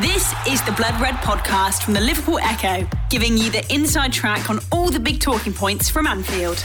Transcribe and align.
This 0.00 0.32
is 0.48 0.62
the 0.62 0.72
Blood 0.72 0.98
Red 1.02 1.16
podcast 1.16 1.82
from 1.82 1.92
the 1.92 2.00
Liverpool 2.00 2.38
Echo, 2.38 2.88
giving 3.10 3.36
you 3.36 3.50
the 3.50 3.62
inside 3.70 4.10
track 4.10 4.48
on 4.48 4.58
all 4.72 4.88
the 4.88 4.98
big 4.98 5.20
talking 5.20 5.52
points 5.52 5.90
from 5.90 6.06
Anfield. 6.06 6.60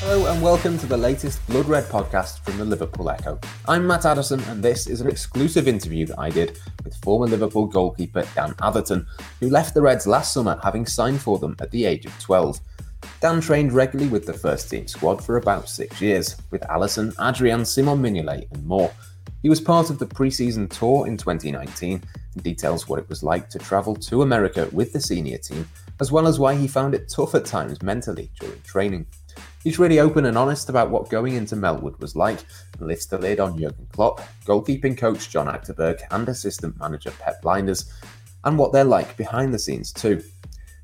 Hello 0.00 0.26
and 0.32 0.42
welcome 0.42 0.76
to 0.78 0.86
the 0.86 0.96
latest 0.96 1.46
Blood 1.46 1.66
Red 1.66 1.84
podcast 1.84 2.40
from 2.40 2.58
the 2.58 2.64
Liverpool 2.64 3.08
Echo. 3.10 3.38
I'm 3.68 3.86
Matt 3.86 4.06
Addison 4.06 4.40
and 4.48 4.60
this 4.60 4.88
is 4.88 5.00
an 5.00 5.06
exclusive 5.08 5.68
interview 5.68 6.04
that 6.06 6.18
I 6.18 6.30
did 6.30 6.58
with 6.82 6.96
former 6.96 7.28
Liverpool 7.28 7.66
goalkeeper 7.66 8.26
Dan 8.34 8.56
Atherton, 8.60 9.06
who 9.38 9.48
left 9.48 9.74
the 9.74 9.82
Reds 9.82 10.08
last 10.08 10.32
summer 10.32 10.58
having 10.64 10.84
signed 10.84 11.20
for 11.20 11.38
them 11.38 11.54
at 11.60 11.70
the 11.70 11.84
age 11.84 12.06
of 12.06 12.18
12. 12.18 12.58
Dan 13.20 13.40
trained 13.40 13.72
regularly 13.72 14.10
with 14.10 14.26
the 14.26 14.32
first 14.32 14.68
team 14.68 14.88
squad 14.88 15.24
for 15.24 15.36
about 15.36 15.68
six 15.68 16.00
years, 16.00 16.34
with 16.50 16.62
Alisson, 16.62 17.14
Adrian, 17.24 17.64
Simon 17.64 18.02
Mignolet 18.02 18.50
and 18.50 18.66
more. 18.66 18.90
He 19.46 19.50
was 19.50 19.60
part 19.60 19.90
of 19.90 20.00
the 20.00 20.06
pre-season 20.06 20.66
tour 20.66 21.06
in 21.06 21.16
2019 21.16 22.02
and 22.34 22.42
details 22.42 22.88
what 22.88 22.98
it 22.98 23.08
was 23.08 23.22
like 23.22 23.48
to 23.50 23.60
travel 23.60 23.94
to 23.94 24.22
America 24.22 24.68
with 24.72 24.92
the 24.92 25.00
senior 25.00 25.38
team, 25.38 25.68
as 26.00 26.10
well 26.10 26.26
as 26.26 26.40
why 26.40 26.56
he 26.56 26.66
found 26.66 26.96
it 26.96 27.08
tough 27.08 27.32
at 27.36 27.44
times 27.44 27.80
mentally 27.80 28.28
during 28.40 28.60
training. 28.62 29.06
He's 29.62 29.78
really 29.78 30.00
open 30.00 30.26
and 30.26 30.36
honest 30.36 30.68
about 30.68 30.90
what 30.90 31.10
going 31.10 31.34
into 31.34 31.54
Melwood 31.54 32.00
was 32.00 32.16
like 32.16 32.40
and 32.80 32.88
lifts 32.88 33.06
the 33.06 33.18
lid 33.18 33.38
on 33.38 33.56
Jurgen 33.56 33.86
Klopp, 33.92 34.20
goalkeeping 34.44 34.98
coach 34.98 35.30
John 35.30 35.46
Achterberg, 35.46 36.00
and 36.10 36.28
assistant 36.28 36.76
manager 36.80 37.12
Pep 37.12 37.40
Lijnders, 37.42 37.88
and 38.42 38.58
what 38.58 38.72
they're 38.72 38.82
like 38.82 39.16
behind 39.16 39.54
the 39.54 39.60
scenes 39.60 39.92
too. 39.92 40.24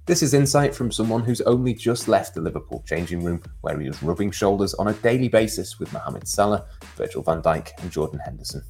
This 0.04 0.20
is 0.20 0.34
insight 0.34 0.74
from 0.74 0.90
someone 0.90 1.22
who's 1.22 1.40
only 1.42 1.72
just 1.72 2.08
left 2.08 2.34
the 2.34 2.40
Liverpool 2.40 2.82
changing 2.88 3.22
room, 3.22 3.40
where 3.60 3.78
he 3.78 3.86
was 3.86 4.02
rubbing 4.02 4.32
shoulders 4.32 4.74
on 4.74 4.88
a 4.88 4.94
daily 4.94 5.28
basis 5.28 5.78
with 5.78 5.92
Mohamed 5.92 6.26
Salah, 6.26 6.66
Virgil 6.96 7.22
van 7.22 7.40
Dijk, 7.40 7.70
and 7.80 7.88
Jordan 7.88 8.18
Henderson. 8.18 8.64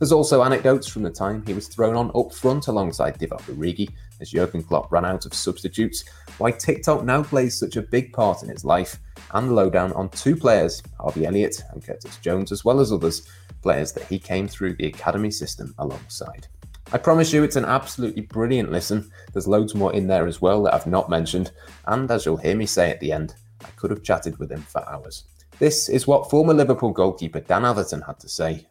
There's 0.00 0.10
also 0.10 0.42
anecdotes 0.42 0.88
from 0.88 1.04
the 1.04 1.10
time 1.10 1.46
he 1.46 1.54
was 1.54 1.68
thrown 1.68 1.94
on 1.94 2.10
up 2.16 2.34
front 2.34 2.66
alongside 2.66 3.16
Divock 3.16 3.42
Origi 3.42 3.90
as 4.20 4.30
Jurgen 4.30 4.64
Klopp 4.64 4.90
ran 4.90 5.04
out 5.04 5.24
of 5.24 5.34
substitutes, 5.34 6.04
why 6.38 6.50
TikTok 6.50 7.04
now 7.04 7.22
plays 7.22 7.56
such 7.56 7.76
a 7.76 7.82
big 7.82 8.12
part 8.12 8.42
in 8.42 8.48
his 8.48 8.64
life, 8.64 8.96
and 9.34 9.50
the 9.50 9.54
lowdown 9.54 9.92
on 9.92 10.08
two 10.08 10.34
players, 10.34 10.82
Harvey 10.98 11.26
Elliott 11.26 11.62
and 11.70 11.86
Curtis 11.86 12.16
Jones, 12.16 12.50
as 12.50 12.64
well 12.64 12.80
as 12.80 12.90
others, 12.90 13.28
players 13.62 13.92
that 13.92 14.08
he 14.08 14.18
came 14.18 14.48
through 14.48 14.74
the 14.74 14.86
academy 14.86 15.30
system 15.30 15.76
alongside. 15.78 16.48
I 16.94 16.98
promise 16.98 17.32
you 17.32 17.42
it's 17.42 17.56
an 17.56 17.64
absolutely 17.64 18.20
brilliant 18.20 18.70
listen. 18.70 19.10
There's 19.32 19.48
loads 19.48 19.74
more 19.74 19.94
in 19.94 20.06
there 20.06 20.26
as 20.26 20.42
well 20.42 20.62
that 20.64 20.74
I've 20.74 20.86
not 20.86 21.08
mentioned, 21.08 21.50
and 21.86 22.10
as 22.10 22.26
you'll 22.26 22.36
hear 22.36 22.54
me 22.54 22.66
say 22.66 22.90
at 22.90 23.00
the 23.00 23.12
end, 23.12 23.34
I 23.64 23.68
could 23.76 23.90
have 23.90 24.02
chatted 24.02 24.38
with 24.38 24.52
him 24.52 24.60
for 24.60 24.86
hours. 24.86 25.24
This 25.58 25.88
is 25.88 26.06
what 26.06 26.28
former 26.28 26.52
Liverpool 26.52 26.90
goalkeeper 26.90 27.40
Dan 27.40 27.64
Atherton 27.64 28.02
had 28.02 28.20
to 28.20 28.28
say. 28.28 28.66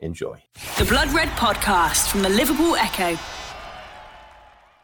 Enjoy. 0.00 0.42
The 0.76 0.84
Blood 0.84 1.12
Red 1.12 1.28
podcast 1.28 2.10
from 2.10 2.22
the 2.22 2.28
Liverpool 2.28 2.76
Echo. 2.76 3.18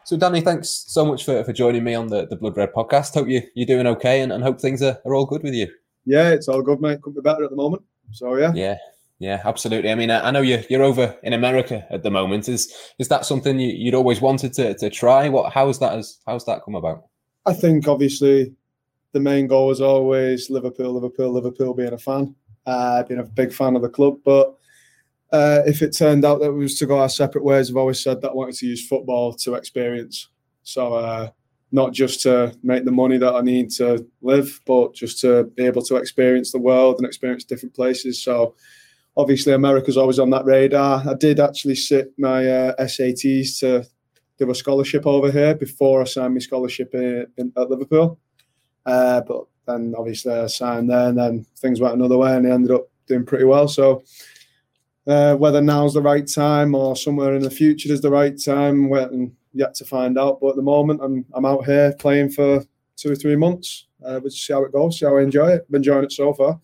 So, 0.05 0.17
Danny, 0.17 0.41
thanks 0.41 0.71
so 0.87 1.05
much 1.05 1.27
for, 1.27 1.45
for 1.45 1.53
joining 1.53 1.85
me 1.85 1.95
on 1.95 2.07
the, 2.07 2.27
the 2.27 2.37
Blood 2.37 2.57
Red 2.57 2.73
podcast. 2.73 3.13
Hope 3.13 3.29
you, 3.29 3.43
you're 3.55 3.67
doing 3.67 3.87
okay 3.87 4.23
and, 4.23 4.33
and 4.33 4.43
hope 4.43 4.61
things 4.61 4.81
are, 4.81 4.99
are 5.05 5.15
all 5.15 5.27
good 5.27 5.43
with 5.43 5.53
you. 5.53 5.69
Yeah, 6.07 6.31
it's 6.31 6.49
all 6.49 6.63
good, 6.63 6.81
mate. 6.81 7.03
Couldn't 7.03 7.23
be 7.23 7.29
better 7.29 7.45
at 7.45 7.51
the 7.51 7.57
moment. 7.57 7.83
So, 8.13 8.37
yeah. 8.37 8.53
Yeah, 8.55 8.79
yeah, 9.19 9.43
absolutely. 9.45 9.91
I 9.91 9.97
mean, 9.97 10.11
I 10.11 10.31
know 10.31 10.43
you're 10.43 10.63
you're 10.71 10.85
over 10.85 11.17
in 11.25 11.33
America 11.33 11.85
at 11.91 12.05
the 12.05 12.11
moment. 12.11 12.49
Is 12.49 12.73
is 12.99 13.09
that 13.09 13.27
something 13.27 13.59
you, 13.59 13.87
would 13.87 13.95
always 13.95 14.21
wanted 14.21 14.53
to, 14.55 14.75
to 14.75 14.91
try? 14.91 15.29
What 15.29 15.53
how's 15.53 15.81
that 15.81 15.93
has 15.93 16.21
how's 16.27 16.45
that 16.45 16.65
come 16.65 16.77
about? 16.77 17.05
I 17.45 17.53
think 17.53 17.89
obviously 17.89 18.55
the 19.13 19.21
main 19.21 19.49
goal 19.49 19.69
was 19.69 19.81
always 19.81 20.51
Liverpool, 20.51 20.93
Liverpool, 20.93 21.33
Liverpool. 21.33 21.75
Being 21.75 21.95
a 21.95 21.99
fan, 21.99 22.37
uh, 22.65 23.03
being 23.03 23.19
a 23.19 23.25
big 23.25 23.53
fan 23.53 23.75
of 23.75 23.83
the 23.83 23.89
club. 23.89 24.19
But 24.25 24.57
uh, 25.33 25.63
if 25.67 25.83
it 25.83 25.97
turned 25.97 26.25
out 26.25 26.41
that 26.41 26.53
we 26.53 26.61
was 26.61 26.79
to 26.79 26.87
go 26.87 27.01
our 27.01 27.09
separate 27.09 27.45
ways, 27.45 27.71
I've 27.71 27.77
always 27.77 28.01
said 28.01 28.21
that 28.23 28.31
I 28.31 28.35
wanted 28.35 28.55
to 28.57 28.67
use 28.67 28.87
football 28.87 29.33
to 29.35 29.55
experience. 29.55 30.29
So 30.63 30.95
uh, 30.95 31.31
not 31.73 31.93
just 31.93 32.23
to 32.23 32.57
make 32.63 32.85
the 32.85 32.93
money 32.93 33.19
that 33.19 33.35
I 33.35 33.41
need 33.41 33.71
to 33.73 34.07
live, 34.23 34.61
but 34.65 34.95
just 34.95 35.21
to 35.23 35.45
be 35.45 35.65
able 35.65 35.83
to 35.83 35.97
experience 35.97 36.53
the 36.53 36.59
world 36.59 36.97
and 36.99 37.07
experience 37.07 37.45
different 37.45 37.75
places. 37.75 38.23
So 38.23 38.55
obviously 39.19 39.53
America's 39.53 39.97
always 39.97 40.21
on 40.21 40.31
that 40.31 40.45
radar. 40.45 41.03
I 41.07 41.15
did 41.15 41.41
actually 41.41 41.75
sit 41.75 42.13
my 42.17 42.49
uh, 42.49 42.77
SATs 42.77 43.59
to 43.59 43.85
do 44.39 44.51
a 44.51 44.55
scholarship 44.55 45.07
over 45.07 45.31
here 45.31 45.57
before 45.57 46.01
I 46.01 46.05
signed 46.05 46.35
my 46.35 46.41
scholarship 46.41 46.95
in, 46.95 47.27
in, 47.37 47.53
at 47.57 47.69
Liverpool. 47.69 48.19
Uh, 48.87 49.21
but 49.23 49.45
then 49.67 49.93
obviously 49.99 50.33
I 50.33 50.47
signed 50.47 50.89
there, 50.89 51.09
and 51.09 51.19
then 51.19 51.45
things 51.57 51.81
went 51.81 51.95
another 51.95 52.17
way, 52.17 52.35
and 52.37 52.47
I 52.47 52.51
ended 52.51 52.71
up 52.71 52.89
doing 53.07 53.27
pretty 53.27 53.45
well. 53.45 53.67
So 53.67 54.05
uh, 55.09 55.35
whether 55.35 55.61
now's 55.61 55.95
the 55.95 56.01
right 56.03 56.27
time 56.27 56.77
or 56.77 56.95
somewhere 56.95 57.35
in 57.35 57.43
the 57.43 57.51
future 57.51 57.93
is 57.93 58.01
the 58.01 58.11
right 58.11 58.41
time, 58.41 58.89
we're 58.89 59.11
yet 59.53 59.75
to 59.75 59.85
find 59.85 60.17
out. 60.17 60.41
But 60.41 60.51
at 60.51 60.57
the 60.57 60.63
moment, 60.63 61.01
I'm 61.03 61.25
I'm 61.35 61.45
out 61.45 61.65
here 61.65 61.93
playing 61.99 62.31
for 62.31 62.65
two 62.97 63.11
or 63.11 63.17
three 63.17 63.37
months. 63.37 63.87
Uh, 64.05 64.21
we'll 64.23 64.31
see 64.31 64.53
how 64.53 64.63
it 64.63 64.73
goes, 64.73 65.01
see 65.01 65.07
how 65.07 65.17
I 65.17 65.23
enjoy 65.23 65.49
it. 65.49 65.69
Been 65.71 65.81
enjoying 65.81 66.05
it 66.05 66.13
so 66.13 66.33
far. 66.33 66.61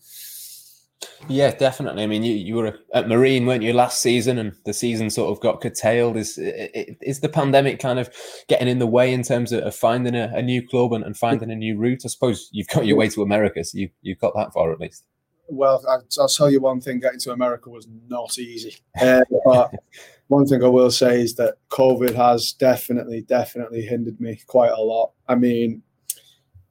Yeah, 1.27 1.53
definitely. 1.55 2.03
I 2.03 2.07
mean, 2.07 2.23
you, 2.23 2.33
you 2.33 2.55
were 2.55 2.79
at 2.93 3.07
Marine, 3.07 3.45
weren't 3.45 3.63
you, 3.63 3.73
last 3.73 4.01
season, 4.01 4.37
and 4.37 4.53
the 4.65 4.73
season 4.73 5.09
sort 5.09 5.31
of 5.31 5.41
got 5.41 5.61
curtailed. 5.61 6.17
Is 6.17 6.37
is 6.37 7.19
the 7.19 7.29
pandemic 7.29 7.79
kind 7.79 7.99
of 7.99 8.09
getting 8.47 8.67
in 8.67 8.79
the 8.79 8.87
way 8.87 9.13
in 9.13 9.23
terms 9.23 9.51
of, 9.51 9.75
finding 9.75 10.15
a, 10.15 10.31
a 10.33 10.41
new 10.41 10.65
club 10.67 10.93
and, 10.93 11.03
and, 11.03 11.17
finding 11.17 11.51
a 11.51 11.55
new 11.55 11.77
route? 11.77 12.03
I 12.05 12.09
suppose 12.09 12.49
you've 12.51 12.67
got 12.67 12.85
your 12.85 12.97
way 12.97 13.09
to 13.09 13.23
America, 13.23 13.63
so 13.63 13.77
you 13.77 13.89
you've 14.01 14.19
got 14.19 14.33
that 14.35 14.53
far 14.53 14.71
at 14.71 14.79
least. 14.79 15.03
Well, 15.47 15.83
I, 15.87 15.97
will 16.19 16.27
tell 16.27 16.49
you 16.49 16.61
one 16.61 16.81
thing: 16.81 16.99
getting 16.99 17.19
to 17.21 17.31
America 17.31 17.69
was 17.69 17.87
not 18.07 18.37
easy. 18.37 18.77
Uh, 18.99 19.21
but 19.45 19.71
one 20.27 20.45
thing 20.45 20.63
I 20.63 20.67
will 20.67 20.91
say 20.91 21.21
is 21.21 21.35
that 21.35 21.55
COVID 21.69 22.15
has 22.15 22.53
definitely, 22.53 23.21
definitely 23.21 23.81
hindered 23.81 24.19
me 24.19 24.39
quite 24.47 24.71
a 24.71 24.81
lot. 24.81 25.11
I 25.27 25.35
mean, 25.35 25.81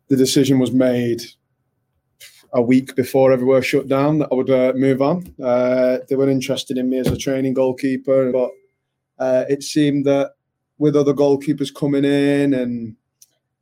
the 0.09 0.17
decision 0.17 0.59
was 0.59 0.73
made 0.73 1.23
a 2.55 2.63
week 2.63 2.95
before 2.95 3.33
everywhere 3.33 3.63
shut 3.63 3.89
down 3.89 4.19
that 4.19 4.29
I 4.31 4.35
would 4.35 4.51
uh, 4.51 4.73
move 4.77 5.03
on. 5.03 5.35
Uh, 5.43 5.99
they 6.09 6.15
were 6.15 6.31
interested 6.31 6.79
in 6.79 6.89
me 6.89 6.99
as 6.99 7.09
a 7.09 7.17
training 7.17 7.55
goalkeeper, 7.55 8.31
but 8.31 8.51
uh, 9.19 9.45
it 9.49 9.63
seemed 9.63 10.07
that 10.07 10.33
with 10.79 10.97
other 10.97 11.13
goalkeepers 11.13 11.75
coming 11.75 12.05
in 12.05 12.55
and 12.55 12.97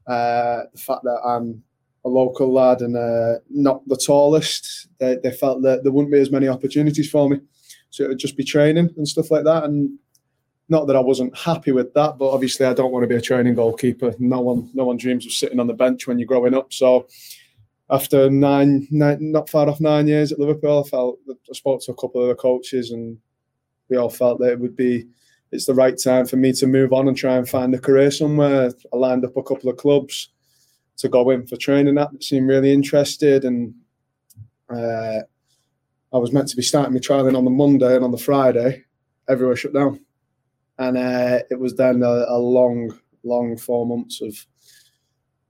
uh, 0.07 0.65
the 0.73 0.79
fact 0.79 1.05
that 1.05 1.21
I'm 1.25 1.63
a 2.05 2.09
local 2.09 2.53
lad 2.53 2.83
and 2.83 2.97
uh, 2.97 3.39
not 3.49 3.87
the 3.89 3.97
tallest, 3.97 4.89
they, 4.99 5.17
they, 5.23 5.31
felt 5.31 5.63
that 5.63 5.85
there 5.85 5.93
wouldn't 5.93 6.13
be 6.13 6.21
as 6.21 6.33
many 6.33 6.49
opportunities 6.49 7.09
for 7.09 7.31
me. 7.31 7.41
So 7.91 8.05
it 8.05 8.09
would 8.09 8.19
just 8.19 8.37
be 8.37 8.45
training 8.45 8.91
and 8.97 9.07
stuff 9.07 9.31
like 9.31 9.45
that. 9.45 9.65
And 9.65 9.99
not 10.69 10.87
that 10.87 10.97
I 10.97 11.01
wasn't 11.01 11.37
happy 11.37 11.71
with 11.71 11.95
that, 11.95 12.19
but 12.19 12.31
obviously 12.31 12.67
I 12.67 12.75
don't 12.75 12.93
want 12.93 13.05
to 13.05 13.09
be 13.09 13.15
a 13.15 13.21
training 13.21 13.55
goalkeeper. 13.55 14.15
No 14.19 14.41
one, 14.41 14.71
no 14.75 14.85
one 14.85 14.97
dreams 14.97 15.25
of 15.25 15.33
sitting 15.33 15.61
on 15.61 15.67
the 15.67 15.75
bench 15.75 16.07
when 16.07 16.19
you're 16.19 16.27
growing 16.27 16.55
up. 16.55 16.73
So 16.73 17.07
after 17.93 18.31
nine, 18.31 18.89
nine, 18.91 19.19
not 19.21 19.51
far 19.51 19.69
off 19.69 19.81
nine 19.81 20.09
years 20.09 20.33
at 20.33 20.39
Liverpool, 20.39 20.83
I 20.85 20.89
felt 20.89 21.19
I 21.29 21.53
spoke 21.53 21.83
to 21.83 21.93
a 21.93 21.97
couple 21.97 22.23
of 22.23 22.29
the 22.29 22.35
coaches, 22.35 22.91
and 22.91 23.19
we 23.91 23.99
all 23.99 24.09
felt 24.09 24.41
that 24.41 24.53
it 24.53 24.61
would 24.61 24.75
be 24.75 25.07
it's 25.53 25.67
the 25.67 25.75
right 25.75 25.97
time 26.03 26.25
for 26.25 26.37
me 26.37 26.53
to 26.55 26.67
move 26.67 26.95
on 26.95 27.07
and 27.07 27.17
try 27.17 27.37
and 27.37 27.47
find 27.47 27.75
a 27.75 27.79
career 27.79 28.11
somewhere. 28.11 28.73
I 28.93 28.97
lined 28.97 29.27
up 29.27 29.37
a 29.37 29.43
couple 29.43 29.69
of 29.69 29.77
clubs 29.77 30.31
to 30.97 31.09
go 31.11 31.29
in 31.29 31.47
for 31.47 31.57
training 31.57 31.99
at 31.99 32.11
that 32.11 32.25
seemed 32.25 32.49
really 32.49 32.73
interested, 32.73 33.45
and 33.45 33.75
uh, 34.71 35.21
I 36.15 36.19
was 36.19 36.33
meant 36.33 36.49
to 36.49 36.57
be 36.57 36.63
starting 36.63 36.95
my 36.95 37.01
trialing 37.01 37.37
on 37.37 37.45
the 37.45 37.51
Monday, 37.51 37.95
and 37.95 38.05
on 38.05 38.11
the 38.11 38.17
Friday, 38.17 38.85
everywhere 39.29 39.55
shut 39.55 39.75
down, 39.75 40.01
and 40.79 40.97
uh, 40.97 41.41
it 41.51 41.61
was 41.61 41.75
then 41.75 42.03
a, 42.03 42.25
a 42.29 42.39
long, 42.39 42.99
long 43.23 43.59
four 43.59 43.87
months 43.87 44.23
of 44.23 44.47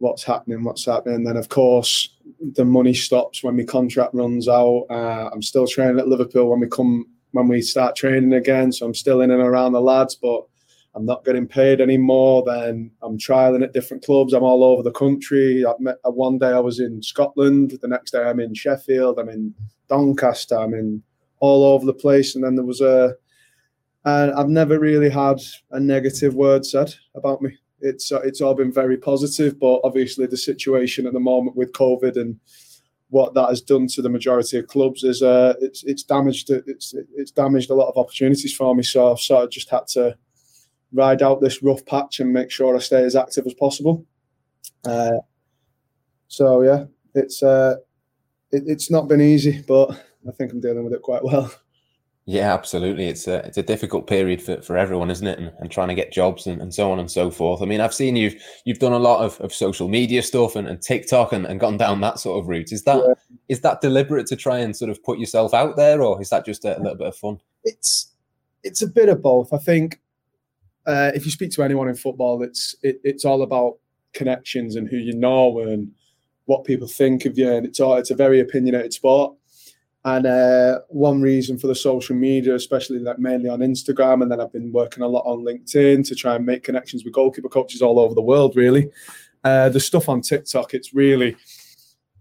what's 0.03 0.25
happening, 0.25 0.65
what's 0.65 0.85
happening. 0.85 1.15
And 1.15 1.27
then, 1.27 1.37
of 1.37 1.49
course, 1.49 2.13
the 2.55 2.65
money 2.65 2.93
stops 2.93 3.45
when 3.45 3.57
my 3.57 3.63
contract 3.63 4.15
runs 4.15 4.49
out. 4.49 4.87
Uh, 4.91 5.31
I'm 5.33 5.43
still 5.43 5.67
training 5.67 6.01
at 6.01 6.09
Liverpool 6.09 6.51
when 6.51 6.59
we 6.61 6.67
come 6.67 7.07
when 7.31 7.49
we 7.49 7.63
start 7.63 7.97
training 7.97 8.35
again, 8.35 8.73
so 8.73 8.85
I'm 8.85 8.95
still 8.95 9.23
in 9.23 9.31
and 9.31 9.41
around 9.41 9.73
the 9.73 9.81
lads, 9.81 10.15
but 10.15 10.43
I'm 10.95 11.07
not 11.07 11.25
getting 11.25 11.47
paid 11.47 11.81
anymore. 11.81 12.43
Then 12.45 12.91
I'm 13.01 13.17
trialing 13.17 13.63
at 13.63 13.73
different 13.73 14.05
clubs. 14.05 14.35
I'm 14.35 14.43
all 14.43 14.63
over 14.63 14.83
the 14.83 14.91
country. 14.91 15.65
I 15.65 15.73
met, 15.79 15.97
uh, 16.05 16.11
one 16.11 16.37
day 16.37 16.51
I 16.51 16.59
was 16.59 16.79
in 16.79 17.01
Scotland. 17.01 17.79
The 17.81 17.89
next 17.89 18.11
day 18.11 18.23
I'm 18.23 18.41
in 18.41 18.53
Sheffield. 18.53 19.19
I'm 19.19 19.31
in 19.31 19.55
Doncaster. 19.89 20.59
I'm 20.59 20.75
in 20.75 21.03
all 21.41 21.65
over 21.65 21.87
the 21.87 21.95
place. 21.95 22.35
And 22.35 22.45
then 22.45 22.57
there 22.57 22.67
was 22.67 22.83
a, 22.83 23.15
I've 24.05 24.49
never 24.51 24.79
really 24.79 25.09
had 25.09 25.39
a 25.71 25.81
negative 25.81 26.35
word 26.35 26.67
said 26.67 26.93
about 27.15 27.41
me 27.41 27.57
it's 27.83 28.13
uh, 28.13 28.21
it's 28.21 28.41
all 28.41 28.55
been 28.55 28.73
very 28.73 28.97
positive. 28.97 29.59
But 29.59 29.81
obviously, 29.85 30.27
the 30.27 30.37
situation 30.37 31.07
at 31.07 31.13
the 31.13 31.21
moment 31.21 31.57
with 31.57 31.73
COVID 31.73 32.17
and 32.17 32.39
what 33.11 33.35
that 33.35 33.51
has 33.51 33.61
done 33.61 33.87
to 33.87 34.01
the 34.01 34.09
majority 34.09 34.59
of 34.59 34.67
clubs 34.69 35.05
is 35.05 35.23
uh, 35.23 35.55
it's 35.61 35.85
it's 35.85 36.03
damaged 36.03 36.51
it's 36.51 36.95
it's 37.15 37.31
damaged 37.31 37.71
a 37.71 37.75
lot 37.75 37.89
of 37.89 37.99
opportunities 37.99 38.55
for 38.55 38.75
me. 38.75 38.83
So 38.83 39.13
I've 39.13 39.21
sort 39.21 39.45
of 39.45 39.51
just 39.51 39.69
had 39.69 39.87
to 39.89 40.17
ride 40.93 41.23
out 41.23 41.41
this 41.41 41.63
rough 41.63 41.85
patch 41.85 42.21
and 42.21 42.33
make 42.33 42.51
sure 42.51 42.75
I 42.75 42.79
stay 42.81 43.03
as 43.05 43.17
active 43.17 43.47
as 43.47 43.55
possible. 43.55 44.07
Uh, 44.85 45.19
so 46.29 46.63
yeah, 46.63 46.85
it's 47.15 47.43
uh, 47.43 47.77
it, 48.51 48.65
it's 48.67 48.91
not 48.91 49.09
been 49.09 49.21
easy, 49.21 49.63
but 49.67 49.91
I 50.27 50.33
think 50.33 50.53
I'm 50.53 50.61
dealing 50.61 50.85
with 50.85 50.95
it 50.95 51.03
quite 51.03 51.25
well. 51.25 51.53
Yeah, 52.25 52.55
absolutely. 52.55 53.07
It's 53.07 53.27
a 53.27 53.45
it's 53.45 53.59
a 53.59 53.65
difficult 53.65 54.07
period 54.07 54.41
for, 54.41 54.63
for 54.63 54.77
everyone, 54.77 55.11
isn't 55.11 55.27
it? 55.27 55.41
And, 55.41 55.53
and 55.59 55.71
trying 55.71 55.89
to 55.89 55.95
get 55.95 56.13
jobs 56.13 56.47
and, 56.47 56.63
and 56.63 56.73
so 56.73 56.93
on 56.93 57.01
and 57.01 57.11
so 57.11 57.33
forth. 57.33 57.63
I 57.63 57.65
mean, 57.65 57.81
I've 57.81 57.95
seen 57.95 58.15
you've 58.15 58.37
you've 58.65 58.79
done 58.79 58.93
a 58.93 58.99
lot 58.99 59.25
of, 59.25 59.41
of 59.41 59.53
social 59.53 59.89
media 59.89 60.23
stuff 60.23 60.55
and, 60.55 60.69
and 60.69 60.81
TikTok 60.81 61.33
and, 61.33 61.45
and 61.47 61.59
gone 61.59 61.79
down 61.79 62.01
that 62.03 62.21
sort 62.21 62.41
of 62.41 62.49
route. 62.49 62.71
Is 62.71 62.85
that 62.85 63.03
yeah. 63.05 63.15
is 63.49 63.61
that 63.63 63.81
deliberate 63.81 64.29
to 64.29 64.37
try 64.37 64.59
and 64.59 64.77
sort 64.77 64.91
of 64.91 65.03
put 65.03 65.19
yourself 65.19 65.53
out 65.53 65.75
there, 65.77 66.01
or 66.01 66.23
is 66.23 66.31
that 66.31 66.47
just 66.47 66.65
a, 66.65 66.79
a 66.79 66.81
little 66.81 66.97
bit 66.97 67.09
of 67.09 67.17
fun? 67.17 67.41
It's 67.65 68.13
it's 68.63 68.83
a 68.83 68.87
bit 68.89 69.09
of 69.09 69.21
both. 69.21 69.53
I 69.53 69.59
think 69.59 70.01
uh, 70.87 71.11
if 71.17 71.25
you 71.25 71.33
speak 71.33 71.51
to 71.53 71.65
anyone 71.65 71.89
in 71.89 71.97
football, 71.97 72.41
it's 72.45 72.77
it, 72.83 73.01
it's 73.03 73.25
all 73.25 73.43
about 73.43 73.79
connections 74.13 74.77
and 74.77 74.89
who 74.89 74.97
you 74.97 75.15
know 75.15 75.59
and 75.59 75.91
what 76.45 76.65
people 76.65 76.87
think 76.87 77.25
of 77.25 77.37
you, 77.37 77.51
and 77.51 77.67
it's 77.67 77.81
all 77.81 77.97
it's 77.97 78.13
a 78.13 78.15
very 78.15 78.39
opinionated 78.39 78.93
sport. 78.93 79.35
And 80.05 80.27
uh, 80.27 80.81
one 80.89 81.23
reason 81.23 81.59
for 81.59 81.69
the 81.69 81.77
social 81.77 82.17
media, 82.17 82.57
especially 82.57 82.99
like 82.99 83.21
mainly 83.21 83.49
on 83.49 83.61
Instagram, 83.61 84.23
and 84.23 84.33
then 84.33 84.41
I've 84.41 84.53
been 84.53 84.73
working 84.73 85.05
a 85.05 85.09
lot 85.09 85.25
on 85.25 85.45
LinkedIn 85.45 86.07
to 86.09 86.15
try 86.17 86.35
and 86.35 86.45
make 86.45 86.65
connections 86.65 87.05
with 87.05 87.15
goalkeeper 87.15 87.49
coaches 87.49 87.83
all 87.83 88.01
over 88.01 88.15
the 88.15 88.21
world. 88.21 88.57
Really, 88.57 88.91
uh, 89.45 89.69
the 89.69 89.79
stuff 89.79 90.09
on 90.09 90.21
TikTok, 90.21 90.75
it's 90.75 90.93
really, 90.93 91.37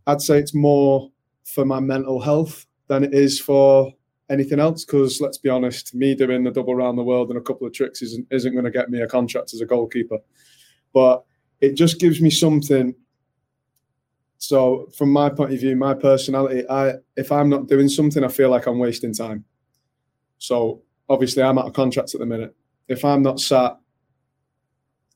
I'd 0.06 0.22
say 0.22 0.38
it's 0.38 0.54
more 0.54 1.12
for 1.44 1.66
my 1.66 1.80
mental 1.80 2.22
health 2.22 2.68
than 2.88 3.04
it 3.04 3.16
is 3.16 3.40
for 3.40 3.92
anything 4.30 4.60
else. 4.60 4.86
Because 4.86 5.20
let's 5.20 5.40
be 5.40 5.50
honest, 5.50 5.96
me 5.96 6.14
doing 6.14 6.44
the 6.44 6.52
double 6.52 6.74
around 6.74 6.98
the 6.98 7.04
world 7.04 7.30
and 7.30 7.38
a 7.40 7.42
couple 7.42 7.66
of 7.66 7.74
tricks 7.74 8.04
isn't 8.04 8.28
isn't 8.30 8.54
going 8.54 8.66
to 8.66 8.72
get 8.72 8.92
me 8.92 9.02
a 9.02 9.08
contract 9.08 9.56
as 9.56 9.62
a 9.62 9.66
goalkeeper, 9.66 10.20
but 10.94 11.24
it 11.62 11.74
just 11.74 12.00
gives 12.00 12.22
me 12.22 12.30
something 12.30 12.94
so 14.42 14.88
from 14.98 15.12
my 15.12 15.30
point 15.30 15.54
of 15.54 15.60
view, 15.60 15.76
my 15.76 15.94
personality, 15.94 16.68
I 16.68 16.94
if 17.16 17.32
I'm 17.32 17.48
not 17.48 17.68
doing 17.68 17.88
something, 17.88 18.24
I 18.24 18.28
feel 18.28 18.50
like 18.50 18.66
I'm 18.66 18.80
wasting 18.80 19.14
time. 19.14 19.46
So 20.40 20.82
obviously 21.08 21.44
I'm 21.44 21.60
out 21.60 21.68
of 21.68 21.74
contracts 21.74 22.16
at 22.16 22.22
the 22.22 22.26
minute. 22.26 22.56
If 22.88 23.06
I'm 23.06 23.22
not 23.22 23.40
sat, 23.40 23.78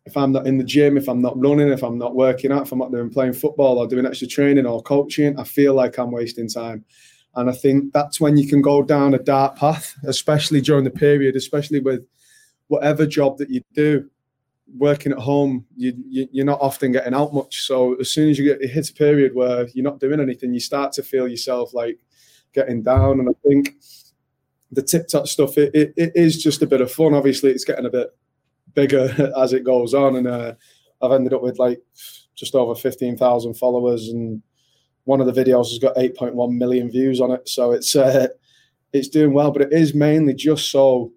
if 0.06 0.16
I'm 0.16 0.31
not 0.31 0.45
in 0.45 0.60
the 0.60 0.63
gym, 0.63 0.95
if 0.95 1.07
I'm 1.07 1.24
not 1.24 1.42
running, 1.42 1.69
if 1.69 1.81
I'm 1.81 1.98
not 1.98 2.16
working 2.16 2.51
out, 2.51 2.68
if 2.68 2.72
I'm 2.72 2.77
not 2.77 2.92
doing 2.92 3.10
playing 3.10 3.33
football 3.33 3.80
or 3.80 3.88
doing 3.88 4.06
extra 4.06 4.27
training 4.27 4.68
or 4.68 4.83
coaching, 4.83 5.39
I 5.39 5.44
feel 5.44 5.74
like 5.74 5.98
I'm 5.98 6.12
wasting 6.12 6.48
time. 6.48 6.86
And 7.33 7.50
I 7.50 7.54
think 7.54 7.94
that's 7.94 8.22
when 8.22 8.38
you 8.38 8.48
can 8.48 8.62
go 8.62 8.83
down 8.83 9.16
a 9.16 9.18
dark 9.19 9.56
path, 9.56 9.95
especially 10.04 10.62
during 10.62 10.83
the 10.83 10.92
period, 10.92 11.36
especially 11.36 11.80
with 11.80 12.06
whatever 12.68 13.07
job 13.07 13.39
that 13.39 13.50
you 13.50 13.62
do 13.74 14.07
working 14.73 15.12
at 15.12 15.17
home, 15.17 15.65
you, 15.75 15.94
you 16.09 16.41
are 16.41 16.45
not 16.45 16.62
often 16.62 16.91
getting 16.91 17.13
out 17.13 17.33
much. 17.33 17.62
So 17.62 17.95
as 17.95 18.12
soon 18.12 18.29
as 18.29 18.39
you 18.39 18.45
get 18.45 18.62
it 18.62 18.69
hits 18.69 18.89
a 18.89 18.94
period 18.94 19.35
where 19.35 19.67
you're 19.73 19.83
not 19.83 20.00
doing 20.00 20.19
anything, 20.19 20.53
you 20.53 20.59
start 20.59 20.91
to 20.94 21.03
feel 21.03 21.27
yourself 21.27 21.73
like 21.73 22.00
getting 22.53 22.81
down. 22.81 23.19
And 23.19 23.29
I 23.29 23.33
think 23.47 23.75
the 24.71 24.81
TikTok 24.81 25.27
stuff, 25.27 25.57
it, 25.57 25.73
it, 25.73 25.94
it 25.95 26.12
is 26.15 26.41
just 26.41 26.62
a 26.62 26.67
bit 26.67 26.81
of 26.81 26.91
fun. 26.91 27.13
Obviously, 27.13 27.51
it's 27.51 27.65
getting 27.65 27.85
a 27.85 27.91
bit 27.91 28.09
bigger 28.73 29.33
as 29.38 29.53
it 29.53 29.63
goes 29.63 29.94
on, 29.94 30.17
and 30.17 30.27
uh, 30.27 30.53
I've 31.01 31.12
ended 31.12 31.33
up 31.33 31.41
with 31.41 31.59
like 31.59 31.81
just 32.35 32.56
over 32.56 32.75
fifteen 32.75 33.17
thousand 33.17 33.56
followers, 33.56 34.09
and 34.09 34.41
one 35.06 35.21
of 35.21 35.33
the 35.33 35.44
videos 35.44 35.69
has 35.69 35.79
got 35.79 35.97
eight 35.97 36.15
point 36.15 36.35
one 36.35 36.57
million 36.57 36.89
views 36.89 37.21
on 37.21 37.31
it. 37.31 37.47
So 37.47 37.71
it's 37.71 37.95
uh, 37.95 38.27
it's 38.94 39.09
doing 39.09 39.33
well, 39.33 39.51
but 39.51 39.62
it 39.62 39.73
is 39.73 39.94
mainly 39.94 40.33
just 40.33 40.71
so 40.71 41.12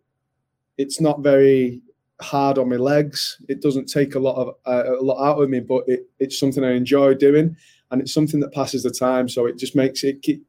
it's 0.77 1.01
not 1.01 1.21
very 1.21 1.83
hard 2.21 2.59
on 2.59 2.69
my 2.69 2.77
legs. 2.77 3.41
It 3.49 3.63
doesn't 3.63 3.87
take 3.87 4.15
a 4.15 4.19
lot 4.19 4.37
of 4.37 4.55
uh, 4.67 4.97
a 4.99 5.03
lot 5.03 5.25
out 5.25 5.41
of 5.41 5.49
me, 5.49 5.61
but 5.61 5.85
it, 5.87 6.09
it's 6.19 6.39
something 6.39 6.65
I 6.65 6.73
enjoy 6.73 7.15
doing, 7.15 7.57
and 7.91 8.01
it's 8.01 8.13
something 8.13 8.41
that 8.41 8.53
passes 8.53 8.83
the 8.83 8.91
time. 8.91 9.29
So 9.29 9.47
it 9.47 9.59
just 9.59 9.77
makes 9.77 10.05
it 10.05 10.23
keep, 10.23 10.45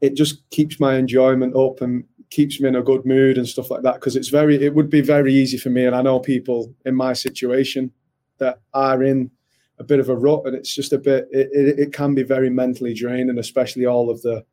it 0.00 0.14
just 0.14 0.48
keeps 0.50 0.78
my 0.78 0.96
enjoyment 0.96 1.56
up 1.56 1.80
and 1.80 2.04
keeps 2.30 2.60
me 2.60 2.68
in 2.68 2.76
a 2.76 2.82
good 2.82 3.06
mood 3.06 3.38
and 3.38 3.48
stuff 3.48 3.70
like 3.70 3.82
that. 3.82 3.94
Because 3.94 4.16
it's 4.16 4.28
very, 4.28 4.62
it 4.62 4.74
would 4.74 4.90
be 4.90 5.00
very 5.00 5.34
easy 5.34 5.58
for 5.58 5.70
me, 5.70 5.84
and 5.86 5.96
I 5.96 6.02
know 6.02 6.20
people 6.20 6.74
in 6.84 6.94
my 6.94 7.12
situation 7.12 7.92
that 8.38 8.60
are 8.74 9.02
in 9.02 9.30
a 9.78 9.84
bit 9.84 10.00
of 10.00 10.08
a 10.08 10.16
rut, 10.16 10.42
and 10.44 10.54
it's 10.54 10.74
just 10.74 10.92
a 10.92 10.98
bit. 10.98 11.28
It, 11.30 11.48
it, 11.52 11.78
it 11.78 11.92
can 11.92 12.14
be 12.14 12.22
very 12.22 12.50
mentally 12.50 12.94
draining, 12.94 13.38
especially 13.38 13.86
all 13.86 14.10
of 14.10 14.22
the 14.22 14.44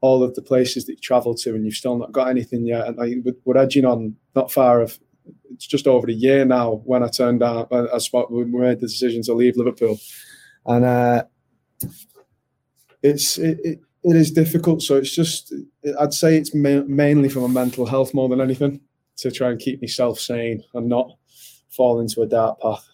all 0.00 0.22
of 0.22 0.34
the 0.34 0.42
places 0.42 0.84
that 0.84 0.92
you 0.92 0.98
travel 0.98 1.34
to 1.34 1.54
and 1.54 1.64
you've 1.64 1.72
still 1.72 1.96
not 1.96 2.12
got 2.12 2.28
anything 2.28 2.66
yet. 2.66 2.86
And 2.86 3.00
I, 3.00 3.32
we're 3.46 3.56
edging 3.56 3.86
on 3.86 4.14
not 4.36 4.52
far 4.52 4.82
of 4.82 5.00
it's 5.52 5.66
just 5.66 5.86
over 5.86 6.08
a 6.08 6.12
year 6.12 6.44
now 6.44 6.82
when 6.84 7.02
I 7.02 7.08
turned 7.08 7.40
down, 7.40 7.66
I 7.72 7.98
spot, 7.98 8.32
we 8.32 8.44
made 8.44 8.80
the 8.80 8.86
decision 8.86 9.22
to 9.22 9.34
leave 9.34 9.56
Liverpool, 9.56 9.98
and 10.66 10.84
uh, 10.84 11.24
it's 13.02 13.38
it, 13.38 13.58
it, 13.62 13.80
it 14.02 14.16
is 14.16 14.30
difficult. 14.30 14.82
So 14.82 14.96
it's 14.96 15.14
just 15.14 15.52
I'd 15.98 16.14
say 16.14 16.36
it's 16.36 16.54
ma- 16.54 16.84
mainly 16.86 17.28
from 17.28 17.44
a 17.44 17.48
mental 17.48 17.86
health 17.86 18.14
more 18.14 18.28
than 18.28 18.40
anything 18.40 18.80
to 19.18 19.30
try 19.30 19.50
and 19.50 19.60
keep 19.60 19.80
myself 19.80 20.18
sane 20.18 20.62
and 20.74 20.88
not 20.88 21.10
fall 21.70 22.00
into 22.00 22.22
a 22.22 22.26
dark 22.26 22.60
path. 22.60 22.86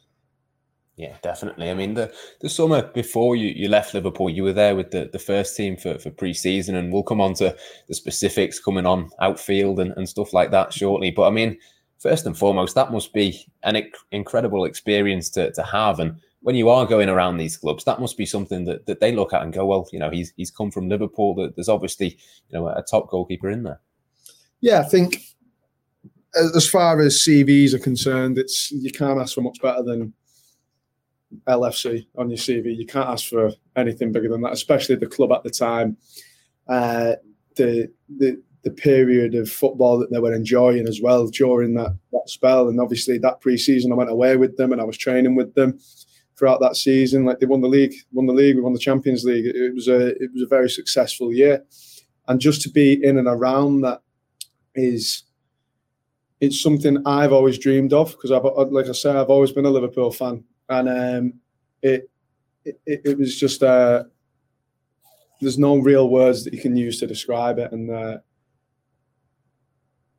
Yeah, 0.96 1.16
definitely. 1.22 1.70
I 1.70 1.74
mean, 1.74 1.94
the 1.94 2.12
the 2.42 2.50
summer 2.50 2.82
before 2.82 3.34
you, 3.34 3.48
you 3.48 3.68
left 3.68 3.94
Liverpool, 3.94 4.28
you 4.28 4.42
were 4.42 4.52
there 4.52 4.76
with 4.76 4.90
the, 4.90 5.08
the 5.10 5.18
first 5.18 5.56
team 5.56 5.78
for, 5.78 5.98
for 5.98 6.10
pre 6.10 6.34
season, 6.34 6.76
and 6.76 6.92
we'll 6.92 7.02
come 7.02 7.22
on 7.22 7.32
to 7.34 7.56
the 7.88 7.94
specifics 7.94 8.60
coming 8.60 8.84
on 8.84 9.08
outfield 9.18 9.80
and, 9.80 9.92
and 9.96 10.08
stuff 10.08 10.34
like 10.34 10.50
that 10.50 10.74
shortly. 10.74 11.10
But 11.10 11.28
I 11.28 11.30
mean, 11.30 11.56
first 12.00 12.26
and 12.26 12.36
foremost, 12.36 12.74
that 12.74 12.92
must 12.92 13.12
be 13.12 13.46
an 13.62 13.90
incredible 14.10 14.64
experience 14.64 15.30
to, 15.30 15.52
to 15.52 15.62
have. 15.62 16.00
And 16.00 16.16
when 16.40 16.56
you 16.56 16.68
are 16.70 16.86
going 16.86 17.08
around 17.08 17.36
these 17.36 17.56
clubs, 17.56 17.84
that 17.84 18.00
must 18.00 18.16
be 18.16 18.26
something 18.26 18.64
that, 18.64 18.86
that 18.86 19.00
they 19.00 19.12
look 19.12 19.32
at 19.32 19.42
and 19.42 19.52
go, 19.52 19.66
well, 19.66 19.86
you 19.92 19.98
know, 19.98 20.10
he's 20.10 20.32
he's 20.36 20.50
come 20.50 20.70
from 20.70 20.88
Liverpool. 20.88 21.34
That 21.34 21.54
there's 21.54 21.68
obviously 21.68 22.18
you 22.48 22.58
know 22.58 22.68
a 22.68 22.82
top 22.82 23.10
goalkeeper 23.10 23.50
in 23.50 23.62
there. 23.62 23.80
Yeah, 24.60 24.80
I 24.80 24.84
think 24.84 25.18
as 26.34 26.68
far 26.68 27.00
as 27.00 27.18
CVs 27.18 27.74
are 27.74 27.78
concerned, 27.78 28.38
it's 28.38 28.70
you 28.72 28.90
can't 28.90 29.20
ask 29.20 29.34
for 29.34 29.42
much 29.42 29.60
better 29.60 29.82
than 29.82 30.14
LFC 31.46 32.06
on 32.16 32.30
your 32.30 32.38
CV. 32.38 32.76
You 32.76 32.86
can't 32.86 33.08
ask 33.08 33.28
for 33.28 33.50
anything 33.76 34.12
bigger 34.12 34.28
than 34.28 34.42
that, 34.42 34.52
especially 34.52 34.96
the 34.96 35.06
club 35.06 35.32
at 35.32 35.42
the 35.42 35.50
time. 35.50 35.96
Uh, 36.66 37.14
the 37.56 37.90
the 38.18 38.40
the 38.62 38.70
period 38.70 39.34
of 39.34 39.50
football 39.50 39.98
that 39.98 40.10
they 40.10 40.18
were 40.18 40.34
enjoying 40.34 40.86
as 40.86 41.00
well 41.00 41.26
during 41.28 41.74
that, 41.74 41.96
that 42.12 42.28
spell. 42.28 42.68
And 42.68 42.80
obviously 42.80 43.18
that 43.18 43.40
pre-season 43.40 43.92
I 43.92 43.94
went 43.94 44.10
away 44.10 44.36
with 44.36 44.56
them 44.56 44.72
and 44.72 44.80
I 44.80 44.84
was 44.84 44.98
training 44.98 45.34
with 45.34 45.54
them 45.54 45.78
throughout 46.36 46.60
that 46.60 46.76
season. 46.76 47.24
Like 47.24 47.38
they 47.38 47.46
won 47.46 47.62
the 47.62 47.68
league, 47.68 47.94
won 48.12 48.26
the 48.26 48.32
league, 48.32 48.56
we 48.56 48.62
won 48.62 48.72
the 48.72 48.78
Champions 48.78 49.24
League. 49.24 49.46
It 49.46 49.74
was 49.74 49.88
a 49.88 50.08
it 50.22 50.30
was 50.32 50.42
a 50.42 50.46
very 50.46 50.68
successful 50.68 51.32
year. 51.32 51.64
And 52.28 52.40
just 52.40 52.62
to 52.62 52.70
be 52.70 53.02
in 53.02 53.18
and 53.18 53.28
around 53.28 53.80
that 53.82 54.02
is 54.74 55.24
it's 56.40 56.62
something 56.62 57.02
I've 57.06 57.32
always 57.32 57.58
dreamed 57.58 57.92
of 57.92 58.12
because 58.12 58.30
I've 58.30 58.44
like 58.70 58.88
I 58.88 58.92
said, 58.92 59.16
I've 59.16 59.30
always 59.30 59.52
been 59.52 59.66
a 59.66 59.70
Liverpool 59.70 60.10
fan. 60.10 60.44
And 60.68 60.88
um, 60.88 61.34
it, 61.82 62.10
it 62.64 62.80
it 62.86 63.18
was 63.18 63.38
just 63.38 63.62
uh 63.62 64.04
there's 65.40 65.58
no 65.58 65.78
real 65.78 66.10
words 66.10 66.44
that 66.44 66.52
you 66.52 66.60
can 66.60 66.76
use 66.76 67.00
to 67.00 67.06
describe 67.06 67.58
it. 67.58 67.72
And 67.72 67.90
uh, 67.90 68.18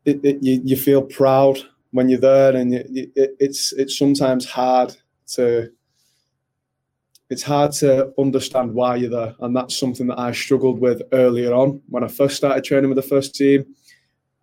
it, 0.05 0.23
it, 0.23 0.37
you, 0.41 0.61
you 0.63 0.75
feel 0.75 1.01
proud 1.01 1.59
when 1.91 2.09
you're 2.09 2.19
there, 2.19 2.55
and 2.55 2.73
it, 2.73 3.11
it's 3.15 3.73
it's 3.73 3.97
sometimes 3.97 4.45
hard 4.45 4.95
to 5.33 5.71
it's 7.29 7.43
hard 7.43 7.71
to 7.71 8.11
understand 8.17 8.73
why 8.73 8.95
you're 8.97 9.09
there, 9.09 9.35
and 9.39 9.55
that's 9.55 9.77
something 9.77 10.07
that 10.07 10.19
I 10.19 10.31
struggled 10.31 10.79
with 10.79 11.01
earlier 11.13 11.53
on 11.53 11.81
when 11.87 12.03
I 12.03 12.07
first 12.07 12.35
started 12.35 12.63
training 12.63 12.89
with 12.89 12.97
the 12.97 13.01
first 13.01 13.35
team. 13.35 13.65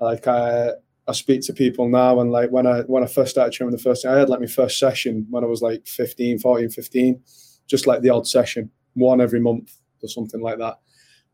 Like 0.00 0.27
I, 0.27 0.71
I 1.07 1.12
speak 1.12 1.43
to 1.43 1.53
people 1.53 1.88
now, 1.88 2.21
and 2.21 2.31
like 2.31 2.50
when 2.50 2.67
I 2.67 2.83
when 2.83 3.03
I 3.03 3.07
first 3.07 3.33
started 3.33 3.53
training 3.53 3.73
with 3.73 3.83
the 3.83 3.88
first 3.88 4.03
team, 4.03 4.12
I 4.12 4.19
had 4.19 4.29
like 4.29 4.41
my 4.41 4.47
first 4.47 4.79
session 4.79 5.27
when 5.29 5.45
I 5.45 5.47
was 5.47 5.61
like 5.61 5.87
15, 5.87 6.38
14, 6.38 6.71
15, 6.71 7.23
just 7.67 7.87
like 7.87 8.03
the 8.03 8.11
odd 8.11 8.27
session, 8.27 8.71
one 8.95 9.21
every 9.21 9.41
month 9.41 9.77
or 10.03 10.09
something 10.09 10.41
like 10.41 10.59
that. 10.59 10.79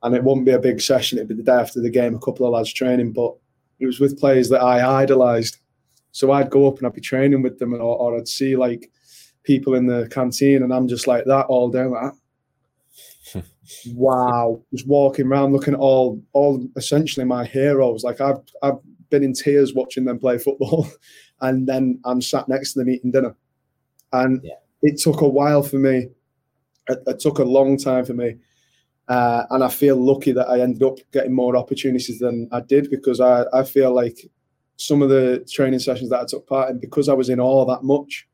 And 0.02 0.14
it 0.14 0.25
wouldn't 0.25 0.47
be 0.47 0.52
a 0.52 0.59
big 0.59 0.81
session; 0.81 1.19
it'd 1.19 1.28
be 1.28 1.35
the 1.35 1.43
day 1.43 1.52
after 1.52 1.81
the 1.81 1.90
game, 1.90 2.14
a 2.14 2.21
couple 2.21 2.47
of 2.47 2.52
lads 2.52 2.73
training, 2.73 3.12
but 3.12 3.35
it 3.81 3.87
was 3.87 4.00
with 4.00 4.19
players 4.19 4.49
that 4.50 4.62
I 4.62 5.02
idolized. 5.02 5.59
So 6.12 6.31
I'd 6.31 6.50
go 6.50 6.69
up 6.69 6.78
and 6.78 6.87
I'd 6.87 6.95
be 6.95 7.00
training 7.00 7.43
with 7.43 7.59
them, 7.59 7.75
or, 7.75 7.81
or 7.81 8.16
I'd 8.16 8.28
see 8.28 8.57
like 8.57 8.90
people 9.43 9.75
in 9.75 9.87
the 9.87 10.09
canteen, 10.11 10.62
and 10.62 10.73
I'm 10.73 10.88
just 10.88 11.07
like 11.07 11.25
that 11.26 11.47
all 11.47 11.69
day, 11.69 11.85
like 11.85 12.12
that. 13.35 13.45
wow, 13.95 14.62
just 14.73 14.87
walking 14.87 15.26
around 15.26 15.52
looking 15.52 15.75
at 15.75 15.81
all, 15.81 16.23
all 16.33 16.66
essentially 16.76 17.25
my 17.25 17.45
heroes. 17.45 18.04
Like 18.04 18.21
I've, 18.21 18.38
I've 18.62 18.78
been 19.11 19.25
in 19.25 19.33
tears 19.33 19.75
watching 19.75 20.04
them 20.04 20.19
play 20.19 20.38
football, 20.38 20.88
and 21.40 21.66
then 21.66 22.00
I'm 22.04 22.23
sat 22.23 22.49
next 22.49 22.73
to 22.73 22.81
them 22.81 22.90
eating 22.90 23.11
dinner, 23.11 23.35
and 24.12 24.40
yeah. 24.45 24.54
it 24.83 25.00
took 25.00 25.21
a 25.21 25.28
while 25.28 25.62
for 25.62 25.76
me. 25.76 26.09
It, 26.88 26.99
it 27.07 27.19
took 27.19 27.38
a 27.38 27.45
long 27.45 27.76
time 27.78 28.04
for 28.04 28.14
me 28.14 28.37
uh, 29.08 29.44
and 29.50 29.62
I 29.62 29.68
feel 29.68 29.96
lucky 29.96 30.32
that 30.32 30.49
I 30.49 30.61
ended 30.61 30.82
up 30.82 30.99
getting 31.12 31.34
more 31.34 31.56
opportunities 31.56 32.18
than 32.18 32.49
I 32.52 32.61
did 32.61 32.90
because 32.90 33.20
I, 33.20 33.44
I 33.52 33.62
feel 33.62 33.94
like 33.94 34.18
some 34.76 35.02
of 35.02 35.11
the 35.11 35.46
training 35.50 35.80
sessions 35.80 36.11
that 36.11 36.20
I 36.20 36.25
took 36.25 36.46
part 36.46 36.70
in, 36.70 36.78
because 36.78 37.08
I 37.08 37.14
was 37.14 37.28
in 37.28 37.38
all 37.38 37.64
that 37.66 37.82
much, 37.82 38.26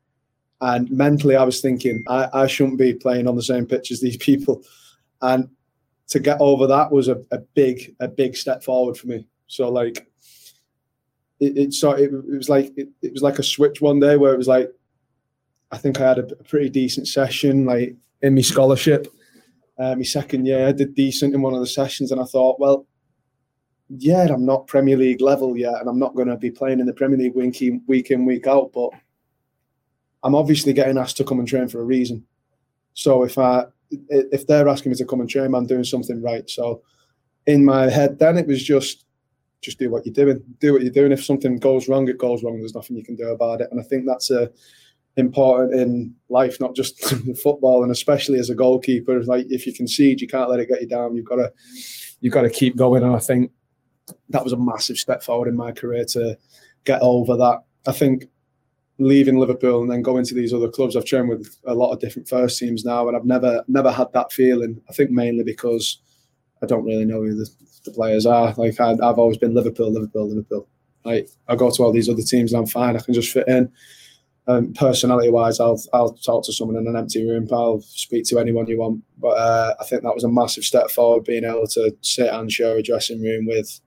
and 0.61 0.89
mentally 0.89 1.35
I 1.35 1.43
was 1.43 1.59
thinking 1.59 2.03
I, 2.07 2.29
I 2.33 2.47
shouldn't 2.47 2.77
be 2.77 2.93
playing 2.93 3.27
on 3.27 3.35
the 3.35 3.43
same 3.43 3.65
pitch 3.65 3.91
as 3.91 3.99
these 3.99 4.17
people. 4.29 4.63
And 5.21 5.49
to 6.07 6.19
get 6.19 6.39
over 6.39 6.67
that 6.67 6.91
was 6.91 7.07
a, 7.07 7.21
a 7.31 7.39
big, 7.53 7.95
a 7.99 8.07
big 8.07 8.35
step 8.35 8.63
forward 8.63 8.97
for 8.97 9.07
me. 9.07 9.27
So 9.47 9.69
like, 9.69 10.07
it, 11.39 11.57
it 11.57 11.73
so 11.73 11.91
it, 11.91 12.13
it 12.13 12.37
was 12.37 12.49
like 12.49 12.71
it, 12.77 12.89
it 13.01 13.11
was 13.11 13.21
like 13.21 13.39
a 13.39 13.43
switch 13.43 13.81
one 13.81 13.99
day 13.99 14.15
where 14.15 14.33
it 14.33 14.37
was 14.37 14.47
like, 14.47 14.69
I 15.71 15.77
think 15.77 15.99
I 15.99 16.07
had 16.07 16.19
a, 16.19 16.25
a 16.25 16.43
pretty 16.43 16.69
decent 16.69 17.07
session 17.07 17.65
like 17.65 17.95
in 18.21 18.35
my 18.35 18.41
scholarship. 18.41 19.07
Uh, 19.81 19.95
my 19.95 20.03
second 20.03 20.45
year, 20.45 20.67
I 20.67 20.73
did 20.73 20.93
decent 20.93 21.33
in 21.33 21.41
one 21.41 21.55
of 21.55 21.59
the 21.59 21.65
sessions, 21.65 22.11
and 22.11 22.21
I 22.21 22.25
thought, 22.25 22.59
well, 22.59 22.85
yeah, 23.89 24.27
I'm 24.29 24.45
not 24.45 24.67
Premier 24.67 24.95
League 24.95 25.21
level 25.21 25.57
yet, 25.57 25.73
and 25.79 25.89
I'm 25.89 25.97
not 25.97 26.13
going 26.13 26.27
to 26.27 26.37
be 26.37 26.51
playing 26.51 26.79
in 26.79 26.85
the 26.85 26.93
Premier 26.93 27.17
League 27.17 27.35
week 27.35 27.61
in, 27.63 27.81
week 27.87 28.11
in, 28.11 28.25
week 28.25 28.45
out, 28.45 28.71
but 28.73 28.91
I'm 30.21 30.35
obviously 30.35 30.71
getting 30.71 30.99
asked 30.99 31.17
to 31.17 31.23
come 31.23 31.39
and 31.39 31.47
train 31.47 31.67
for 31.67 31.81
a 31.81 31.83
reason. 31.83 32.23
So 32.93 33.23
if 33.23 33.39
I 33.39 33.65
if 33.89 34.45
they're 34.45 34.69
asking 34.69 34.91
me 34.91 34.97
to 34.97 35.05
come 35.05 35.19
and 35.19 35.29
train, 35.29 35.53
I'm 35.55 35.65
doing 35.65 35.83
something 35.83 36.21
right. 36.21 36.47
So 36.47 36.83
in 37.47 37.65
my 37.65 37.89
head, 37.89 38.19
then 38.19 38.37
it 38.37 38.47
was 38.47 38.63
just 38.63 39.05
just 39.61 39.79
do 39.79 39.89
what 39.89 40.05
you're 40.05 40.13
doing, 40.13 40.41
do 40.59 40.73
what 40.73 40.83
you're 40.83 40.91
doing. 40.91 41.11
If 41.11 41.25
something 41.25 41.57
goes 41.57 41.89
wrong, 41.89 42.07
it 42.07 42.17
goes 42.19 42.43
wrong. 42.43 42.59
There's 42.59 42.75
nothing 42.75 42.97
you 42.97 43.03
can 43.03 43.15
do 43.15 43.29
about 43.29 43.61
it. 43.61 43.69
And 43.71 43.79
I 43.79 43.83
think 43.83 44.05
that's 44.05 44.29
a 44.29 44.51
important 45.17 45.73
in 45.73 46.15
life, 46.29 46.59
not 46.59 46.75
just 46.75 46.99
football, 47.43 47.83
and 47.83 47.91
especially 47.91 48.39
as 48.39 48.49
a 48.49 48.55
goalkeeper. 48.55 49.23
Like 49.23 49.45
if 49.49 49.67
you 49.67 49.73
concede, 49.73 50.21
you 50.21 50.27
can't 50.27 50.49
let 50.49 50.59
it 50.59 50.69
get 50.69 50.81
you 50.81 50.87
down. 50.87 51.15
You've 51.15 51.25
got 51.25 51.37
to 51.37 51.51
you've 52.21 52.33
got 52.33 52.43
to 52.43 52.49
keep 52.49 52.75
going. 52.75 53.03
And 53.03 53.15
I 53.15 53.19
think 53.19 53.51
that 54.29 54.43
was 54.43 54.53
a 54.53 54.57
massive 54.57 54.97
step 54.97 55.23
forward 55.23 55.47
in 55.47 55.55
my 55.55 55.71
career 55.71 56.05
to 56.05 56.37
get 56.83 57.01
over 57.01 57.35
that. 57.37 57.63
I 57.87 57.91
think 57.91 58.25
leaving 58.99 59.39
Liverpool 59.39 59.81
and 59.81 59.91
then 59.91 60.01
going 60.01 60.25
to 60.25 60.35
these 60.35 60.53
other 60.53 60.69
clubs, 60.69 60.95
I've 60.95 61.05
trained 61.05 61.29
with 61.29 61.57
a 61.65 61.73
lot 61.73 61.91
of 61.91 61.99
different 61.99 62.29
first 62.29 62.59
teams 62.59 62.85
now, 62.85 63.07
and 63.07 63.17
I've 63.17 63.25
never 63.25 63.63
never 63.67 63.91
had 63.91 64.13
that 64.13 64.31
feeling. 64.31 64.81
I 64.89 64.93
think 64.93 65.11
mainly 65.11 65.43
because 65.43 65.99
I 66.63 66.67
don't 66.67 66.85
really 66.85 67.05
know 67.05 67.21
who 67.21 67.35
the, 67.35 67.49
the 67.85 67.91
players 67.91 68.25
are. 68.25 68.53
Like 68.55 68.79
I, 68.79 68.89
have 68.89 69.19
always 69.19 69.37
been 69.37 69.53
Liverpool, 69.53 69.91
Liverpool, 69.91 70.29
Liverpool. 70.29 70.67
Like 71.03 71.29
I 71.47 71.55
go 71.55 71.71
to 71.71 71.83
all 71.83 71.91
these 71.91 72.09
other 72.09 72.21
teams 72.21 72.53
and 72.53 72.59
I'm 72.59 72.67
fine. 72.67 72.95
I 72.95 72.99
can 72.99 73.13
just 73.13 73.31
fit 73.31 73.47
in. 73.47 73.71
Um, 74.47 74.73
personality 74.73 75.29
wise, 75.29 75.59
I'll 75.59 75.81
I'll 75.93 76.13
talk 76.13 76.45
to 76.45 76.53
someone 76.53 76.77
in 76.77 76.87
an 76.87 76.95
empty 76.95 77.27
room. 77.27 77.47
I'll 77.51 77.81
speak 77.81 78.25
to 78.25 78.39
anyone 78.39 78.67
you 78.67 78.79
want. 78.79 79.03
But 79.19 79.37
uh, 79.37 79.75
I 79.79 79.85
think 79.85 80.01
that 80.01 80.15
was 80.15 80.23
a 80.23 80.29
massive 80.29 80.63
step 80.63 80.89
forward, 80.89 81.25
being 81.25 81.43
able 81.43 81.67
to 81.67 81.95
sit 82.01 82.33
and 82.33 82.51
share 82.51 82.77
a 82.77 82.83
dressing 82.83 83.21
room 83.21 83.45
with 83.45 83.79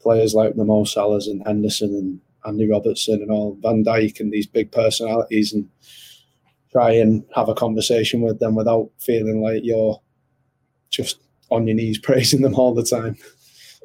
players 0.00 0.34
like 0.34 0.54
the 0.56 0.64
Mo 0.64 0.84
and 0.96 1.42
Henderson 1.46 1.94
and 1.94 2.20
Andy 2.46 2.68
Robertson 2.68 3.22
and 3.22 3.30
all 3.30 3.56
Van 3.60 3.84
Dijk 3.84 4.20
and 4.20 4.32
these 4.32 4.46
big 4.46 4.70
personalities 4.70 5.52
and 5.52 5.68
try 6.72 6.90
and 6.92 7.24
have 7.34 7.48
a 7.48 7.54
conversation 7.54 8.20
with 8.20 8.38
them 8.40 8.54
without 8.54 8.90
feeling 8.98 9.40
like 9.40 9.60
you're 9.64 10.00
just 10.90 11.18
on 11.50 11.66
your 11.66 11.76
knees 11.76 11.98
praising 12.02 12.42
them 12.42 12.54
all 12.54 12.74
the 12.74 12.84
time. 12.84 13.16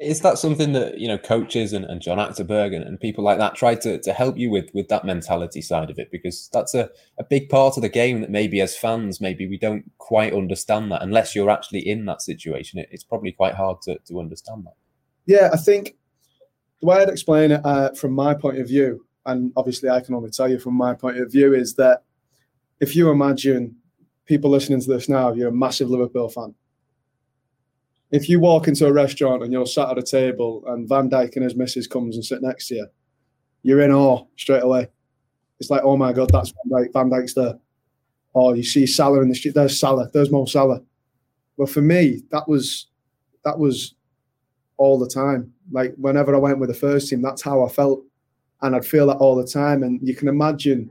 Is 0.00 0.20
that 0.22 0.38
something 0.38 0.72
that 0.72 0.98
you 0.98 1.06
know 1.06 1.18
coaches 1.18 1.72
and, 1.72 1.84
and 1.84 2.00
John 2.00 2.18
Achterberg 2.18 2.74
and, 2.74 2.84
and 2.84 2.98
people 2.98 3.22
like 3.22 3.38
that 3.38 3.54
try 3.54 3.74
to, 3.76 4.00
to 4.00 4.12
help 4.12 4.38
you 4.38 4.50
with 4.50 4.70
with 4.72 4.88
that 4.88 5.04
mentality 5.04 5.60
side 5.60 5.90
of 5.90 5.98
it? 5.98 6.10
Because 6.10 6.48
that's 6.52 6.74
a, 6.74 6.88
a 7.18 7.24
big 7.24 7.48
part 7.50 7.76
of 7.76 7.82
the 7.82 7.88
game 7.88 8.20
that 8.22 8.30
maybe 8.30 8.60
as 8.60 8.76
fans 8.76 9.20
maybe 9.20 9.46
we 9.46 9.58
don't 9.58 9.90
quite 9.98 10.32
understand 10.32 10.90
that 10.90 11.02
unless 11.02 11.34
you're 11.34 11.50
actually 11.50 11.86
in 11.86 12.06
that 12.06 12.22
situation. 12.22 12.78
It, 12.78 12.88
it's 12.90 13.04
probably 13.04 13.32
quite 13.32 13.54
hard 13.54 13.82
to, 13.82 13.98
to 14.06 14.20
understand 14.20 14.64
that. 14.66 14.74
Yeah, 15.26 15.50
I 15.52 15.56
think 15.56 15.96
the 16.80 16.86
way 16.86 16.96
I'd 17.02 17.08
explain 17.08 17.52
it 17.52 17.60
uh, 17.64 17.92
from 17.92 18.12
my 18.12 18.34
point 18.34 18.58
of 18.58 18.66
view, 18.66 19.04
and 19.26 19.52
obviously 19.56 19.90
I 19.90 20.00
can 20.00 20.14
only 20.14 20.30
tell 20.30 20.48
you 20.48 20.58
from 20.58 20.74
my 20.74 20.94
point 20.94 21.18
of 21.18 21.30
view, 21.30 21.54
is 21.54 21.74
that 21.74 22.04
if 22.80 22.96
you 22.96 23.10
imagine 23.10 23.76
people 24.24 24.50
listening 24.50 24.80
to 24.80 24.88
this 24.88 25.08
now, 25.08 25.32
you're 25.32 25.48
a 25.48 25.52
massive 25.52 25.90
Liverpool 25.90 26.28
fan. 26.28 26.54
If 28.10 28.28
you 28.28 28.40
walk 28.40 28.66
into 28.66 28.86
a 28.86 28.92
restaurant 28.92 29.42
and 29.42 29.52
you're 29.52 29.66
sat 29.66 29.90
at 29.90 29.98
a 29.98 30.02
table 30.02 30.64
and 30.66 30.88
Van 30.88 31.08
Dijk 31.08 31.36
and 31.36 31.44
his 31.44 31.54
missus 31.54 31.86
comes 31.86 32.16
and 32.16 32.24
sit 32.24 32.42
next 32.42 32.68
to 32.68 32.74
you, 32.74 32.86
you're 33.62 33.80
in 33.82 33.92
awe 33.92 34.24
straight 34.36 34.62
away. 34.62 34.88
It's 35.60 35.70
like, 35.70 35.82
oh 35.84 35.96
my 35.96 36.12
God, 36.12 36.30
that's 36.32 36.50
Van 36.50 36.84
Dijk. 36.84 36.92
Van 36.92 37.10
Dijk's 37.10 37.34
there. 37.34 37.58
Or 38.32 38.56
you 38.56 38.62
see 38.62 38.86
Salah 38.86 39.22
in 39.22 39.28
the 39.28 39.34
street. 39.34 39.54
There's 39.54 39.78
Salah. 39.78 40.10
There's 40.12 40.30
Mo 40.30 40.44
Salah. 40.44 40.80
But 41.58 41.68
for 41.68 41.82
me, 41.82 42.22
that 42.30 42.48
was 42.48 42.88
that 43.44 43.58
was 43.58 43.94
all 44.76 44.98
the 44.98 45.08
time. 45.08 45.52
Like 45.70 45.94
whenever 45.96 46.34
I 46.34 46.38
went 46.38 46.58
with 46.58 46.70
the 46.70 46.74
first 46.74 47.08
team, 47.08 47.22
that's 47.22 47.42
how 47.42 47.64
I 47.64 47.68
felt, 47.68 48.02
and 48.62 48.74
I'd 48.74 48.86
feel 48.86 49.06
that 49.08 49.18
all 49.18 49.36
the 49.36 49.46
time. 49.46 49.82
And 49.82 50.00
you 50.06 50.16
can 50.16 50.28
imagine. 50.28 50.90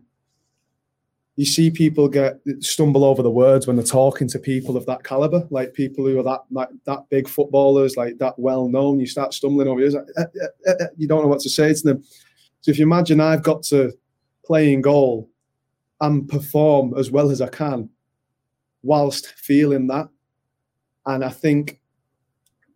You 1.40 1.46
see 1.46 1.72
people 1.72 2.10
get 2.10 2.42
stumble 2.60 3.06
over 3.06 3.24
the 3.24 3.32
words 3.32 3.66
when 3.66 3.78
they're 3.78 3.86
talking 3.86 4.28
to 4.28 4.38
people 4.38 4.76
of 4.76 4.86
that 4.88 5.06
caliber, 5.06 5.48
like 5.50 5.74
people 5.74 6.06
who 6.06 6.20
are 6.20 6.24
that 6.24 6.42
like, 6.52 6.68
that 6.84 7.08
big 7.10 7.30
footballers, 7.30 7.96
like 7.96 8.18
that 8.18 8.38
well 8.38 8.68
known. 8.68 9.00
You 9.00 9.08
start 9.08 9.34
stumbling 9.34 9.70
over. 9.70 9.90
Like, 9.90 10.04
eh, 10.18 10.24
eh, 10.68 10.74
eh, 10.82 10.86
you 10.98 11.08
don't 11.08 11.22
know 11.22 11.30
what 11.30 11.40
to 11.40 11.50
say 11.50 11.74
to 11.74 11.82
them. 11.82 12.04
So 12.60 12.72
if 12.72 12.78
you 12.78 12.84
imagine, 12.84 13.22
I've 13.22 13.42
got 13.42 13.64
to 13.72 13.94
play 14.44 14.74
in 14.74 14.82
goal 14.82 15.30
and 16.02 16.28
perform 16.28 16.94
as 16.98 17.10
well 17.10 17.32
as 17.32 17.40
I 17.40 17.48
can, 17.48 17.90
whilst 18.84 19.28
feeling 19.28 19.88
that, 19.88 20.10
and 21.06 21.24
I 21.24 21.30
think 21.30 21.80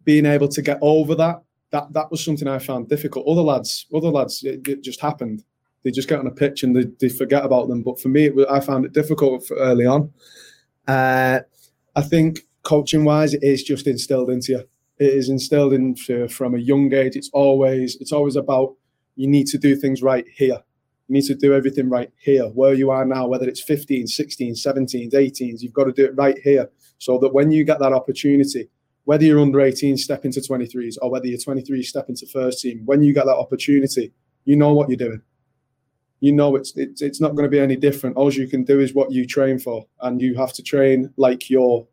being 0.05 0.25
able 0.25 0.47
to 0.47 0.61
get 0.61 0.77
over 0.81 1.15
that 1.15 1.41
that 1.71 1.91
that 1.91 2.09
was 2.09 2.23
something 2.23 2.47
I 2.47 2.59
found 2.59 2.87
difficult. 2.87 3.27
Other 3.27 3.41
lads, 3.41 3.87
other 3.93 4.07
lads, 4.07 4.41
it, 4.45 4.65
it 4.65 4.83
just 4.83 5.01
happened. 5.01 5.43
They 5.83 5.91
just 5.91 6.07
get 6.07 6.19
on 6.19 6.27
a 6.27 6.31
pitch 6.31 6.63
and 6.63 6.75
they, 6.75 6.85
they 6.99 7.09
forget 7.09 7.45
about 7.45 7.67
them. 7.67 7.83
But 7.83 7.99
for 7.99 8.09
me, 8.09 8.25
it, 8.25 8.47
I 8.49 8.59
found 8.59 8.85
it 8.85 8.93
difficult 8.93 9.45
early 9.57 9.85
on. 9.85 10.11
Uh, 10.87 11.39
I 11.95 12.01
think 12.01 12.39
coaching 12.63 13.03
wise, 13.03 13.33
it 13.33 13.43
is 13.43 13.63
just 13.63 13.87
instilled 13.87 14.29
into 14.29 14.53
you. 14.53 14.63
It 14.99 15.13
is 15.13 15.29
instilled 15.29 15.73
into 15.73 16.13
you 16.13 16.27
from 16.27 16.55
a 16.55 16.59
young 16.59 16.93
age. 16.93 17.15
It's 17.15 17.29
always 17.33 17.97
it's 17.99 18.11
always 18.11 18.35
about 18.35 18.75
you 19.15 19.27
need 19.27 19.47
to 19.47 19.57
do 19.57 19.75
things 19.75 20.01
right 20.01 20.25
here. 20.35 20.59
You 21.07 21.13
need 21.13 21.25
to 21.25 21.35
do 21.35 21.53
everything 21.53 21.89
right 21.89 22.11
here, 22.17 22.45
where 22.45 22.73
you 22.73 22.89
are 22.89 23.05
now, 23.05 23.27
whether 23.27 23.47
it's 23.47 23.61
15, 23.61 24.07
16, 24.07 24.55
17, 24.55 25.11
18s, 25.11 25.61
you've 25.61 25.73
got 25.73 25.83
to 25.83 25.91
do 25.91 26.05
it 26.05 26.15
right 26.15 26.37
here. 26.37 26.69
So 26.97 27.17
that 27.19 27.33
when 27.33 27.51
you 27.51 27.65
get 27.65 27.79
that 27.79 27.91
opportunity, 27.91 28.69
whether 29.03 29.25
you're 29.25 29.41
under 29.41 29.59
18, 29.59 29.97
step 29.97 30.23
into 30.23 30.39
23s, 30.39 30.95
or 31.01 31.11
whether 31.11 31.27
you're 31.27 31.37
23, 31.37 31.83
step 31.83 32.07
into 32.07 32.25
first 32.27 32.61
team, 32.61 32.83
when 32.85 33.03
you 33.03 33.13
get 33.13 33.25
that 33.25 33.35
opportunity, 33.35 34.13
you 34.45 34.55
know 34.55 34.73
what 34.73 34.89
you're 34.89 34.97
doing. 34.97 35.21
You 36.23 36.31
know 36.31 36.55
it's 36.55 36.73
it's, 36.77 37.01
it's 37.01 37.19
not 37.19 37.35
going 37.35 37.43
to 37.43 37.49
be 37.49 37.59
any 37.59 37.75
different. 37.75 38.15
All 38.15 38.31
you 38.31 38.47
can 38.47 38.63
do 38.63 38.79
is 38.79 38.93
what 38.93 39.11
you 39.11 39.25
train 39.25 39.59
for, 39.59 39.85
and 40.01 40.21
you 40.21 40.35
have 40.35 40.53
to 40.53 40.63
train 40.63 41.13
like 41.17 41.49
you're 41.49 41.85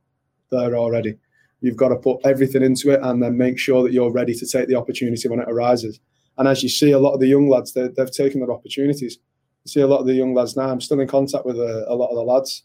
there 0.50 0.76
already. 0.76 1.16
You've 1.60 1.76
got 1.76 1.88
to 1.88 1.96
put 1.96 2.25
everything 2.25 2.62
into 2.62 2.90
it, 2.90 3.00
and 3.02 3.22
then 3.22 3.37
make 3.37 3.58
sure 3.58 3.82
that 3.82 3.92
you're 3.92 4.12
ready 4.12 4.34
to 4.34 4.46
take 4.46 4.68
the 4.68 4.76
opportunity 4.76 5.28
when 5.28 5.40
it 5.40 5.49
arises. 5.49 5.99
And 6.38 6.46
as 6.46 6.62
you 6.62 6.68
see, 6.68 6.92
a 6.92 6.99
lot 6.99 7.14
of 7.14 7.20
the 7.20 7.26
young 7.26 7.49
lads, 7.49 7.72
they, 7.72 7.88
have 7.99 8.12
taken 8.12 8.40
their 8.40 8.52
opportunities. 8.52 9.18
You 9.64 9.68
see 9.68 9.80
a 9.80 9.87
lot 9.87 9.99
of 9.99 10.06
the 10.06 10.14
young 10.14 10.32
lads 10.32 10.56
now. 10.56 10.70
I'm 10.70 10.80
still 10.80 11.00
in 11.00 11.08
contact 11.08 11.44
with 11.44 11.58
a, 11.58 11.84
a 11.88 11.94
lot 11.94 12.10
of 12.10 12.16
the 12.16 12.22
lads 12.22 12.62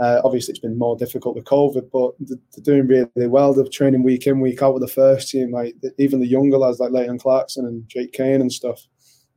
uh, 0.00 0.18
obviously, 0.24 0.52
it's 0.52 0.60
been 0.60 0.78
more 0.78 0.96
difficult 0.96 1.34
with 1.34 1.44
COVID, 1.44 1.90
but 1.92 2.12
they're 2.20 2.62
doing 2.62 2.86
really 2.86 3.26
well. 3.28 3.52
They're 3.52 3.66
training 3.66 4.02
week 4.02 4.26
in, 4.26 4.40
week 4.40 4.62
out 4.62 4.72
with 4.72 4.80
the 4.82 4.88
first 4.88 5.28
team. 5.28 5.52
Like 5.52 5.76
even 5.98 6.20
the 6.20 6.26
younger 6.26 6.56
lads, 6.56 6.80
like 6.80 6.90
Leighton 6.90 7.18
Clarkson 7.18 7.66
and 7.66 7.86
Jake 7.86 8.12
Cain 8.12 8.40
and 8.40 8.50
stuff. 8.50 8.80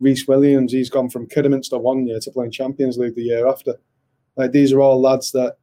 Rhys 0.04 0.28
Williams, 0.28 0.72
he's 0.72 0.90
gone 0.90 1.10
from 1.10 1.28
Kidderminster 1.28 1.78
one 1.78 2.06
year 2.06 2.20
to 2.20 2.32
playing 2.32 2.52
Champions 2.52 2.98
League 2.98 3.16
the 3.16 3.24
year 3.24 3.48
after. 3.48 3.76
Like 4.36 4.52
these 4.52 4.74
are 4.74 4.82
all 4.82 5.02
lads 5.02 5.32
that 5.32 5.58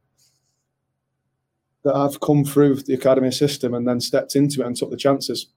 that 1.83 1.95
have 1.95 2.19
come 2.19 2.43
through 2.43 2.75
the 2.75 2.93
academy 2.93 3.31
system 3.31 3.73
and 3.73 3.87
then 3.87 3.99
stepped 3.99 4.35
into 4.35 4.61
it 4.61 4.67
and 4.67 4.75
took 4.75 4.91
the 4.91 4.97
chances 4.97 5.47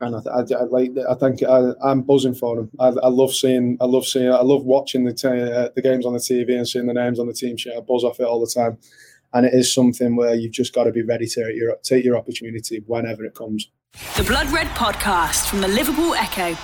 and 0.00 0.16
I, 0.16 0.30
I, 0.30 0.40
I, 0.40 0.64
like 0.64 0.92
I 1.08 1.14
think 1.14 1.42
I, 1.42 1.72
am 1.90 2.02
buzzing 2.02 2.34
for 2.34 2.56
them. 2.56 2.70
I, 2.78 2.88
I, 2.88 3.08
love 3.08 3.34
seeing, 3.34 3.76
I 3.80 3.84
love 3.84 4.06
seeing, 4.06 4.32
I 4.32 4.40
love 4.40 4.64
watching 4.64 5.04
the 5.04 5.12
t- 5.12 5.28
uh, 5.28 5.68
the 5.74 5.82
games 5.82 6.06
on 6.06 6.14
the 6.14 6.18
TV 6.18 6.56
and 6.56 6.66
seeing 6.66 6.86
the 6.86 6.94
names 6.94 7.18
on 7.18 7.26
the 7.26 7.34
team 7.34 7.56
sheet. 7.56 7.74
I 7.76 7.80
buzz 7.80 8.04
off 8.04 8.20
it 8.20 8.24
all 8.24 8.40
the 8.40 8.52
time, 8.52 8.78
and 9.32 9.46
it 9.46 9.54
is 9.54 9.72
something 9.72 10.16
where 10.16 10.34
you've 10.34 10.52
just 10.52 10.74
got 10.74 10.84
to 10.84 10.92
be 10.92 11.02
ready 11.02 11.26
to 11.26 11.52
your, 11.54 11.76
take 11.82 12.04
your 12.04 12.16
opportunity 12.16 12.82
whenever 12.86 13.24
it 13.24 13.34
comes. 13.34 13.70
The 14.16 14.24
Blood 14.24 14.48
Red 14.50 14.68
Podcast 14.68 15.48
from 15.48 15.60
the 15.60 15.68
Liverpool 15.68 16.14
Echo. 16.14 16.56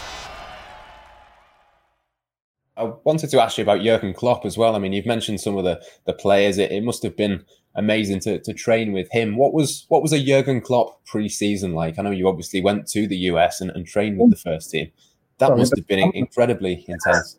I 2.77 2.93
wanted 3.05 3.31
to 3.31 3.43
ask 3.43 3.57
you 3.57 3.63
about 3.63 3.83
Jurgen 3.83 4.13
Klopp 4.13 4.45
as 4.45 4.59
well. 4.59 4.77
I 4.77 4.79
mean, 4.79 4.93
you've 4.93 5.07
mentioned 5.07 5.41
some 5.41 5.57
of 5.57 5.65
the 5.65 5.83
the 6.05 6.13
players. 6.13 6.59
It, 6.59 6.73
it 6.73 6.83
must 6.83 7.03
have 7.03 7.17
been 7.17 7.45
amazing 7.75 8.21
to, 8.21 8.41
to 8.41 8.53
train 8.53 8.93
with 8.93 9.11
him. 9.11 9.37
What 9.37 9.53
was 9.53 9.87
what 9.89 10.03
was 10.03 10.13
a 10.13 10.23
Jurgen 10.23 10.61
Klopp 10.61 11.05
pre-season 11.07 11.75
like? 11.75 11.99
I 11.99 12.03
know 12.03 12.11
you 12.11 12.29
obviously 12.29 12.61
went 12.61 12.87
to 12.89 13.07
the 13.07 13.17
US 13.17 13.61
and, 13.61 13.71
and 13.71 13.87
trained 13.87 14.19
with 14.19 14.31
the 14.31 14.37
first 14.37 14.71
team. 14.71 14.91
That 15.39 15.57
must 15.57 15.77
have 15.77 15.87
been 15.87 16.11
incredibly 16.15 16.85
intense. 16.89 17.39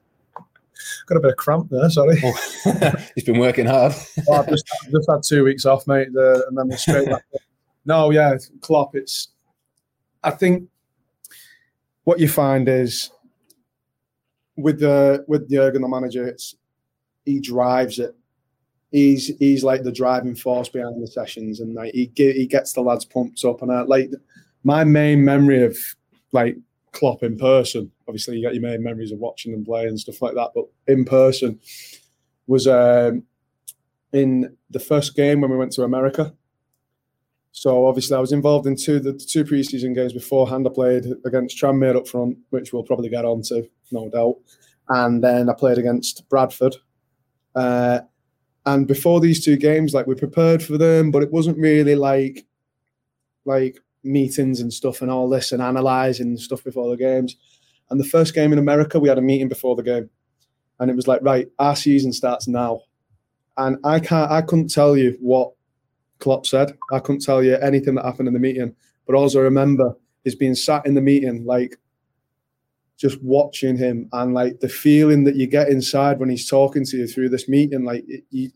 Got 1.08 1.18
a 1.18 1.22
bit 1.22 1.32
of 1.32 1.38
cramp 1.38 1.70
there. 1.70 1.90
Sorry. 1.90 2.22
Oh, 2.24 2.92
he's 3.16 3.24
been 3.24 3.40
working 3.40 3.66
hard. 3.66 3.94
well, 4.28 4.42
I've 4.42 4.50
just, 4.50 4.66
just, 4.92 5.10
had 5.10 5.24
two 5.24 5.44
weeks 5.44 5.66
off, 5.66 5.88
mate, 5.88 6.14
the, 6.14 6.46
and 6.48 6.58
then 6.58 6.68
we're 6.68 6.78
straight 6.78 7.10
back. 7.10 7.24
No, 7.86 8.12
yeah, 8.12 8.38
Klopp. 8.62 8.96
It's. 8.96 9.30
I 10.24 10.32
think 10.32 10.70
what 12.04 12.20
you 12.20 12.28
find 12.28 12.68
is 12.68 13.12
with 14.58 14.80
the 14.80 15.24
with 15.28 15.50
Jurgen, 15.50 15.82
the 15.82 15.88
manager, 15.88 16.28
it's 16.28 16.56
he 17.26 17.40
drives 17.40 18.00
it. 18.00 18.16
He's 18.92 19.28
he's 19.38 19.64
like 19.64 19.84
the 19.84 19.92
driving 19.92 20.36
force 20.36 20.70
behind 20.70 21.02
the 21.02 21.08
sessions, 21.08 21.60
and 21.60 21.74
like 21.74 21.94
he 21.94 22.12
he 22.16 22.48
gets 22.48 22.74
the 22.74 22.82
lads 22.82 23.06
pumped 23.06 23.44
up. 23.46 23.62
And 23.62 23.72
I 23.72 23.82
like 23.82 24.10
my 24.64 24.84
main 24.84 25.24
memory 25.24 25.64
of 25.64 25.78
like 26.32 26.58
Klopp 26.92 27.24
in 27.24 27.38
person. 27.38 27.92
Obviously, 28.08 28.38
you 28.38 28.44
got 28.44 28.54
your 28.54 28.64
main 28.64 28.84
memories 28.84 29.12
of 29.12 29.20
watching 29.20 29.52
them 29.52 29.66
play 29.66 29.86
and 29.86 30.00
stuff 30.00 30.22
like 30.22 30.36
that, 30.36 30.52
but 30.56 30.66
in 30.88 31.06
person 31.06 31.60
was 32.48 32.66
um, 32.66 33.24
in 34.14 34.56
the 34.70 34.80
first 34.80 35.16
game 35.16 35.42
when 35.42 35.52
we 35.52 35.58
went 35.58 35.74
to 35.74 35.84
America. 35.84 36.34
So 37.58 37.88
obviously, 37.88 38.16
I 38.16 38.20
was 38.20 38.34
involved 38.34 38.68
in 38.68 38.76
two 38.76 39.00
the 39.00 39.14
two 39.14 39.44
preseason 39.44 39.96
games 39.96 40.14
beforehand. 40.14 40.68
I 40.68 40.70
played 40.70 41.06
against 41.26 41.58
Tranmere 41.58 41.96
up 41.96 42.08
front, 42.08 42.38
which 42.52 42.72
we'll 42.72 42.84
probably 42.84 43.10
get 43.10 43.26
on 43.26 43.42
to, 43.48 43.68
no 43.92 44.10
doubt, 44.10 44.36
and 44.90 45.24
then 45.24 45.50
I 45.50 45.54
played 45.56 45.80
against 45.80 46.30
Bradford. 46.30 46.76
Uh, 47.56 48.02
and 48.68 48.88
before 48.88 49.20
these 49.20 49.44
two 49.44 49.58
games, 49.58 49.96
like 49.96 50.06
we 50.06 50.14
prepared 50.14 50.62
for 50.62 50.78
them, 50.78 51.10
but 51.10 51.24
it 51.24 51.32
wasn't 51.32 51.58
really 51.58 51.96
like 51.96 52.46
like 53.46 53.80
meetings 54.04 54.60
and 54.60 54.72
stuff 54.72 55.02
and 55.02 55.10
all 55.10 55.28
this 55.28 55.52
and 55.52 55.60
analysing 55.60 56.38
stuff 56.38 56.64
before 56.64 56.92
the 56.92 56.96
games. 56.96 57.38
And 57.90 58.00
the 58.00 58.06
first 58.06 58.36
game 58.36 58.54
in 58.54 58.60
America, 58.60 59.00
we 59.00 59.10
had 59.10 59.18
a 59.18 59.22
meeting 59.22 59.50
before 59.50 59.76
the 59.76 59.82
game, 59.82 60.12
and 60.80 60.92
it 60.92 60.96
was 60.96 61.08
like, 61.08 61.22
right, 61.24 61.48
our 61.58 61.76
season 61.76 62.14
starts 62.14 62.48
now, 62.48 62.82
and 63.58 63.78
I 63.84 64.00
can't, 64.00 64.30
I 64.30 64.44
couldn't 64.44 64.70
tell 64.70 64.96
you 64.96 65.18
what 65.20 65.54
Klopp 66.20 66.46
said. 66.46 66.78
I 66.92 67.00
couldn't 67.00 67.22
tell 67.22 67.44
you 67.44 67.56
anything 67.58 67.96
that 67.96 68.06
happened 68.06 68.28
in 68.28 68.34
the 68.34 68.40
meeting, 68.40 68.76
but 69.06 69.16
all 69.16 69.38
I 69.38 69.42
remember 69.42 69.96
is 70.26 70.36
being 70.36 70.56
sat 70.56 70.86
in 70.86 70.94
the 70.94 71.02
meeting, 71.02 71.46
like 71.46 71.78
just 72.98 73.22
watching 73.22 73.78
him 73.78 74.10
and 74.14 74.34
like 74.34 74.60
the 74.60 74.70
feeling 74.70 75.24
that 75.24 75.36
you 75.36 75.48
get 75.48 75.70
inside 75.70 76.20
when 76.20 76.30
he's 76.30 76.50
talking 76.50 76.84
to 76.86 76.98
you 76.98 77.08
through 77.08 77.30
this 77.30 77.48
meeting. 77.48 77.86
Like, 77.86 78.06
you, 78.32 78.50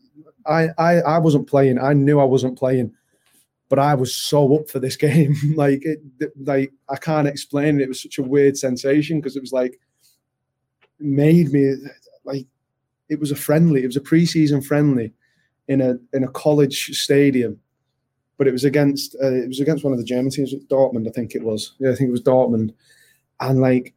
I, 0.46 0.68
I, 0.78 1.00
I 1.00 1.18
wasn't 1.18 1.48
playing. 1.48 1.78
I 1.78 1.92
knew 1.92 2.18
I 2.18 2.24
wasn't 2.24 2.58
playing, 2.58 2.92
but 3.68 3.78
I 3.78 3.94
was 3.94 4.14
so 4.14 4.56
up 4.56 4.68
for 4.68 4.80
this 4.80 4.96
game. 5.08 5.34
like, 5.54 5.82
it, 5.84 6.00
like 6.44 6.72
I 6.88 6.96
can't 6.96 7.28
explain 7.28 7.80
it. 7.80 7.84
It 7.84 7.88
was 7.88 8.02
such 8.02 8.18
a 8.18 8.22
weird 8.22 8.56
sensation 8.56 9.20
because 9.20 9.36
it 9.36 9.42
was 9.42 9.52
like 9.52 9.78
made 10.98 11.52
me 11.52 11.74
like 12.24 12.46
it 13.08 13.18
was 13.20 13.30
a 13.30 13.36
friendly. 13.36 13.82
It 13.82 13.86
was 13.86 13.96
a 13.96 14.00
preseason 14.00 14.64
friendly 14.64 15.12
in 15.68 15.80
a 15.80 15.96
in 16.12 16.24
a 16.24 16.28
college 16.28 16.90
stadium, 16.98 17.58
but 18.38 18.46
it 18.46 18.52
was 18.52 18.64
against 18.64 19.16
uh, 19.22 19.32
it 19.32 19.48
was 19.48 19.60
against 19.60 19.84
one 19.84 19.92
of 19.92 19.98
the 19.98 20.04
German 20.04 20.30
teams, 20.30 20.54
Dortmund, 20.70 21.08
I 21.08 21.12
think 21.12 21.34
it 21.34 21.42
was. 21.42 21.74
Yeah, 21.78 21.90
I 21.90 21.94
think 21.94 22.08
it 22.08 22.12
was 22.12 22.22
Dortmund, 22.22 22.72
and 23.40 23.60
like 23.60 23.94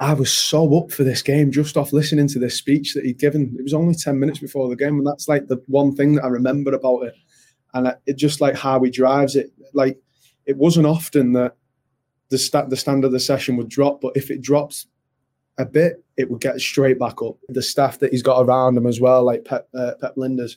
I 0.00 0.14
was 0.14 0.32
so 0.32 0.76
up 0.78 0.90
for 0.90 1.04
this 1.04 1.22
game 1.22 1.52
just 1.52 1.76
off 1.76 1.92
listening 1.92 2.26
to 2.28 2.38
this 2.38 2.56
speech 2.56 2.94
that 2.94 3.04
he'd 3.04 3.18
given. 3.18 3.54
It 3.58 3.62
was 3.62 3.74
only 3.74 3.94
ten 3.94 4.18
minutes 4.18 4.40
before 4.40 4.68
the 4.68 4.76
game, 4.76 4.98
and 4.98 5.06
that's 5.06 5.28
like 5.28 5.46
the 5.46 5.62
one 5.66 5.94
thing 5.94 6.16
that 6.16 6.24
I 6.24 6.28
remember 6.28 6.74
about 6.74 7.02
it, 7.02 7.14
and 7.74 7.94
it 8.06 8.14
just 8.14 8.40
like 8.40 8.56
how 8.56 8.82
he 8.82 8.90
drives 8.90 9.36
it. 9.36 9.52
Like 9.74 9.98
it 10.46 10.56
wasn't 10.56 10.86
often 10.86 11.32
that 11.34 11.56
the 12.30 12.38
st- 12.38 12.70
the 12.70 12.76
standard 12.76 13.06
of 13.06 13.12
the 13.12 13.20
session 13.20 13.56
would 13.56 13.68
drop, 13.68 14.00
but 14.00 14.16
if 14.16 14.30
it 14.30 14.42
drops 14.42 14.86
a 15.58 15.66
bit, 15.66 16.02
it 16.16 16.30
would 16.30 16.40
get 16.40 16.60
straight 16.60 16.98
back 16.98 17.22
up. 17.22 17.36
The 17.48 17.62
staff 17.62 17.98
that 18.00 18.10
he's 18.10 18.22
got 18.22 18.42
around 18.42 18.76
him 18.76 18.86
as 18.86 19.00
well, 19.00 19.22
like 19.22 19.44
Pep, 19.44 19.68
uh, 19.74 19.92
Pep 20.00 20.16
Lijnders, 20.16 20.56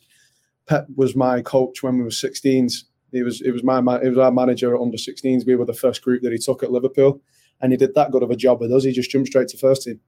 Pep 0.67 0.88
was 0.95 1.15
my 1.15 1.41
coach 1.41 1.84
when 1.84 1.98
we 1.98 2.03
were 2.03 2.10
16s. 2.10 2.84
He 3.12 3.24
was 3.24 3.41
it 3.41 3.51
was 3.51 3.63
my 3.63 3.79
it 4.01 4.10
was 4.10 4.17
our 4.17 4.31
manager 4.31 4.75
at 4.75 4.81
under 4.81 4.98
16s. 4.98 5.45
We 5.45 5.55
were 5.55 5.65
the 5.65 5.74
first 5.74 6.01
group 6.01 6.22
that 6.24 6.31
he 6.31 6.38
took 6.38 6.63
at 6.63 6.72
Liverpool, 6.72 7.22
and 7.62 7.72
he 7.72 7.77
did 7.77 7.95
that 7.95 8.12
good 8.12 8.24
of 8.24 8.31
a 8.31 8.36
job 8.36 8.60
with 8.60 8.74
us. 8.74 8.84
He 8.84 8.91
just 8.91 9.12
jumped 9.12 9.29
straight 9.29 9.48
to 9.50 9.57
first 9.57 9.84
team. 9.84 10.00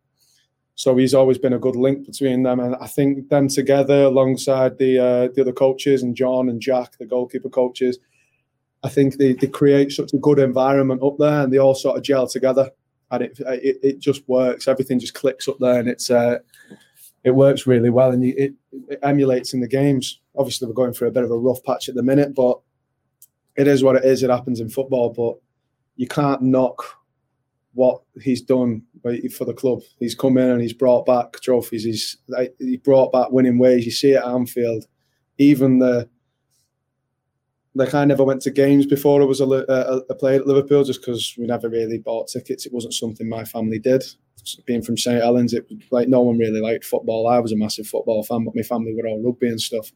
So 0.76 0.96
he's 0.96 1.14
always 1.14 1.40
been 1.40 1.54
a 1.54 1.60
good 1.60 1.76
link 1.76 2.06
between 2.06 2.44
them, 2.44 2.60
and 2.60 2.76
I 2.76 2.88
think 2.88 3.30
them 3.30 3.48
together 3.48 4.04
alongside 4.04 4.78
the 4.78 5.00
uh, 5.00 5.28
the 5.34 5.42
other 5.42 5.54
coaches 5.54 6.04
and 6.04 6.16
John 6.16 6.50
and 6.50 6.62
Jack, 6.62 6.98
the 6.98 7.06
goalkeeper 7.06 7.50
coaches, 7.50 7.98
I 8.84 8.90
think 8.90 9.18
they, 9.18 9.34
they 9.34 9.48
create 9.48 9.92
such 9.92 10.14
a 10.14 10.18
good 10.18 10.40
environment 10.40 11.02
up 11.02 11.18
there, 11.18 11.42
and 11.44 11.52
they 11.52 11.58
all 11.58 11.76
sort 11.76 11.98
of 11.98 12.04
gel 12.04 12.28
together, 12.28 12.70
and 13.10 13.24
it 13.24 13.40
it, 13.40 13.78
it 13.82 14.00
just 14.00 14.28
works. 14.28 14.68
Everything 14.68 15.00
just 15.00 15.14
clicks 15.14 15.48
up 15.48 15.58
there, 15.60 15.80
and 15.80 15.90
it's 15.90 16.12
uh, 16.12 16.40
it 17.28 17.36
works 17.36 17.68
really 17.68 17.90
well, 17.90 18.12
and 18.12 18.24
it, 18.24 18.54
it 18.72 19.00
emulates 19.04 19.54
in 19.54 19.60
the 19.60 19.68
games 19.68 20.20
obviously 20.38 20.68
we're 20.68 20.74
going 20.74 20.94
through 20.94 21.08
a 21.08 21.12
bit 21.12 21.24
of 21.24 21.32
a 21.32 21.38
rough 21.38 21.64
patch 21.64 21.90
at 21.90 21.96
the 21.96 22.04
minute, 22.04 22.36
but 22.36 22.60
it 23.56 23.68
is 23.68 23.84
what 23.84 23.96
it 23.96 24.06
is. 24.06 24.24
It 24.24 24.30
happens 24.30 24.60
in 24.60 24.70
football, 24.70 25.12
but 25.12 25.36
you 25.96 26.08
can't 26.08 26.42
knock 26.42 26.84
what 27.74 28.02
he's 28.22 28.42
done 28.42 28.84
for 29.02 29.46
the 29.46 29.54
club. 29.54 29.82
He's 30.00 30.16
come 30.16 30.38
in 30.38 30.50
and 30.50 30.62
he's 30.62 30.74
brought 30.74 31.06
back 31.06 31.40
trophies. 31.42 31.84
He's 31.84 32.18
he 32.60 32.78
brought 32.78 33.12
back 33.12 33.32
winning 33.32 33.58
ways. 33.58 33.86
You 33.86 33.92
see 33.92 34.12
it 34.12 34.18
at 34.18 34.26
Anfield. 34.26 34.86
Even 35.38 35.80
the 35.80 36.10
like 37.78 37.94
I 37.94 38.06
never 38.06 38.24
went 38.24 38.42
to 38.44 38.52
games 38.52 38.86
before 38.86 39.22
I 39.22 39.26
was 39.26 39.40
a, 39.40 39.46
uh, 39.46 40.02
a, 40.10 40.14
a 40.14 40.16
player 40.16 40.40
at 40.40 40.48
Liverpool 40.48 40.84
just 40.84 41.02
because 41.02 41.36
we 41.38 41.46
never 41.46 41.70
really 41.70 42.00
bought 42.00 42.28
tickets. 42.28 42.66
It 42.66 42.74
wasn't 42.74 42.94
something 42.94 43.30
my 43.30 43.46
family 43.46 43.80
did. 43.80 44.04
Being 44.66 44.82
from 44.82 44.98
St 44.98 45.22
Helens, 45.22 45.54
it 45.54 45.66
like 45.92 46.08
no 46.08 46.22
one 46.22 46.38
really 46.38 46.62
liked 46.62 46.86
football. 46.86 47.28
I 47.28 47.40
was 47.40 47.52
a 47.52 47.58
massive 47.58 47.88
football 47.88 48.24
fan, 48.24 48.46
but 48.46 48.56
my 48.56 48.62
family 48.62 48.96
were 48.96 49.08
all 49.08 49.22
rugby 49.22 49.48
and 49.48 49.60
stuff. 49.60 49.92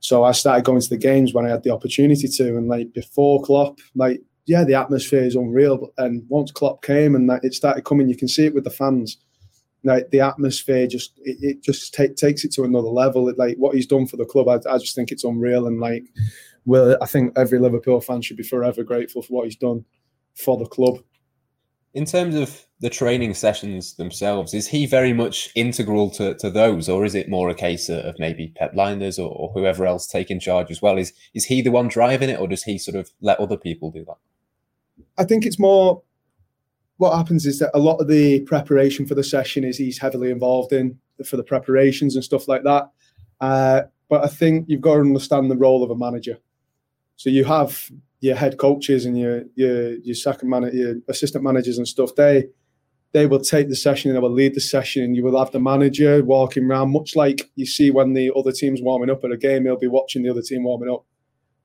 So 0.00 0.24
I 0.24 0.32
started 0.32 0.64
going 0.64 0.80
to 0.80 0.88
the 0.88 0.96
games 0.96 1.32
when 1.32 1.46
I 1.46 1.50
had 1.50 1.62
the 1.62 1.72
opportunity 1.72 2.28
to, 2.28 2.56
and 2.56 2.68
like 2.68 2.92
before 2.92 3.42
Klopp, 3.42 3.78
like 3.94 4.20
yeah, 4.46 4.64
the 4.64 4.74
atmosphere 4.74 5.22
is 5.22 5.36
unreal. 5.36 5.76
But 5.76 5.90
then 5.96 6.24
once 6.28 6.50
Klopp 6.50 6.82
came 6.82 7.14
and 7.14 7.26
like, 7.26 7.44
it 7.44 7.54
started 7.54 7.84
coming, 7.84 8.08
you 8.08 8.16
can 8.16 8.28
see 8.28 8.46
it 8.46 8.54
with 8.54 8.64
the 8.64 8.70
fans. 8.70 9.18
Like 9.84 10.10
the 10.10 10.20
atmosphere, 10.20 10.86
just 10.86 11.12
it, 11.18 11.36
it 11.40 11.62
just 11.62 11.94
take, 11.94 12.16
takes 12.16 12.44
it 12.44 12.52
to 12.54 12.64
another 12.64 12.88
level. 12.88 13.28
It, 13.28 13.38
like 13.38 13.56
what 13.58 13.74
he's 13.74 13.86
done 13.86 14.06
for 14.06 14.16
the 14.16 14.24
club, 14.24 14.48
I, 14.48 14.54
I 14.68 14.78
just 14.78 14.94
think 14.94 15.12
it's 15.12 15.22
unreal. 15.22 15.66
And 15.66 15.80
like, 15.80 16.04
well, 16.64 16.96
I 17.00 17.06
think 17.06 17.36
every 17.36 17.58
Liverpool 17.58 18.00
fan 18.00 18.22
should 18.22 18.36
be 18.36 18.42
forever 18.42 18.82
grateful 18.82 19.22
for 19.22 19.32
what 19.32 19.44
he's 19.44 19.56
done 19.56 19.84
for 20.34 20.56
the 20.56 20.66
club. 20.66 20.98
In 21.94 22.04
terms 22.04 22.34
of 22.34 22.66
the 22.80 22.90
training 22.90 23.34
sessions 23.34 23.94
themselves, 23.94 24.54
is 24.54 24.68
he 24.68 24.86
very 24.86 25.12
much 25.12 25.50
integral 25.54 26.10
to, 26.10 26.34
to 26.34 26.50
those, 26.50 26.88
or 26.88 27.04
is 27.04 27.14
it 27.14 27.28
more 27.28 27.48
a 27.48 27.54
case 27.54 27.88
of 27.88 28.14
maybe 28.18 28.52
Pep 28.56 28.74
Lijnders 28.74 29.18
or, 29.18 29.30
or 29.30 29.50
whoever 29.52 29.86
else 29.86 30.06
taking 30.06 30.38
charge 30.38 30.70
as 30.70 30.82
well? 30.82 30.98
Is 30.98 31.12
is 31.34 31.46
he 31.46 31.62
the 31.62 31.70
one 31.70 31.88
driving 31.88 32.28
it, 32.28 32.38
or 32.38 32.46
does 32.46 32.62
he 32.62 32.78
sort 32.78 32.96
of 32.96 33.10
let 33.20 33.40
other 33.40 33.56
people 33.56 33.90
do 33.90 34.04
that? 34.04 34.18
I 35.16 35.24
think 35.24 35.46
it's 35.46 35.58
more. 35.58 36.02
What 36.98 37.16
happens 37.16 37.46
is 37.46 37.60
that 37.60 37.70
a 37.74 37.78
lot 37.78 38.00
of 38.00 38.08
the 38.08 38.40
preparation 38.40 39.06
for 39.06 39.14
the 39.14 39.22
session 39.22 39.64
is 39.64 39.78
he's 39.78 39.98
heavily 39.98 40.30
involved 40.30 40.72
in 40.72 40.98
for 41.24 41.36
the 41.36 41.44
preparations 41.44 42.16
and 42.16 42.24
stuff 42.24 42.48
like 42.48 42.64
that. 42.64 42.90
Uh, 43.40 43.82
but 44.08 44.24
I 44.24 44.28
think 44.28 44.66
you've 44.68 44.80
got 44.80 44.94
to 44.94 45.00
understand 45.00 45.50
the 45.50 45.56
role 45.56 45.84
of 45.84 45.90
a 45.90 45.96
manager. 45.96 46.38
So 47.18 47.30
you 47.30 47.44
have 47.44 47.90
your 48.20 48.36
head 48.36 48.58
coaches 48.58 49.04
and 49.04 49.18
your 49.18 49.42
your 49.56 49.96
your 49.98 50.14
second 50.14 50.48
man, 50.48 50.70
your 50.72 50.94
assistant 51.08 51.44
managers 51.44 51.76
and 51.76 51.86
stuff. 51.86 52.14
They 52.14 52.46
they 53.12 53.26
will 53.26 53.40
take 53.40 53.68
the 53.68 53.76
session 53.76 54.10
and 54.10 54.16
they 54.16 54.20
will 54.20 54.30
lead 54.30 54.54
the 54.54 54.60
session 54.60 55.02
and 55.02 55.16
you 55.16 55.24
will 55.24 55.38
have 55.38 55.50
the 55.50 55.58
manager 55.58 56.22
walking 56.24 56.64
around 56.64 56.92
much 56.92 57.16
like 57.16 57.50
you 57.56 57.66
see 57.66 57.90
when 57.90 58.12
the 58.12 58.30
other 58.36 58.52
team's 58.52 58.82
warming 58.82 59.10
up 59.10 59.24
at 59.24 59.32
a 59.32 59.36
game 59.36 59.64
he'll 59.64 59.78
be 59.78 59.88
watching 59.88 60.22
the 60.22 60.30
other 60.30 60.42
team 60.42 60.62
warming 60.62 60.90
up 60.90 61.04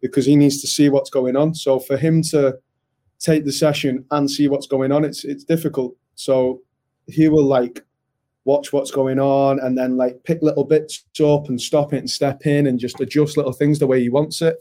because 0.01 0.25
he 0.25 0.35
needs 0.35 0.59
to 0.61 0.67
see 0.67 0.89
what's 0.89 1.11
going 1.11 1.35
on. 1.35 1.53
So 1.53 1.79
for 1.79 1.97
him 1.97 2.23
to 2.31 2.57
take 3.19 3.45
the 3.45 3.51
session 3.51 4.05
and 4.09 4.29
see 4.29 4.47
what's 4.47 4.67
going 4.67 4.91
on 4.91 5.05
it's 5.05 5.23
it's 5.23 5.43
difficult. 5.43 5.95
So 6.15 6.61
he 7.05 7.29
will 7.29 7.45
like 7.45 7.85
watch 8.45 8.73
what's 8.73 8.91
going 8.91 9.19
on 9.19 9.59
and 9.59 9.77
then 9.77 9.97
like 9.97 10.23
pick 10.23 10.41
little 10.41 10.65
bits 10.65 11.05
up 11.23 11.47
and 11.47 11.61
stop 11.61 11.93
it 11.93 11.99
and 11.99 12.09
step 12.09 12.47
in 12.47 12.65
and 12.65 12.79
just 12.79 12.99
adjust 12.99 13.37
little 13.37 13.53
things 13.53 13.77
the 13.77 13.87
way 13.87 14.01
he 14.01 14.09
wants 14.09 14.41
it 14.41 14.57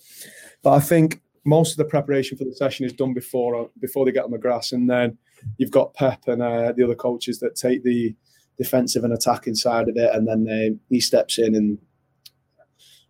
but 0.62 0.72
i 0.72 0.80
think 0.80 1.20
most 1.44 1.72
of 1.72 1.76
the 1.78 1.84
preparation 1.84 2.38
for 2.38 2.44
the 2.44 2.54
session 2.54 2.86
is 2.86 2.92
done 2.92 3.12
before 3.12 3.68
before 3.80 4.04
they 4.04 4.12
get 4.12 4.24
on 4.24 4.30
the 4.30 4.38
grass 4.38 4.72
and 4.72 4.88
then 4.88 5.18
you've 5.58 5.70
got 5.70 5.94
Pep 5.94 6.22
and 6.26 6.42
uh, 6.42 6.72
the 6.76 6.84
other 6.84 6.94
coaches 6.94 7.38
that 7.40 7.56
take 7.56 7.82
the 7.82 8.14
defensive 8.58 9.04
and 9.04 9.12
attacking 9.12 9.54
side 9.54 9.88
of 9.88 9.96
it, 9.96 10.14
and 10.14 10.26
then 10.26 10.44
they, 10.44 10.76
he 10.88 11.00
steps 11.00 11.38
in 11.38 11.54
and 11.54 11.78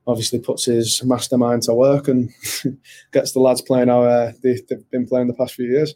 obviously 0.06 0.38
puts 0.38 0.64
his 0.64 1.02
mastermind 1.04 1.62
to 1.62 1.74
work 1.74 2.08
and 2.08 2.30
gets 3.12 3.32
the 3.32 3.40
lads 3.40 3.62
playing 3.62 3.88
how 3.88 4.02
uh, 4.02 4.32
they, 4.42 4.60
have 4.70 4.90
been 4.90 5.06
playing 5.06 5.28
the 5.28 5.34
past 5.34 5.54
few 5.54 5.66
years. 5.66 5.94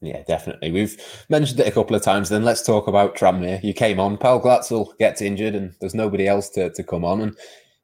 Yeah, 0.00 0.22
definitely. 0.22 0.70
We've 0.70 0.96
mentioned 1.28 1.60
it 1.60 1.66
a 1.66 1.72
couple 1.72 1.96
of 1.96 2.02
times. 2.02 2.28
Then 2.28 2.44
let's 2.44 2.62
talk 2.62 2.86
about 2.86 3.16
Tranmere. 3.16 3.62
You 3.62 3.74
came 3.74 3.98
on, 3.98 4.18
Paul 4.18 4.42
Glatzel 4.42 4.96
gets 4.98 5.20
injured, 5.20 5.54
and 5.54 5.74
there's 5.80 5.94
nobody 5.94 6.26
else 6.26 6.50
to, 6.50 6.70
to 6.70 6.82
come 6.82 7.04
on. 7.04 7.20
And 7.20 7.36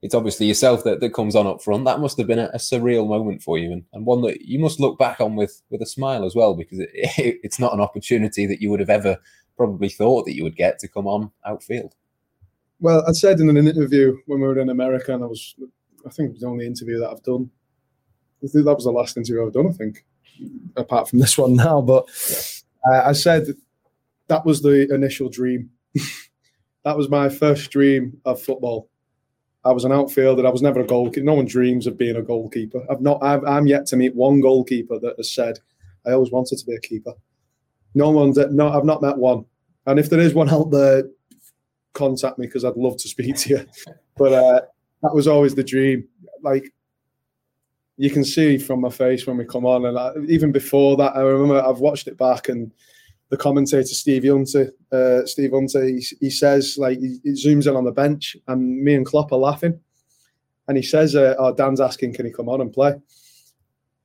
it's 0.02 0.14
obviously 0.14 0.46
yourself 0.46 0.82
that, 0.82 1.00
that 1.00 1.14
comes 1.14 1.36
on 1.36 1.46
up 1.46 1.62
front. 1.62 1.84
That 1.84 2.00
must 2.00 2.18
have 2.18 2.26
been 2.26 2.40
a, 2.40 2.50
a 2.52 2.58
surreal 2.58 3.08
moment 3.08 3.40
for 3.40 3.56
you, 3.56 3.72
and, 3.72 3.84
and 3.92 4.04
one 4.04 4.20
that 4.22 4.42
you 4.42 4.58
must 4.58 4.80
look 4.80 4.98
back 4.98 5.20
on 5.20 5.36
with 5.36 5.62
with 5.70 5.80
a 5.80 5.86
smile 5.86 6.24
as 6.24 6.34
well, 6.34 6.54
because 6.54 6.80
it, 6.80 6.90
it, 6.94 7.40
it's 7.42 7.60
not 7.60 7.72
an 7.72 7.80
opportunity 7.80 8.44
that 8.46 8.60
you 8.60 8.70
would 8.70 8.80
have 8.80 8.90
ever 8.90 9.16
probably 9.56 9.88
thought 9.88 10.26
that 10.26 10.34
you 10.34 10.42
would 10.42 10.56
get 10.56 10.78
to 10.80 10.88
come 10.88 11.06
on 11.06 11.30
outfield. 11.46 11.94
Well, 12.80 13.04
I 13.06 13.12
said 13.12 13.38
in 13.38 13.48
an 13.48 13.56
interview 13.56 14.16
when 14.26 14.40
we 14.40 14.46
were 14.46 14.58
in 14.58 14.70
America, 14.70 15.14
and 15.14 15.22
I 15.22 15.26
was, 15.28 15.54
I 16.04 16.10
think 16.10 16.30
it 16.30 16.32
was 16.32 16.40
the 16.40 16.48
only 16.48 16.66
interview 16.66 16.98
that 16.98 17.10
I've 17.10 17.22
done. 17.22 17.48
That 18.42 18.74
was 18.74 18.84
the 18.84 18.90
last 18.90 19.16
interview 19.16 19.46
I've 19.46 19.52
done, 19.52 19.68
I 19.68 19.72
think, 19.72 20.04
apart 20.76 21.08
from 21.08 21.20
this 21.20 21.38
one 21.38 21.54
now. 21.54 21.80
But 21.80 22.08
uh, 22.90 23.02
I 23.04 23.12
said 23.12 23.46
that 24.26 24.44
was 24.44 24.62
the 24.62 24.92
initial 24.92 25.28
dream. 25.28 25.70
that 26.84 26.96
was 26.96 27.08
my 27.08 27.28
first 27.28 27.70
dream 27.70 28.20
of 28.24 28.42
football 28.42 28.88
I 29.64 29.70
was 29.70 29.84
an 29.84 29.92
outfielder. 29.92 30.46
I 30.46 30.50
was 30.50 30.62
never 30.62 30.80
a 30.80 30.86
goalkeeper. 30.86 31.24
No 31.24 31.34
one 31.34 31.46
dreams 31.46 31.86
of 31.86 31.96
being 31.96 32.16
a 32.16 32.22
goalkeeper. 32.22 32.84
I've 32.90 33.00
not. 33.00 33.22
I've, 33.22 33.44
I'm 33.44 33.66
yet 33.66 33.86
to 33.86 33.96
meet 33.96 34.14
one 34.14 34.40
goalkeeper 34.40 34.98
that 34.98 35.14
has 35.16 35.32
said, 35.32 35.58
"I 36.06 36.12
always 36.12 36.32
wanted 36.32 36.58
to 36.58 36.66
be 36.66 36.74
a 36.74 36.80
keeper." 36.80 37.12
No 37.94 38.10
one's 38.10 38.36
no. 38.36 38.68
I've 38.70 38.84
not 38.84 39.02
met 39.02 39.18
one, 39.18 39.44
and 39.86 40.00
if 40.00 40.10
there 40.10 40.20
is 40.20 40.34
one 40.34 40.48
out 40.50 40.70
there, 40.70 41.04
contact 41.92 42.38
me 42.38 42.46
because 42.46 42.64
I'd 42.64 42.76
love 42.76 42.96
to 42.98 43.08
speak 43.08 43.36
to 43.36 43.48
you. 43.50 43.66
But 44.14 44.34
uh, 44.34 44.60
that 45.02 45.14
was 45.14 45.26
always 45.26 45.54
the 45.54 45.64
dream. 45.64 46.06
Like 46.42 46.70
you 47.96 48.10
can 48.10 48.24
see 48.24 48.58
from 48.58 48.82
my 48.82 48.90
face 48.90 49.26
when 49.26 49.38
we 49.38 49.46
come 49.46 49.64
on, 49.64 49.86
and 49.86 49.98
I, 49.98 50.12
even 50.28 50.52
before 50.52 50.98
that, 50.98 51.16
I 51.16 51.20
remember 51.20 51.62
I've 51.62 51.80
watched 51.80 52.08
it 52.08 52.18
back 52.18 52.50
and 52.50 52.70
the 53.32 53.38
commentator 53.38 53.86
Steve 53.86 54.24
Hunter, 54.26 54.74
uh, 54.92 55.24
Steve 55.24 55.52
Hunter, 55.52 55.82
he, 55.84 56.04
he 56.20 56.28
says 56.28 56.76
like 56.76 56.98
he, 56.98 57.18
he, 57.24 57.30
zooms 57.30 57.66
in 57.66 57.74
on 57.74 57.86
the 57.86 57.90
bench, 57.90 58.36
and 58.46 58.84
me 58.84 58.94
and 58.94 59.06
Klopp 59.06 59.32
are 59.32 59.38
laughing, 59.38 59.80
and 60.68 60.76
he 60.76 60.82
says, 60.82 61.16
uh, 61.16 61.34
"Oh, 61.38 61.54
Dan's 61.54 61.80
asking, 61.80 62.12
can 62.12 62.26
he 62.26 62.30
come 62.30 62.50
on 62.50 62.60
and 62.60 62.70
play?" 62.70 62.92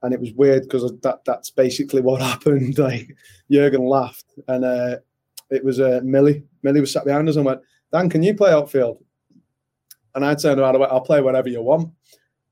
And 0.02 0.14
it 0.14 0.22
was 0.22 0.32
weird 0.32 0.64
because 0.64 0.94
that 1.02 1.26
that's 1.26 1.50
basically 1.50 2.00
what 2.08 2.22
happened. 2.22 2.78
Like 2.80 3.18
Jurgen 3.52 3.86
laughed, 3.86 4.34
and 4.48 4.64
uh, 4.64 4.96
it 5.50 5.62
was 5.62 5.82
uh, 5.82 6.00
Millie. 6.06 6.46
Millie 6.64 6.80
was 6.80 6.94
sat 6.94 7.04
behind 7.04 7.28
us 7.28 7.36
and 7.36 7.44
went, 7.44 7.60
"Dan, 7.92 8.10
can 8.10 8.24
you 8.24 8.34
play 8.34 8.54
outfield?" 8.54 9.04
And 10.16 10.24
I 10.24 10.36
turned 10.36 10.62
around 10.62 10.76
and 10.76 10.80
went, 10.80 10.94
"I'll 10.94 11.02
play 11.02 11.20
whatever 11.20 11.50
you 11.50 11.62
want." 11.62 11.92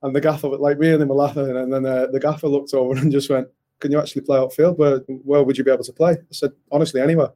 And 0.03 0.13
the 0.13 0.19
gaffer, 0.19 0.49
like 0.49 0.77
me 0.77 0.91
and 0.91 1.01
him 1.01 1.07
were 1.07 1.15
laughing, 1.15 1.55
and 1.55 1.71
then 1.71 1.85
uh, 1.85 2.07
the 2.11 2.19
gaffer 2.19 2.49
looked 2.49 2.73
over 2.73 2.99
and 2.99 3.13
just 3.13 3.29
went, 3.29 3.47
can 3.79 3.91
you 3.91 3.99
actually 3.99 4.21
play 4.23 4.37
outfield? 4.37 4.77
Where 4.77 4.99
where 5.23 5.43
would 5.43 5.57
you 5.57 5.63
be 5.63 5.71
able 5.71 5.83
to 5.83 5.93
play? 5.93 6.13
I 6.13 6.31
said, 6.31 6.51
honestly, 6.71 7.01
anywhere. 7.01 7.29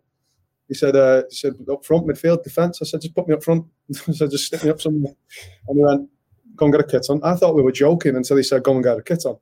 He 0.67 0.75
said, 0.75 0.95
uh, 0.95 1.23
he 1.30 1.36
said 1.36 1.56
up 1.71 1.84
front, 1.84 2.08
midfield, 2.08 2.43
defence. 2.43 2.80
I 2.82 2.86
said, 2.86 3.02
just 3.02 3.15
put 3.15 3.28
me 3.28 3.34
up 3.34 3.43
front. 3.43 3.65
I 4.08 4.12
said, 4.12 4.30
just 4.30 4.45
stick 4.45 4.63
me 4.63 4.69
up 4.69 4.80
somewhere. 4.80 5.13
And 5.67 5.78
he 5.78 5.84
went, 5.84 6.10
go 6.56 6.65
and 6.65 6.73
get 6.73 6.82
a 6.82 6.88
kit 6.88 7.08
on. 7.10 7.21
I 7.23 7.36
thought 7.36 7.56
we 7.56 7.63
were 7.63 7.71
joking 7.71 8.15
until 8.15 8.38
he 8.38 8.43
said, 8.43 8.63
go 8.63 8.73
and 8.73 8.84
get 8.84 8.97
a 8.97 9.02
kit 9.02 9.25
on. 9.25 9.38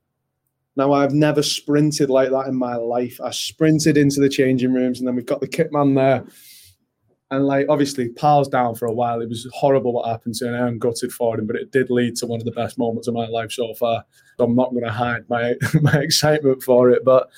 Now 0.76 0.92
I've 0.92 1.12
never 1.12 1.42
sprinted 1.42 2.08
like 2.08 2.30
that 2.30 2.46
in 2.46 2.54
my 2.54 2.76
life. 2.76 3.20
I 3.22 3.30
sprinted 3.30 3.96
into 3.96 4.20
the 4.20 4.28
changing 4.28 4.72
rooms, 4.72 5.00
and 5.00 5.08
then 5.08 5.16
we've 5.16 5.26
got 5.26 5.40
the 5.40 5.48
kit 5.48 5.72
man 5.72 5.94
there. 5.94 6.24
And 7.30 7.46
like 7.46 7.66
obviously, 7.68 8.08
Pal's 8.08 8.48
down 8.48 8.74
for 8.74 8.86
a 8.86 8.92
while. 8.92 9.20
It 9.20 9.28
was 9.28 9.46
horrible 9.52 9.92
what 9.92 10.08
happened 10.08 10.34
to 10.36 10.48
him. 10.48 10.54
I'm 10.54 10.78
gutted 10.78 11.12
for 11.12 11.38
him, 11.38 11.46
but 11.46 11.56
it 11.56 11.70
did 11.70 11.90
lead 11.90 12.16
to 12.16 12.26
one 12.26 12.40
of 12.40 12.46
the 12.46 12.52
best 12.52 12.78
moments 12.78 13.06
of 13.06 13.14
my 13.14 13.26
life 13.26 13.52
so 13.52 13.74
far. 13.74 14.04
So 14.38 14.44
I'm 14.44 14.56
not 14.56 14.70
going 14.70 14.84
to 14.84 14.90
hide 14.90 15.28
my 15.28 15.54
my 15.82 15.98
excitement 15.98 16.62
for 16.62 16.90
it. 16.90 17.04
But 17.04 17.28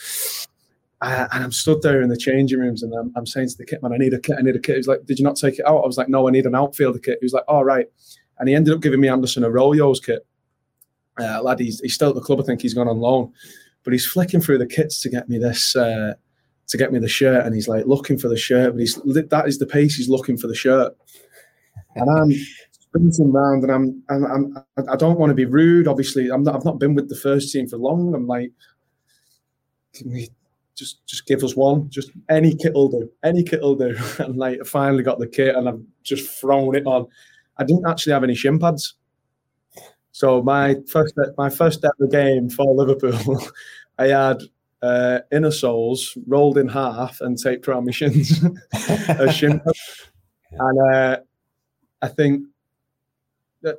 I, 1.00 1.26
and 1.32 1.44
I'm 1.44 1.52
stood 1.52 1.82
there 1.82 2.02
in 2.02 2.08
the 2.08 2.16
changing 2.16 2.60
rooms, 2.60 2.84
and 2.84 2.94
I'm, 2.94 3.12
I'm 3.16 3.26
saying 3.26 3.48
to 3.48 3.56
the 3.56 3.64
kit 3.64 3.82
man, 3.82 3.92
"I 3.92 3.96
need 3.96 4.14
a 4.14 4.20
kit. 4.20 4.36
I 4.38 4.42
need 4.42 4.54
a 4.54 4.60
kit." 4.60 4.76
He's 4.76 4.86
like, 4.86 5.06
"Did 5.06 5.18
you 5.18 5.24
not 5.24 5.36
take 5.36 5.58
it 5.58 5.66
out?" 5.66 5.82
I 5.82 5.86
was 5.86 5.98
like, 5.98 6.08
"No, 6.08 6.28
I 6.28 6.30
need 6.30 6.46
an 6.46 6.54
outfielder 6.54 7.00
kit." 7.00 7.18
He 7.20 7.24
was 7.24 7.32
like, 7.32 7.44
"All 7.48 7.64
right," 7.64 7.86
and 8.38 8.48
he 8.48 8.54
ended 8.54 8.72
up 8.72 8.80
giving 8.80 9.00
me 9.00 9.08
Anderson 9.08 9.42
a 9.42 9.48
Arroyo's 9.48 9.98
kit. 9.98 10.24
Uh, 11.18 11.42
lad, 11.42 11.58
he's, 11.58 11.80
he's 11.80 11.94
still 11.94 12.10
at 12.10 12.14
the 12.14 12.20
club. 12.20 12.40
I 12.40 12.44
think 12.44 12.62
he's 12.62 12.74
gone 12.74 12.88
on 12.88 12.98
loan, 12.98 13.32
but 13.82 13.92
he's 13.92 14.06
flicking 14.06 14.40
through 14.40 14.58
the 14.58 14.66
kits 14.66 15.00
to 15.02 15.10
get 15.10 15.28
me 15.28 15.38
this. 15.38 15.74
Uh, 15.74 16.14
to 16.70 16.78
get 16.78 16.92
me 16.92 16.98
the 16.98 17.08
shirt, 17.08 17.44
and 17.44 17.54
he's 17.54 17.68
like 17.68 17.86
looking 17.86 18.18
for 18.18 18.28
the 18.28 18.36
shirt, 18.36 18.72
but 18.72 18.80
he's 18.80 18.94
that 18.94 19.44
is 19.46 19.58
the 19.58 19.66
pace 19.66 19.96
he's 19.96 20.08
looking 20.08 20.36
for 20.36 20.46
the 20.46 20.54
shirt, 20.54 20.96
and 21.96 22.08
I'm 22.08 22.32
sprinting 22.70 23.30
around, 23.30 23.62
and 23.64 23.72
I'm, 23.72 24.02
I'm, 24.08 24.24
I'm 24.76 24.88
I 24.88 24.96
don't 24.96 25.18
want 25.18 25.30
to 25.30 25.34
be 25.34 25.44
rude. 25.44 25.88
Obviously, 25.88 26.30
I'm 26.30 26.42
not, 26.42 26.54
I've 26.54 26.64
not 26.64 26.78
been 26.78 26.94
with 26.94 27.08
the 27.08 27.16
first 27.16 27.52
team 27.52 27.68
for 27.68 27.76
long. 27.76 28.14
I'm 28.14 28.26
like, 28.26 28.52
can 29.94 30.10
we 30.10 30.28
just 30.74 31.04
just 31.06 31.26
give 31.26 31.42
us 31.42 31.56
one? 31.56 31.90
Just 31.90 32.10
any 32.28 32.54
kit 32.54 32.74
will 32.74 32.88
do. 32.88 33.10
Any 33.22 33.42
kit 33.42 33.60
will 33.60 33.76
do. 33.76 33.96
And 34.18 34.36
like, 34.36 34.58
I 34.60 34.64
finally 34.64 35.02
got 35.02 35.18
the 35.18 35.28
kit, 35.28 35.54
and 35.54 35.68
I've 35.68 35.80
just 36.02 36.40
thrown 36.40 36.74
it 36.76 36.86
on. 36.86 37.06
I 37.56 37.64
didn't 37.64 37.86
actually 37.86 38.12
have 38.12 38.24
any 38.24 38.34
shin 38.34 38.58
pads. 38.58 38.94
So 40.12 40.42
my 40.42 40.76
first 40.88 41.14
my 41.38 41.50
first 41.50 41.84
ever 41.84 42.08
game 42.10 42.50
for 42.50 42.74
Liverpool, 42.74 43.40
I 43.98 44.08
had 44.08 44.38
uh, 44.82 45.20
inner 45.30 45.50
soles 45.50 46.16
rolled 46.26 46.58
in 46.58 46.68
half 46.68 47.20
and 47.20 47.38
taped 47.38 47.68
around 47.68 47.84
my 47.84 47.92
shins 47.92 48.42
as 49.08 49.34
shin 49.34 49.60
And 50.52 50.94
uh, 50.94 51.18
I 52.02 52.08
think 52.08 52.44
that 53.62 53.78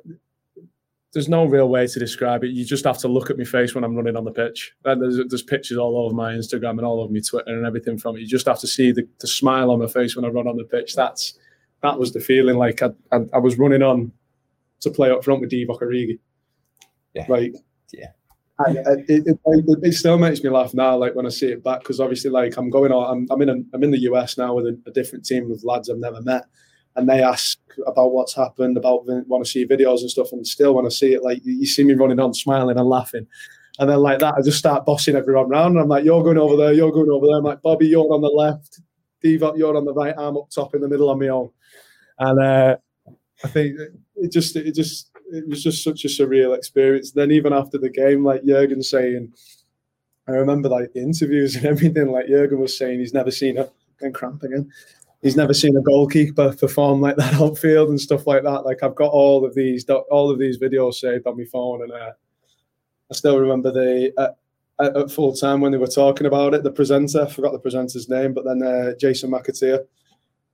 there's 1.12 1.28
no 1.28 1.44
real 1.44 1.68
way 1.68 1.86
to 1.86 1.98
describe 1.98 2.42
it. 2.42 2.52
You 2.52 2.64
just 2.64 2.84
have 2.84 2.98
to 2.98 3.08
look 3.08 3.30
at 3.30 3.36
my 3.36 3.44
face 3.44 3.74
when 3.74 3.84
I'm 3.84 3.94
running 3.94 4.16
on 4.16 4.24
the 4.24 4.32
pitch. 4.32 4.72
And 4.84 5.02
there's, 5.02 5.20
there's 5.28 5.42
pictures 5.42 5.76
all 5.76 5.98
over 5.98 6.14
my 6.14 6.32
Instagram 6.32 6.70
and 6.70 6.84
all 6.84 7.00
over 7.00 7.12
my 7.12 7.20
Twitter 7.20 7.54
and 7.54 7.66
everything 7.66 7.98
from 7.98 8.16
it. 8.16 8.20
You 8.20 8.26
just 8.26 8.46
have 8.46 8.60
to 8.60 8.66
see 8.66 8.92
the, 8.92 9.06
the 9.18 9.26
smile 9.26 9.70
on 9.70 9.80
my 9.80 9.88
face 9.88 10.16
when 10.16 10.24
I 10.24 10.28
run 10.28 10.48
on 10.48 10.56
the 10.56 10.64
pitch. 10.64 10.94
That's 10.94 11.34
that 11.82 11.98
was 11.98 12.12
the 12.12 12.20
feeling. 12.20 12.56
Like 12.56 12.80
I, 12.82 12.90
I, 13.10 13.26
I 13.34 13.38
was 13.38 13.58
running 13.58 13.82
on 13.82 14.12
to 14.80 14.90
play 14.90 15.10
up 15.10 15.24
front 15.24 15.40
with 15.40 15.50
Divock 15.50 15.80
Origi. 15.82 16.18
Yeah. 17.12 17.26
Like 17.28 17.54
yeah. 17.92 18.12
It, 18.68 19.26
it, 19.26 19.38
it, 19.82 19.92
still 19.92 20.18
makes 20.18 20.42
me 20.42 20.50
laugh 20.50 20.74
now, 20.74 20.96
like 20.96 21.14
when 21.14 21.26
I 21.26 21.30
see 21.30 21.48
it 21.48 21.64
back, 21.64 21.80
because 21.80 22.00
obviously, 22.00 22.30
like 22.30 22.56
I'm 22.56 22.70
going 22.70 22.92
on, 22.92 23.10
I'm, 23.10 23.26
I'm 23.30 23.42
in, 23.42 23.48
a, 23.48 23.54
I'm 23.74 23.82
in 23.82 23.90
the 23.90 24.00
US 24.00 24.36
now 24.36 24.54
with 24.54 24.66
a, 24.66 24.78
a, 24.86 24.90
different 24.90 25.24
team 25.24 25.50
of 25.50 25.62
lads 25.64 25.88
I've 25.88 25.98
never 25.98 26.20
met, 26.22 26.44
and 26.96 27.08
they 27.08 27.22
ask 27.22 27.58
about 27.86 28.12
what's 28.12 28.34
happened, 28.34 28.76
about 28.76 29.06
want 29.06 29.44
to 29.44 29.50
see 29.50 29.66
videos 29.66 30.00
and 30.00 30.10
stuff, 30.10 30.32
and 30.32 30.46
still 30.46 30.74
want 30.74 30.86
to 30.86 30.96
see 30.96 31.12
it. 31.14 31.22
Like 31.22 31.40
you 31.44 31.66
see 31.66 31.84
me 31.84 31.94
running 31.94 32.20
on, 32.20 32.34
smiling 32.34 32.78
and 32.78 32.88
laughing, 32.88 33.26
and 33.78 33.88
then 33.88 33.98
like 33.98 34.18
that, 34.18 34.34
I 34.34 34.42
just 34.42 34.58
start 34.58 34.84
bossing 34.84 35.16
everyone 35.16 35.46
around. 35.46 35.72
And 35.72 35.80
I'm 35.80 35.88
like, 35.88 36.04
you're 36.04 36.22
going 36.22 36.38
over 36.38 36.56
there, 36.56 36.72
you're 36.72 36.92
going 36.92 37.10
over 37.10 37.26
there. 37.26 37.38
I'm 37.38 37.44
like, 37.44 37.62
Bobby, 37.62 37.86
you're 37.86 38.12
on 38.12 38.20
the 38.20 38.28
left, 38.28 38.80
Divock, 39.24 39.56
you're 39.56 39.76
on 39.76 39.84
the 39.84 39.94
right, 39.94 40.14
I'm 40.16 40.36
up 40.36 40.50
top 40.50 40.74
in 40.74 40.80
the 40.80 40.88
middle 40.88 41.10
on 41.10 41.18
my 41.18 41.28
own, 41.28 41.50
and 42.18 42.40
uh, 42.40 42.76
I 43.44 43.48
think 43.48 43.76
it 44.16 44.32
just, 44.32 44.56
it 44.56 44.74
just 44.74 45.11
it 45.32 45.48
was 45.48 45.62
just 45.62 45.82
such 45.82 46.04
a 46.04 46.08
surreal 46.08 46.56
experience. 46.56 47.12
Then 47.12 47.30
even 47.30 47.52
after 47.52 47.78
the 47.78 47.90
game, 47.90 48.24
like 48.24 48.44
Jurgen 48.44 48.82
saying, 48.82 49.32
I 50.28 50.32
remember 50.32 50.68
like 50.68 50.92
the 50.92 51.00
interviews 51.00 51.56
and 51.56 51.66
everything. 51.72 52.10
Like 52.10 52.28
Jurgen 52.28 52.60
was 52.60 52.76
saying, 52.76 53.00
he's 53.00 53.14
never 53.14 53.30
seen 53.30 53.58
a 53.58 53.68
and 54.02 54.14
cramp 54.14 54.42
again. 54.42 54.70
He's 55.22 55.36
never 55.36 55.54
seen 55.54 55.76
a 55.76 55.80
goalkeeper 55.80 56.54
perform 56.54 57.00
like 57.00 57.16
that 57.16 57.34
outfield 57.40 57.90
and 57.90 58.00
stuff 58.00 58.26
like 58.26 58.42
that. 58.42 58.64
Like 58.64 58.82
I've 58.82 58.94
got 58.94 59.12
all 59.12 59.44
of 59.44 59.54
these, 59.54 59.88
all 59.88 60.30
of 60.30 60.38
these 60.38 60.58
videos 60.58 60.94
saved 60.94 61.26
on 61.26 61.38
my 61.38 61.44
phone, 61.44 61.82
and 61.82 61.92
uh, 61.92 62.12
I 63.10 63.14
still 63.14 63.38
remember 63.38 63.70
the 63.70 64.12
uh, 64.18 64.30
at, 64.80 64.96
at, 64.96 65.10
full 65.10 65.32
time 65.34 65.60
when 65.60 65.70
they 65.70 65.78
were 65.78 65.86
talking 65.86 66.26
about 66.26 66.54
it. 66.54 66.64
The 66.64 66.72
presenter, 66.72 67.22
I 67.22 67.30
forgot 67.30 67.52
the 67.52 67.60
presenter's 67.60 68.08
name, 68.08 68.34
but 68.34 68.44
then 68.44 68.62
uh, 68.62 68.94
Jason 68.98 69.30
McAteer 69.30 69.84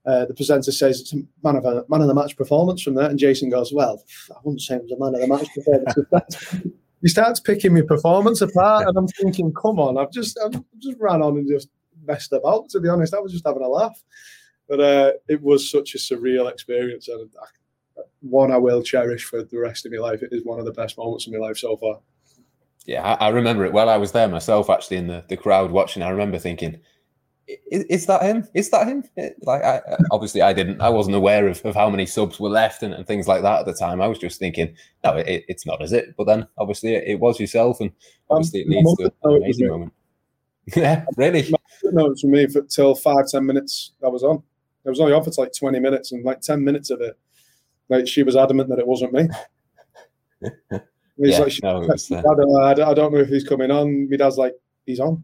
uh, 0.05 0.25
the 0.25 0.33
presenter 0.33 0.71
says 0.71 1.01
it's 1.01 1.13
a 1.13 1.17
man 1.43 1.55
of 1.55 1.65
a 1.65 1.85
man 1.89 2.01
of 2.01 2.07
the 2.07 2.13
match 2.13 2.35
performance 2.37 2.81
from 2.81 2.95
there, 2.95 3.09
and 3.09 3.19
Jason 3.19 3.49
goes, 3.49 3.73
"Well, 3.73 4.03
I 4.31 4.39
wouldn't 4.43 4.61
say 4.61 4.75
it 4.75 4.83
was 4.83 4.91
a 4.91 4.99
man 4.99 5.15
of 5.15 5.21
the 5.21 5.27
match 5.27 5.47
performance." 5.53 6.55
he 7.01 7.07
starts 7.07 7.39
picking 7.39 7.73
my 7.73 7.81
performance 7.81 8.41
apart, 8.41 8.87
and 8.87 8.97
I'm 8.97 9.07
thinking, 9.07 9.53
"Come 9.53 9.79
on, 9.79 9.97
I've 9.97 10.11
just 10.11 10.39
I've 10.43 10.61
just 10.79 10.97
ran 10.99 11.21
on 11.21 11.37
and 11.37 11.47
just 11.47 11.69
messed 12.05 12.31
about." 12.31 12.69
To 12.69 12.79
be 12.79 12.89
honest, 12.89 13.13
I 13.13 13.19
was 13.19 13.33
just 13.33 13.45
having 13.45 13.63
a 13.63 13.67
laugh, 13.67 14.01
but 14.67 14.79
uh, 14.79 15.11
it 15.27 15.41
was 15.41 15.69
such 15.69 15.95
a 15.95 15.97
surreal 15.97 16.49
experience, 16.49 17.07
and 17.07 17.29
one 18.21 18.51
I 18.51 18.57
will 18.57 18.81
cherish 18.81 19.25
for 19.25 19.43
the 19.43 19.59
rest 19.59 19.85
of 19.85 19.91
my 19.91 19.97
life. 19.97 20.23
It 20.23 20.29
is 20.31 20.45
one 20.45 20.59
of 20.59 20.65
the 20.65 20.71
best 20.71 20.97
moments 20.97 21.27
of 21.27 21.33
my 21.33 21.39
life 21.39 21.57
so 21.57 21.75
far. 21.77 21.99
Yeah, 22.85 23.03
I, 23.03 23.27
I 23.27 23.29
remember 23.29 23.65
it 23.65 23.73
well. 23.73 23.89
I 23.89 23.97
was 23.97 24.13
there 24.13 24.27
myself, 24.27 24.69
actually, 24.69 24.97
in 24.97 25.07
the, 25.07 25.23
the 25.27 25.37
crowd 25.37 25.71
watching. 25.71 26.01
I 26.01 26.09
remember 26.09 26.39
thinking 26.39 26.79
is, 27.71 27.83
is, 27.85 28.05
that 28.05 28.21
him? 28.21 28.47
Is 28.53 28.69
that 28.69 28.87
him? 28.87 29.03
Like, 29.41 29.63
I, 29.63 29.81
obviously, 30.11 30.41
I 30.41 30.53
didn't. 30.53 30.81
I 30.81 30.89
wasn't 30.89 31.15
aware 31.15 31.47
of, 31.47 31.63
of 31.65 31.75
how 31.75 31.89
many 31.89 32.05
subs 32.05 32.39
were 32.39 32.49
left 32.49 32.83
and, 32.83 32.93
and 32.93 33.07
things 33.07 33.27
like 33.27 33.41
that 33.41 33.61
at 33.61 33.65
the 33.65 33.73
time. 33.73 34.01
I 34.01 34.07
was 34.07 34.19
just 34.19 34.39
thinking, 34.39 34.75
no, 35.03 35.17
it, 35.17 35.45
it's 35.47 35.65
not, 35.65 35.81
is 35.81 35.91
it? 35.91 36.15
But 36.17 36.25
then, 36.25 36.47
obviously, 36.57 36.95
it, 36.95 37.03
it 37.07 37.19
was 37.19 37.39
yourself, 37.39 37.79
and 37.79 37.91
obviously, 38.29 38.61
it 38.61 38.69
leads 38.69 38.95
to 38.97 39.11
an 39.23 39.35
amazing 39.37 39.67
moment. 39.67 39.93
yeah, 40.75 41.05
really. 41.17 41.51
No, 41.83 42.07
it 42.07 42.09
was 42.09 42.21
for 42.21 42.27
me 42.27 42.47
for 42.47 42.61
till 42.61 42.93
five 42.95 43.27
ten 43.27 43.45
minutes. 43.45 43.93
I 44.03 44.07
was 44.09 44.23
on. 44.23 44.43
I 44.85 44.89
was 44.89 44.99
only 44.99 45.13
on 45.13 45.23
for 45.23 45.31
like 45.37 45.53
twenty 45.53 45.79
minutes, 45.79 46.11
and 46.11 46.23
like 46.23 46.41
ten 46.41 46.63
minutes 46.63 46.91
of 46.91 47.01
it, 47.01 47.17
like 47.89 48.07
she 48.07 48.23
was 48.23 48.35
adamant 48.35 48.69
that 48.69 48.79
it 48.79 48.87
wasn't 48.87 49.13
me. 49.13 49.27
Yeah, 51.21 51.39
like, 51.39 51.59
no, 51.61 51.79
was, 51.81 52.09
uh... 52.09 52.19
I, 52.19 52.21
don't 52.21 52.49
know, 52.49 52.61
I 52.61 52.93
don't 52.93 53.11
know 53.11 53.19
if 53.19 53.27
he's 53.27 53.43
coming 53.43 53.71
on. 53.71 54.09
My 54.09 54.15
dad's 54.15 54.37
like, 54.37 54.53
he's 54.85 55.01
on 55.01 55.21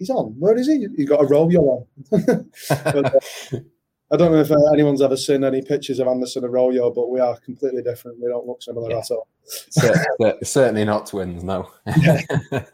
he's 0.00 0.10
on. 0.10 0.34
Where 0.38 0.58
is 0.58 0.66
he? 0.66 0.88
He's 0.96 1.08
got 1.08 1.20
a 1.20 1.24
Arroyo 1.24 1.60
on. 1.60 1.86
but, 2.10 3.14
uh, 3.14 3.58
I 4.12 4.16
don't 4.16 4.32
know 4.32 4.40
if 4.40 4.50
uh, 4.50 4.72
anyone's 4.72 5.02
ever 5.02 5.16
seen 5.16 5.44
any 5.44 5.62
pictures 5.62 6.00
of 6.00 6.08
Anderson 6.08 6.44
Arroyo, 6.44 6.90
but 6.90 7.10
we 7.10 7.20
are 7.20 7.38
completely 7.38 7.82
different. 7.82 8.18
We 8.20 8.28
don't 8.28 8.46
look 8.46 8.60
similar 8.60 8.90
yeah. 8.90 8.98
at 8.98 9.10
all. 9.12 9.28
certainly 10.42 10.84
not 10.84 11.06
twins, 11.06 11.44
no. 11.44 11.70
Yeah. 11.96 12.20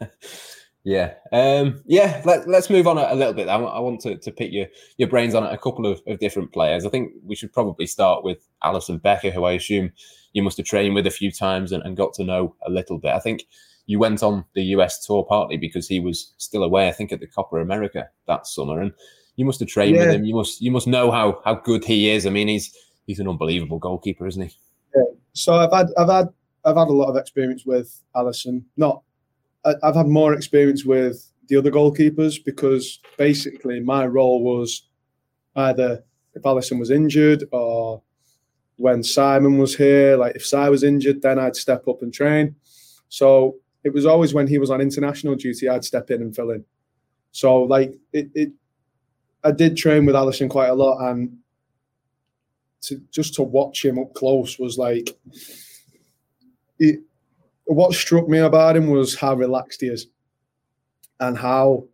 yeah. 0.83 1.13
Um, 1.31 1.83
yeah, 1.85 2.23
let, 2.25 2.47
us 2.47 2.71
move 2.71 2.87
on 2.87 2.97
a, 2.97 3.09
a, 3.11 3.15
little 3.15 3.33
bit. 3.33 3.49
I, 3.49 3.57
I 3.57 3.79
want 3.79 4.01
to, 4.01 4.17
to 4.17 4.31
pick 4.31 4.51
your, 4.51 4.65
your 4.97 5.09
brains 5.09 5.35
on 5.35 5.43
a 5.43 5.57
couple 5.59 5.85
of, 5.85 6.01
of 6.07 6.17
different 6.17 6.53
players. 6.53 6.85
I 6.85 6.89
think 6.89 7.11
we 7.23 7.35
should 7.35 7.53
probably 7.53 7.85
start 7.85 8.23
with 8.23 8.39
Alisson 8.63 8.99
Becker, 8.99 9.29
who 9.29 9.43
I 9.43 9.51
assume 9.51 9.91
you 10.33 10.41
must 10.41 10.57
have 10.57 10.65
trained 10.65 10.95
with 10.95 11.05
a 11.05 11.11
few 11.11 11.31
times 11.31 11.71
and, 11.71 11.83
and 11.83 11.95
got 11.95 12.13
to 12.13 12.23
know 12.23 12.55
a 12.65 12.71
little 12.71 12.97
bit. 12.97 13.11
I 13.11 13.19
think 13.19 13.45
you 13.87 13.99
went 13.99 14.21
on 14.21 14.45
the 14.53 14.63
US 14.75 15.05
tour 15.05 15.25
partly 15.27 15.57
because 15.57 15.87
he 15.87 15.99
was 15.99 16.33
still 16.37 16.63
away, 16.63 16.87
I 16.87 16.91
think, 16.91 17.11
at 17.11 17.19
the 17.19 17.27
Copa 17.27 17.55
América 17.55 18.07
that 18.27 18.45
summer, 18.45 18.81
and 18.81 18.91
you 19.37 19.45
must 19.45 19.59
have 19.61 19.69
trained 19.69 19.95
yeah. 19.95 20.05
with 20.05 20.15
him. 20.15 20.25
You 20.25 20.35
must 20.35 20.61
you 20.61 20.71
must 20.71 20.87
know 20.87 21.09
how 21.09 21.41
how 21.43 21.55
good 21.55 21.83
he 21.83 22.09
is. 22.09 22.27
I 22.27 22.29
mean, 22.29 22.47
he's 22.47 22.75
he's 23.07 23.19
an 23.19 23.27
unbelievable 23.27 23.79
goalkeeper, 23.79 24.27
isn't 24.27 24.43
he? 24.43 24.55
Yeah. 24.95 25.03
So 25.33 25.55
I've 25.55 25.71
had 25.71 25.87
I've 25.97 26.09
had 26.09 26.27
I've 26.65 26.75
had 26.75 26.89
a 26.89 26.93
lot 26.93 27.09
of 27.09 27.15
experience 27.15 27.65
with 27.65 28.01
Alisson. 28.15 28.63
Not 28.75 29.01
I've 29.65 29.95
had 29.95 30.07
more 30.07 30.33
experience 30.33 30.85
with 30.85 31.31
the 31.47 31.55
other 31.55 31.71
goalkeepers 31.71 32.43
because 32.43 32.99
basically 33.17 33.79
my 33.79 34.05
role 34.05 34.43
was 34.43 34.83
either 35.55 36.03
if 36.35 36.43
Alisson 36.43 36.77
was 36.77 36.91
injured 36.91 37.45
or 37.51 38.01
when 38.75 39.01
Simon 39.01 39.57
was 39.57 39.75
here, 39.75 40.17
like 40.17 40.35
if 40.35 40.45
Si 40.45 40.69
was 40.69 40.83
injured, 40.83 41.21
then 41.21 41.39
I'd 41.39 41.55
step 41.55 41.87
up 41.87 42.01
and 42.01 42.13
train. 42.13 42.55
So 43.09 43.55
it 43.87 43.93
was 43.93 44.05
always 44.05 44.33
when 44.33 44.47
he 44.47 44.57
was 44.57 44.69
on 44.69 44.81
international 44.81 45.35
duty, 45.35 45.69
I'd 45.69 45.85
step 45.85 46.11
in 46.11 46.21
and 46.21 46.35
fill 46.35 46.51
in. 46.51 46.65
So 47.31 47.63
like 47.63 47.97
it, 48.11 48.29
it 48.35 48.51
I 49.45 49.51
did 49.51 49.77
train 49.77 50.05
with 50.05 50.15
Alisson 50.15 50.49
quite 50.49 50.67
a 50.67 50.73
lot, 50.73 51.09
and 51.09 51.37
to 52.81 53.01
just 53.11 53.33
to 53.35 53.43
watch 53.43 53.85
him 53.85 53.97
up 53.97 54.13
close 54.13 54.59
was 54.59 54.77
like 54.77 55.17
it, 56.79 56.99
what 57.63 57.93
struck 57.93 58.27
me 58.27 58.39
about 58.39 58.75
him 58.75 58.87
was 58.87 59.15
how 59.15 59.35
relaxed 59.35 59.79
he 59.79 59.87
is 59.87 60.07
and 61.21 61.37
how 61.37 61.85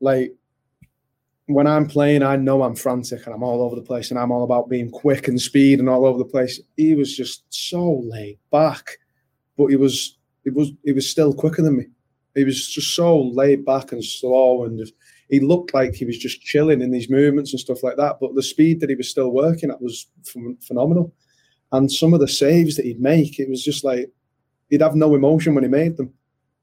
like 0.00 0.34
when 1.46 1.66
I'm 1.66 1.86
playing, 1.86 2.22
I 2.22 2.36
know 2.36 2.62
I'm 2.62 2.76
frantic 2.76 3.24
and 3.24 3.34
I'm 3.34 3.42
all 3.42 3.62
over 3.62 3.74
the 3.74 3.82
place 3.82 4.10
and 4.10 4.20
I'm 4.20 4.30
all 4.30 4.44
about 4.44 4.68
being 4.68 4.90
quick 4.90 5.28
and 5.28 5.40
speed 5.40 5.80
and 5.80 5.88
all 5.88 6.04
over 6.04 6.18
the 6.18 6.24
place. 6.24 6.60
He 6.76 6.94
was 6.94 7.16
just 7.16 7.42
so 7.48 8.02
laid 8.04 8.38
back, 8.52 8.98
but 9.56 9.68
he 9.68 9.76
was 9.76 10.18
he 10.44 10.50
was 10.50 10.72
he 10.84 10.92
was 10.92 11.08
still 11.08 11.32
quicker 11.32 11.62
than 11.62 11.76
me. 11.76 11.86
He 12.34 12.44
was 12.44 12.68
just 12.68 12.94
so 12.94 13.20
laid 13.20 13.64
back 13.64 13.92
and 13.92 14.04
slow 14.04 14.64
and 14.64 14.78
just, 14.78 14.94
he 15.28 15.40
looked 15.40 15.74
like 15.74 15.94
he 15.94 16.04
was 16.04 16.16
just 16.16 16.40
chilling 16.40 16.80
in 16.80 16.92
these 16.92 17.10
movements 17.10 17.52
and 17.52 17.58
stuff 17.58 17.82
like 17.82 17.96
that. 17.96 18.18
But 18.20 18.34
the 18.34 18.42
speed 18.42 18.80
that 18.80 18.88
he 18.88 18.94
was 18.94 19.10
still 19.10 19.30
working 19.30 19.70
at 19.70 19.82
was 19.82 20.06
phenomenal. 20.60 21.12
And 21.72 21.90
some 21.90 22.14
of 22.14 22.20
the 22.20 22.28
saves 22.28 22.76
that 22.76 22.84
he'd 22.84 23.00
make, 23.00 23.38
it 23.38 23.48
was 23.48 23.64
just 23.64 23.84
like 23.84 24.10
he'd 24.68 24.80
have 24.80 24.94
no 24.94 25.14
emotion 25.14 25.54
when 25.54 25.64
he 25.64 25.70
made 25.70 25.96
them. 25.96 26.12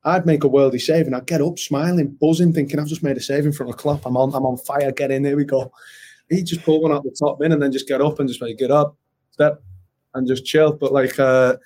I'd 0.03 0.25
make 0.25 0.45
a 0.45 0.49
worldy 0.49 0.79
save 0.79 1.05
and 1.05 1.15
I'd 1.15 1.25
get 1.25 1.41
up 1.41 1.59
smiling, 1.59 2.17
buzzing, 2.21 2.53
thinking 2.53 2.79
I've 2.79 2.87
just 2.87 3.03
made 3.03 3.17
a 3.17 3.21
save 3.21 3.45
in 3.45 3.51
front 3.51 3.71
of 3.71 3.77
Klopp. 3.77 4.05
I'm 4.05 4.15
on, 4.15 4.33
I'm 4.33 4.45
on 4.45 4.57
fire. 4.57 4.91
Get 4.93 5.11
in, 5.11 5.23
there 5.23 5.35
we 5.35 5.43
go. 5.43 5.71
He'd 6.29 6.45
just 6.45 6.63
pull 6.63 6.81
one 6.81 6.93
out 6.93 7.03
the 7.03 7.15
top 7.17 7.39
bin 7.39 7.51
and 7.51 7.61
then 7.61 7.71
just 7.73 7.87
get 7.87 8.01
up 8.01 8.19
and 8.19 8.27
just 8.27 8.41
like 8.41 8.57
get 8.57 8.71
up, 8.71 8.95
step, 9.31 9.61
and 10.13 10.27
just 10.27 10.45
chill. 10.45 10.71
But 10.71 10.93
like 10.93 11.19
uh, 11.19 11.57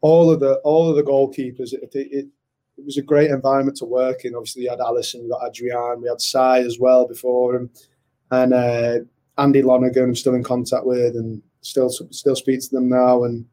all 0.00 0.30
of 0.30 0.40
the 0.40 0.54
all 0.64 0.88
of 0.88 0.96
the 0.96 1.02
goalkeepers, 1.02 1.72
it, 1.72 1.82
it, 1.82 2.08
it, 2.12 2.28
it 2.78 2.84
was 2.84 2.96
a 2.96 3.02
great 3.02 3.30
environment 3.30 3.76
to 3.78 3.84
work 3.84 4.24
in. 4.24 4.34
Obviously, 4.34 4.62
you 4.62 4.70
had 4.70 4.78
Alisson, 4.78 5.22
you 5.22 5.30
got 5.30 5.46
Adrian, 5.46 6.00
we 6.00 6.08
had 6.08 6.20
Si 6.20 6.38
as 6.38 6.78
well 6.78 7.06
before 7.06 7.54
him, 7.54 7.70
and 8.30 8.54
uh, 8.54 8.98
Andy 9.38 9.62
Lonergan. 9.62 10.04
I'm 10.04 10.16
still 10.16 10.34
in 10.34 10.44
contact 10.44 10.86
with 10.86 11.16
and 11.16 11.42
still 11.62 11.90
still 11.90 12.36
speak 12.36 12.60
to 12.60 12.70
them 12.70 12.88
now 12.88 13.24
and 13.24 13.44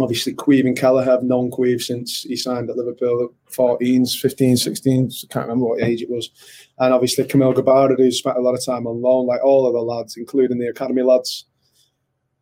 obviously 0.00 0.34
Caoimhin 0.34 0.68
and 0.68 0.76
Kelleher 0.76 1.04
have 1.04 1.22
known 1.22 1.50
Caoimhin 1.50 1.80
since 1.80 2.22
he 2.22 2.36
signed 2.36 2.70
at 2.70 2.76
Liverpool 2.76 3.24
at 3.24 3.52
14s, 3.54 4.18
15, 4.18 4.56
16s, 4.56 5.24
I 5.24 5.32
can't 5.32 5.46
remember 5.46 5.66
what 5.66 5.82
age 5.82 6.02
it 6.02 6.10
was. 6.10 6.30
And 6.78 6.94
obviously 6.94 7.24
Kamil 7.24 7.52
Grabara, 7.52 7.96
who 7.96 8.10
spent 8.10 8.38
a 8.38 8.40
lot 8.40 8.54
of 8.54 8.64
time 8.64 8.86
on 8.86 9.02
loan, 9.02 9.26
like 9.26 9.44
all 9.44 9.66
of 9.66 9.74
the 9.74 9.80
lads, 9.80 10.16
including 10.16 10.58
the 10.58 10.68
academy 10.68 11.02
lads. 11.02 11.46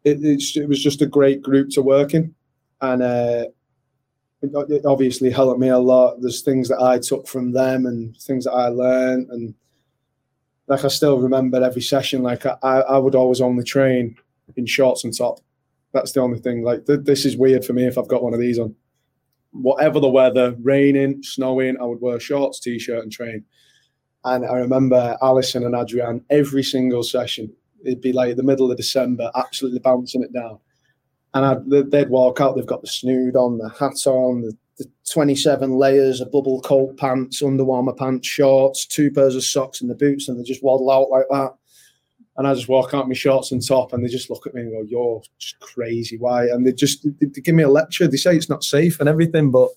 It, 0.05 0.25
it 0.25 0.69
was 0.69 0.83
just 0.83 1.03
a 1.03 1.07
great 1.07 1.43
group 1.43 1.71
to 1.71 1.83
work 1.83 2.15
in. 2.15 2.35
And 2.81 3.03
uh, 3.03 3.45
it, 4.43 4.87
obviously 4.87 5.31
helped 5.31 5.61
me 5.61 5.69
a 5.69 5.79
lot. 5.79 6.21
There's 6.21 6.43
things 6.43 6.69
that 6.69 6.81
I 6.81 6.99
took 6.99 7.27
from 7.27 7.53
them 7.53 7.87
and 7.87 8.17
things 8.17 8.45
that 8.45 8.53
I 8.53 8.69
learned. 8.69 9.29
And 9.31 9.55
like 10.67 10.85
I 10.85 10.89
still 10.89 11.19
remember 11.19 11.63
every 11.63 11.83
session, 11.83 12.23
like 12.23 12.47
I, 12.47 12.55
I 12.63 12.99
would 12.99 13.15
always 13.15 13.41
only 13.41 13.65
train 13.65 14.17
in 14.57 14.67
shorts 14.67 15.05
and 15.05 15.17
top 15.17 15.41
that's 15.93 16.13
the 16.13 16.21
only 16.21 16.39
thing. 16.39 16.63
Like 16.63 16.87
th- 16.87 17.01
this 17.03 17.25
is 17.25 17.37
weird 17.37 17.65
for 17.65 17.73
me 17.73 17.87
if 17.87 17.99
I've 17.99 18.09
got 18.09 18.23
one 18.23 18.35
of 18.35 18.41
these 18.41 18.59
on. 18.59 18.75
Whatever 19.53 19.99
the 19.99 20.09
weather, 20.09 20.55
raining, 20.63 21.25
snowing, 21.25 21.77
I 21.81 21.85
would 21.85 22.01
wear 22.01 22.21
shorts, 22.21 22.61
t-shirt, 22.61 23.03
and 23.03 23.11
train. 23.11 23.45
And 24.25 24.47
I 24.47 24.59
remember 24.59 25.17
Alisson 25.23 25.67
and 25.67 25.75
Adrian 25.75 26.25
every 26.31 26.63
single 26.63 27.03
session. 27.03 27.53
It'd 27.85 28.01
be 28.01 28.13
like 28.13 28.37
the 28.37 28.45
middle 28.45 28.71
of 28.71 28.77
December, 28.77 29.29
absolutely 29.35 29.81
bouncing 29.81 30.23
it 30.23 30.33
down. 30.33 30.61
And 31.33 31.45
I'd, 31.45 31.91
they'd 31.91 32.11
walk 32.11 32.41
out. 32.41 32.57
They've 32.57 32.67
got 32.67 32.81
the 32.81 32.89
snood 32.89 33.37
on, 33.37 33.59
the 33.59 33.69
hat 33.69 34.07
on, 34.07 34.43
the, 34.43 34.57
the 34.79 34.91
27 35.11 35.71
layers 35.71 36.21
of 36.21 36.33
bubble 36.33 36.61
coat 36.63 36.97
pants, 36.97 37.41
underwarmer 37.43 37.97
pants, 37.97 38.27
shorts, 38.27 38.85
two 38.85 39.11
pairs 39.11 39.37
of 39.37 39.45
socks, 39.45 39.81
and 39.81 39.89
the 39.89 39.95
boots, 39.95 40.29
and 40.29 40.39
they 40.39 40.43
just 40.43 40.65
waddle 40.65 40.91
out 40.91 41.11
like 41.11 41.27
that 41.31 41.55
and 42.41 42.49
I 42.49 42.55
just 42.55 42.69
walk 42.69 42.95
out 42.95 43.07
my 43.07 43.13
shorts 43.13 43.53
and 43.53 43.63
top, 43.65 43.93
and 43.93 44.03
they 44.03 44.09
just 44.09 44.31
look 44.31 44.47
at 44.47 44.55
me 44.55 44.63
and 44.63 44.73
go, 44.73 44.81
"You're 44.81 45.21
just 45.39 45.61
crazy, 45.61 46.17
why?" 46.17 46.47
And 46.47 46.67
they 46.67 46.73
just 46.73 47.05
they, 47.05 47.27
they 47.27 47.41
give 47.43 47.55
me 47.55 47.65
a 47.65 47.69
lecture. 47.69 48.09
They 48.09 48.17
say 48.17 48.35
it's 48.35 48.49
not 48.49 48.65
safe 48.65 48.99
and 48.99 49.11
everything, 49.11 49.51
but 49.51 49.69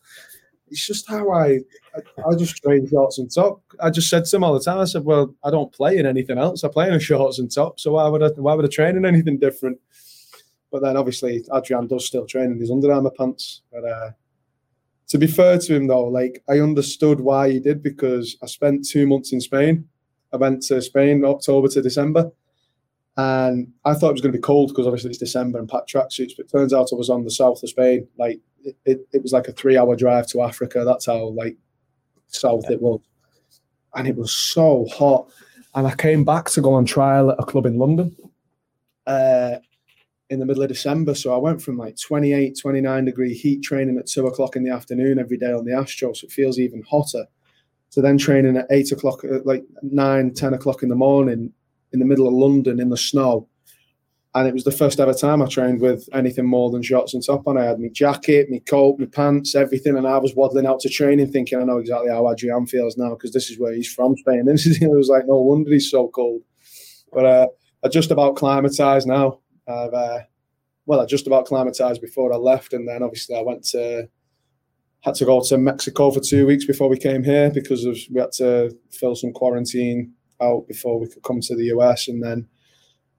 it's 0.70 0.88
just 0.88 1.10
how 1.10 1.30
I, 1.32 1.60
I, 1.94 2.30
I 2.30 2.36
just 2.38 2.56
train 2.56 2.88
shorts 2.88 3.18
and 3.18 3.30
top. 3.30 3.62
I 3.82 3.90
just 3.90 4.10
said 4.10 4.24
to 4.24 4.32
them 4.32 4.46
all 4.46 4.54
the 4.54 4.64
time. 4.64 4.80
I 4.80 4.86
said, 4.86 5.04
"Well, 5.04 5.36
I 5.44 5.52
don't 5.52 5.74
play 5.74 5.98
in 5.98 6.06
anything 6.06 6.38
else. 6.38 6.64
I 6.64 6.70
play 6.70 6.90
in 6.90 6.98
shorts 7.00 7.38
and 7.38 7.54
top. 7.54 7.82
So 7.82 7.92
why 7.92 8.08
would 8.08 8.24
I 8.24 8.30
why 8.38 8.54
would 8.54 8.64
I 8.64 8.70
train 8.70 8.96
in 8.96 9.06
anything 9.06 9.40
different?" 9.40 9.78
But 10.74 10.82
then 10.82 10.98
obviously 10.98 11.46
Adrian 11.54 11.86
does 11.86 12.08
still 12.08 12.26
train 12.26 12.52
in 12.52 12.60
his 12.60 12.72
Under 12.72 12.92
Armour 12.92 13.12
pants. 13.16 13.62
But 13.72 13.86
uh, 13.86 14.10
to 15.08 15.20
be 15.20 15.28
fair 15.28 15.60
to 15.60 15.76
him 15.76 15.86
though, 15.86 16.08
like 16.08 16.44
I 16.50 16.60
understood 16.60 17.22
why 17.22 17.52
he 17.52 17.60
did 17.60 17.84
because 17.84 18.36
I 18.42 18.48
spent 18.48 18.88
two 18.88 19.06
months 19.06 19.32
in 19.32 19.40
Spain. 19.40 19.88
I 20.34 20.38
went 20.38 20.64
to 20.64 20.82
Spain 20.82 21.24
October 21.24 21.68
to 21.68 21.82
December 21.84 22.32
and 23.18 23.72
I 23.86 23.94
thought 23.94 24.10
it 24.10 24.14
was 24.14 24.22
going 24.22 24.32
to 24.32 24.40
be 24.40 24.42
cold 24.42 24.70
because 24.70 24.88
obviously 24.88 25.12
it's 25.12 25.20
December 25.20 25.60
and 25.60 25.70
packed 25.70 25.94
tracksuits. 25.94 26.32
But 26.36 26.48
it 26.48 26.52
turns 26.52 26.74
out 26.74 26.90
I 26.92 26.96
was 26.96 27.12
on 27.12 27.24
the 27.24 27.30
south 27.30 27.62
of 27.62 27.70
Spain. 27.70 28.08
Like 28.18 28.42
it, 28.64 28.76
it, 28.84 29.08
it 29.14 29.22
was 29.22 29.32
like 29.32 29.48
a 29.48 29.54
three-hour 29.54 29.96
drive 29.96 30.26
to 30.30 30.42
Africa. 30.42 30.84
That's 30.84 31.06
how 31.06 31.28
like 31.28 31.56
south 32.30 32.72
it 32.72 32.82
was, 32.82 33.00
and 33.94 34.08
it 34.08 34.16
was 34.16 34.32
so 34.32 34.88
hot. 34.92 35.28
And 35.76 35.86
I 35.86 35.94
came 35.94 36.26
back 36.26 36.50
to 36.50 36.62
go 36.62 36.74
on 36.74 36.86
trial 36.86 37.30
at 37.30 37.40
a 37.40 37.46
club 37.46 37.68
in 37.68 37.78
London 37.78 38.16
uh, 39.06 39.58
in 40.34 40.40
the 40.40 40.46
middle 40.46 40.64
of 40.64 40.70
December. 40.70 41.16
So 41.16 41.34
I 41.34 41.38
went 41.38 41.62
from 41.62 41.78
like 41.78 41.96
28, 41.98 42.58
29 42.60 43.06
degree 43.06 43.34
heat 43.34 43.64
training 43.64 43.98
at 43.98 44.08
two 44.08 44.28
o'clock 44.28 44.56
in 44.56 44.64
the 44.64 44.72
afternoon 44.72 45.20
every 45.20 45.38
day 45.38 45.54
on 45.54 45.64
the 45.64 45.74
Astro. 45.74 46.14
So 46.14 46.26
it 46.26 46.32
feels 46.32 46.60
even 46.60 46.84
hotter. 46.90 47.26
So 47.90 48.02
then 48.02 48.18
training 48.18 48.58
at 48.58 48.66
eight 48.72 48.92
o'clock, 48.92 49.24
uh, 49.24 49.40
like 49.46 49.64
nine, 49.84 50.34
10 50.34 50.56
o'clock 50.56 50.84
in 50.84 50.90
the 50.90 50.96
morning 50.96 51.54
in 51.94 52.00
the 52.00 52.06
middle 52.06 52.28
of 52.28 52.34
London 52.34 52.80
in 52.82 52.90
the 52.90 52.98
snow. 52.98 53.48
And 54.36 54.48
it 54.48 54.54
was 54.54 54.64
the 54.64 54.72
first 54.72 55.00
ever 55.00 55.14
time 55.14 55.44
I 55.44 55.46
trained 55.46 55.80
with 55.80 56.10
anything 56.12 56.48
more 56.48 56.72
than 56.72 56.82
shorts 56.82 57.14
and 57.14 57.24
top 57.24 57.48
on. 57.48 57.56
I 57.56 57.66
had 57.66 57.80
my 57.80 57.90
jacket, 57.90 58.50
my 58.50 58.58
coat, 58.68 58.98
my 58.98 59.06
pants, 59.06 59.54
everything, 59.54 59.96
and 59.96 60.08
I 60.08 60.18
was 60.18 60.34
waddling 60.36 60.66
out 60.66 60.80
to 60.80 60.90
training, 60.90 61.32
thinking 61.32 61.60
I 61.60 61.66
know 61.66 61.78
exactly 61.78 62.10
how 62.10 62.32
Adrian 62.32 62.66
feels 62.66 62.98
now 62.98 63.12
because 63.12 63.32
this 63.32 63.52
is 63.52 63.60
where 63.60 63.74
he's 63.74 63.94
from, 63.94 64.18
Spain. 64.18 64.48
And 64.48 64.60
it 64.66 64.90
was 64.90 65.10
like 65.10 65.28
no 65.28 65.40
wonder 65.40 65.72
he's 65.72 65.92
so 65.92 66.08
cold. 66.08 66.42
But 67.12 67.26
uh, 67.26 67.48
I 67.84 67.90
just 67.90 68.10
about 68.10 68.36
climatized 68.36 69.06
now. 69.06 69.40
I've 69.68 69.94
uh, 69.94 70.20
well, 70.86 71.00
I 71.00 71.06
just 71.06 71.28
about 71.28 71.48
climatized 71.48 72.02
before 72.02 72.34
I 72.34 72.38
left, 72.38 72.74
and 72.74 72.88
then 72.88 73.04
obviously 73.04 73.36
I 73.38 73.42
went 73.42 73.64
to 73.70 74.10
had 75.02 75.16
to 75.16 75.26
go 75.26 75.42
to 75.42 75.58
Mexico 75.58 76.12
for 76.12 76.22
two 76.22 76.46
weeks 76.46 76.66
before 76.66 76.88
we 76.88 76.98
came 76.98 77.24
here 77.24 77.52
because 77.52 77.84
of 77.84 77.98
we 78.10 78.22
had 78.22 78.32
to 78.34 78.76
fill 78.92 79.16
some 79.16 79.34
quarantine 79.34 80.14
out 80.42 80.66
before 80.68 81.00
we 81.00 81.08
could 81.08 81.24
come 81.24 81.42
to 81.42 81.56
the 81.56 81.66
US. 81.66 82.08
And 82.08 82.24
then 82.24 82.48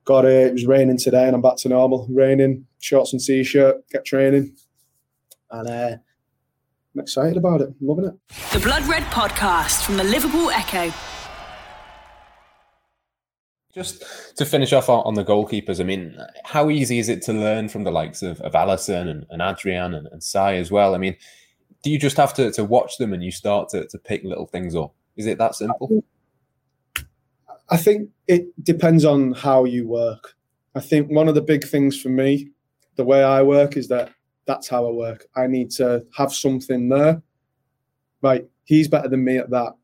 got 0.04 0.24
it. 0.24 0.48
It 0.48 0.52
was 0.52 0.66
raining 0.66 0.98
today, 0.98 1.26
and 1.26 1.34
I'm 1.34 1.42
back 1.42 1.56
to 1.58 1.68
normal. 1.68 2.06
Raining, 2.10 2.66
shorts 2.80 3.12
and 3.12 3.22
t-shirt, 3.22 3.88
get 3.90 4.04
training, 4.04 4.56
and 5.50 5.68
uh, 5.68 5.96
I'm 6.94 7.00
excited 7.00 7.36
about 7.36 7.60
it. 7.60 7.68
I'm 7.68 7.86
loving 7.86 8.04
it. 8.06 8.14
The 8.52 8.60
Blood 8.60 8.84
Red 8.84 9.02
Podcast 9.04 9.84
from 9.84 9.96
the 9.96 10.04
Liverpool 10.04 10.50
Echo. 10.50 10.92
Just 13.74 14.04
to 14.36 14.44
finish 14.44 14.72
off 14.72 14.88
on 14.88 15.14
the 15.14 15.24
goalkeepers, 15.24 15.80
I 15.80 15.84
mean, 15.84 16.16
how 16.44 16.70
easy 16.70 17.00
is 17.00 17.08
it 17.08 17.22
to 17.22 17.32
learn 17.32 17.68
from 17.68 17.82
the 17.82 17.90
likes 17.90 18.22
of, 18.22 18.40
of 18.42 18.52
Alisson 18.52 19.08
and, 19.08 19.26
and 19.30 19.42
Adrian 19.42 19.94
and, 19.94 20.06
and 20.06 20.22
Si 20.22 20.38
as 20.38 20.70
well? 20.70 20.94
I 20.94 20.98
mean, 20.98 21.16
do 21.82 21.90
you 21.90 21.98
just 21.98 22.16
have 22.16 22.32
to, 22.34 22.52
to 22.52 22.64
watch 22.64 22.98
them 22.98 23.12
and 23.12 23.22
you 23.22 23.32
start 23.32 23.68
to, 23.70 23.86
to 23.88 23.98
pick 23.98 24.22
little 24.22 24.46
things 24.46 24.76
up? 24.76 24.94
Is 25.16 25.26
it 25.26 25.38
that 25.38 25.56
simple? 25.56 26.04
I 27.68 27.76
think 27.76 28.10
it 28.28 28.46
depends 28.64 29.04
on 29.04 29.32
how 29.32 29.64
you 29.64 29.88
work. 29.88 30.34
I 30.74 30.80
think 30.80 31.10
one 31.10 31.28
of 31.28 31.34
the 31.34 31.42
big 31.42 31.64
things 31.64 32.00
for 32.00 32.08
me, 32.08 32.50
the 32.96 33.04
way 33.04 33.24
I 33.24 33.42
work, 33.42 33.76
is 33.76 33.88
that 33.88 34.12
that's 34.46 34.68
how 34.68 34.86
I 34.86 34.90
work. 34.90 35.26
I 35.36 35.46
need 35.46 35.70
to 35.72 36.04
have 36.16 36.32
something 36.32 36.88
there. 36.88 37.22
Right, 38.22 38.46
he's 38.64 38.88
better 38.88 39.08
than 39.08 39.24
me 39.24 39.38
at 39.38 39.50
that. 39.50 39.74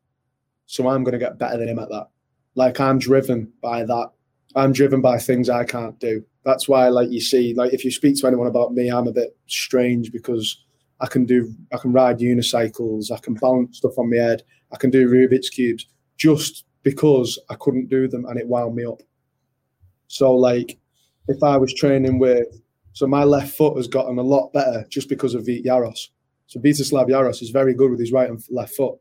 So 0.65 0.87
I'm 0.87 1.03
going 1.03 1.13
to 1.13 1.19
get 1.19 1.37
better 1.37 1.57
than 1.57 1.69
him 1.69 1.79
at 1.79 1.89
that. 1.89 2.07
Like 2.55 2.79
I'm 2.79 2.99
driven 2.99 3.51
by 3.61 3.83
that. 3.85 4.09
I'm 4.55 4.73
driven 4.73 5.01
by 5.01 5.17
things 5.17 5.49
I 5.49 5.63
can't 5.63 5.97
do. 5.99 6.23
That's 6.43 6.67
why, 6.67 6.89
like 6.89 7.09
you 7.09 7.21
see, 7.21 7.53
like 7.53 7.73
if 7.73 7.85
you 7.85 7.91
speak 7.91 8.19
to 8.19 8.27
anyone 8.27 8.47
about 8.47 8.73
me, 8.73 8.89
I'm 8.89 9.07
a 9.07 9.13
bit 9.13 9.37
strange 9.47 10.11
because 10.11 10.65
I 10.99 11.07
can 11.07 11.25
do, 11.25 11.53
I 11.73 11.77
can 11.77 11.93
ride 11.93 12.19
unicycles, 12.19 13.11
I 13.11 13.19
can 13.19 13.35
balance 13.35 13.77
stuff 13.77 13.97
on 13.97 14.09
my 14.09 14.17
head, 14.17 14.43
I 14.73 14.77
can 14.77 14.89
do 14.89 15.09
Rubik's 15.09 15.49
cubes, 15.49 15.87
just 16.17 16.65
because 16.83 17.39
I 17.49 17.55
couldn't 17.55 17.89
do 17.89 18.07
them 18.07 18.25
and 18.25 18.39
it 18.39 18.47
wound 18.47 18.75
me 18.75 18.85
up. 18.85 19.01
So 20.07 20.35
like 20.35 20.77
if 21.27 21.41
I 21.43 21.57
was 21.57 21.73
training 21.73 22.19
with 22.19 22.47
so 22.93 23.07
my 23.07 23.23
left 23.23 23.55
foot 23.55 23.77
has 23.77 23.87
gotten 23.87 24.17
a 24.17 24.23
lot 24.23 24.51
better 24.51 24.85
just 24.89 25.07
because 25.07 25.33
of 25.33 25.45
Vít 25.45 25.65
Jaros. 25.65 26.09
So 26.47 26.59
Vítězslav 26.59 27.07
Jaros 27.07 27.41
is 27.41 27.49
very 27.49 27.73
good 27.73 27.91
with 27.91 27.99
his 27.99 28.11
right 28.11 28.29
and 28.29 28.43
left 28.49 28.75
foot. 28.75 28.99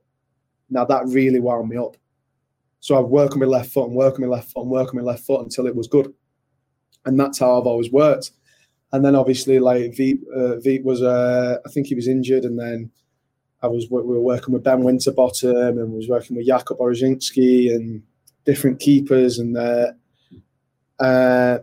Now 0.68 0.84
that 0.84 1.06
really 1.06 1.40
wound 1.40 1.68
me 1.68 1.76
up. 1.76 1.96
So 2.80 2.98
I'd 2.98 3.10
work 3.10 3.32
on 3.32 3.40
my 3.40 3.46
left 3.46 3.72
foot 3.72 3.86
and 3.86 3.94
work 3.94 4.14
on 4.14 4.22
my 4.22 4.34
left 4.34 4.50
foot 4.52 4.62
and 4.62 4.70
work 4.70 4.88
on 4.88 4.96
my 4.96 5.02
left 5.02 5.24
foot 5.24 5.42
until 5.42 5.66
it 5.66 5.76
was 5.76 5.86
good. 5.86 6.12
And 7.04 7.18
that's 7.18 7.38
how 7.38 7.58
I've 7.58 7.66
always 7.66 7.92
worked. 7.92 8.32
And 8.92 9.04
then 9.04 9.14
obviously, 9.14 9.58
like 9.58 9.94
Veep, 9.96 10.22
uh, 10.34 10.56
Veep 10.56 10.82
was, 10.82 11.02
uh, 11.02 11.58
I 11.64 11.68
think 11.70 11.86
he 11.86 11.94
was 11.94 12.08
injured, 12.08 12.44
and 12.44 12.58
then 12.58 12.90
I 13.62 13.68
was 13.68 13.88
we 13.90 14.02
were 14.02 14.20
working 14.20 14.52
with 14.52 14.64
Ben 14.64 14.82
Winterbottom 14.82 15.78
and 15.78 15.92
was 15.92 16.08
working 16.08 16.36
with 16.36 16.48
Jakub 16.48 16.78
Ojrzynski 16.78 17.72
and 17.74 18.02
different 18.44 18.80
keepers. 18.80 19.38
And 19.38 19.56
uh, 19.56 19.92
uh, 20.98 21.58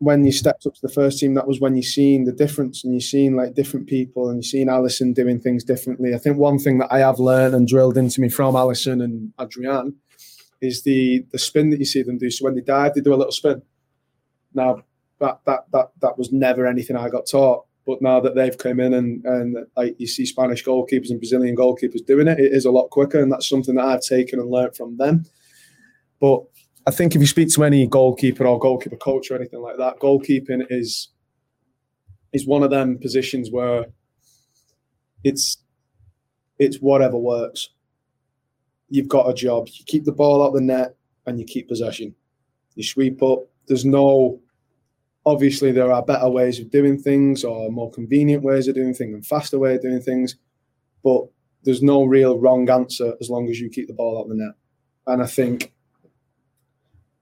when 0.00 0.24
you 0.24 0.32
stepped 0.32 0.64
up 0.66 0.74
to 0.74 0.80
the 0.80 0.88
first 0.88 1.18
team, 1.18 1.34
that 1.34 1.46
was 1.46 1.60
when 1.60 1.76
you 1.76 1.82
seen 1.82 2.24
the 2.24 2.32
difference 2.32 2.82
and 2.82 2.94
you 2.94 3.00
seen 3.00 3.36
like 3.36 3.54
different 3.54 3.86
people 3.86 4.30
and 4.30 4.38
you 4.38 4.42
seen 4.42 4.68
Alisson 4.68 5.14
doing 5.14 5.38
things 5.38 5.62
differently. 5.62 6.14
I 6.14 6.18
think 6.18 6.38
one 6.38 6.58
thing 6.58 6.78
that 6.78 6.90
I 6.90 7.00
have 7.00 7.18
learned 7.18 7.54
and 7.54 7.68
drilled 7.68 7.98
into 7.98 8.22
me 8.22 8.30
from 8.30 8.54
Alisson 8.54 9.04
and 9.04 9.34
Adrian 9.38 9.96
is 10.62 10.82
the 10.84 11.26
the 11.32 11.38
spin 11.38 11.68
that 11.70 11.78
you 11.78 11.84
see 11.84 12.02
them 12.02 12.16
do. 12.16 12.30
So 12.30 12.46
when 12.46 12.54
they 12.54 12.62
dive, 12.62 12.94
they 12.94 13.02
do 13.02 13.12
a 13.12 13.16
little 13.16 13.32
spin. 13.32 13.60
Now 14.54 14.84
that 15.20 15.40
that 15.44 15.66
that 15.72 15.90
that 16.00 16.18
was 16.18 16.32
never 16.32 16.66
anything 16.66 16.96
I 16.96 17.10
got 17.10 17.26
taught. 17.26 17.66
But 17.86 18.00
now 18.00 18.20
that 18.20 18.34
they've 18.34 18.56
come 18.56 18.80
in 18.80 18.94
and, 18.94 19.24
and 19.24 19.66
like 19.76 19.96
you 19.98 20.06
see 20.06 20.24
Spanish 20.24 20.64
goalkeepers 20.64 21.10
and 21.10 21.20
Brazilian 21.20 21.56
goalkeepers 21.56 22.06
doing 22.06 22.28
it, 22.28 22.38
it 22.38 22.52
is 22.52 22.64
a 22.64 22.70
lot 22.70 22.88
quicker, 22.88 23.20
and 23.20 23.30
that's 23.30 23.48
something 23.48 23.74
that 23.74 23.84
I've 23.84 24.02
taken 24.02 24.38
and 24.38 24.50
learned 24.50 24.76
from 24.76 24.96
them. 24.96 25.26
But 26.20 26.44
I 26.90 26.92
think 26.92 27.14
if 27.14 27.20
you 27.20 27.28
speak 27.28 27.54
to 27.54 27.62
any 27.62 27.86
goalkeeper 27.86 28.44
or 28.48 28.58
goalkeeper 28.58 28.96
coach 28.96 29.30
or 29.30 29.36
anything 29.36 29.60
like 29.60 29.76
that, 29.76 30.00
goalkeeping 30.00 30.66
is 30.70 31.10
is 32.32 32.48
one 32.48 32.64
of 32.64 32.70
them 32.70 32.98
positions 32.98 33.48
where 33.48 33.86
it's 35.22 35.58
it's 36.58 36.78
whatever 36.78 37.16
works. 37.16 37.68
You've 38.88 39.06
got 39.06 39.30
a 39.30 39.34
job. 39.34 39.68
You 39.68 39.84
keep 39.86 40.04
the 40.04 40.10
ball 40.10 40.44
out 40.44 40.52
the 40.52 40.60
net 40.60 40.96
and 41.26 41.38
you 41.38 41.44
keep 41.44 41.68
possession. 41.68 42.12
You 42.74 42.82
sweep 42.82 43.22
up. 43.22 43.44
There's 43.68 43.84
no 43.84 44.40
obviously 45.24 45.70
there 45.70 45.92
are 45.92 46.04
better 46.04 46.28
ways 46.28 46.58
of 46.58 46.72
doing 46.72 46.98
things 46.98 47.44
or 47.44 47.70
more 47.70 47.92
convenient 47.92 48.42
ways 48.42 48.66
of 48.66 48.74
doing 48.74 48.94
things 48.94 49.14
and 49.14 49.24
faster 49.24 49.60
way 49.60 49.76
of 49.76 49.82
doing 49.82 50.02
things, 50.02 50.34
but 51.04 51.22
there's 51.62 51.82
no 51.84 52.02
real 52.02 52.40
wrong 52.40 52.68
answer 52.68 53.14
as 53.20 53.30
long 53.30 53.48
as 53.48 53.60
you 53.60 53.70
keep 53.70 53.86
the 53.86 53.94
ball 53.94 54.18
out 54.18 54.28
the 54.28 54.34
net. 54.34 54.54
And 55.06 55.22
I 55.22 55.26
think 55.26 55.72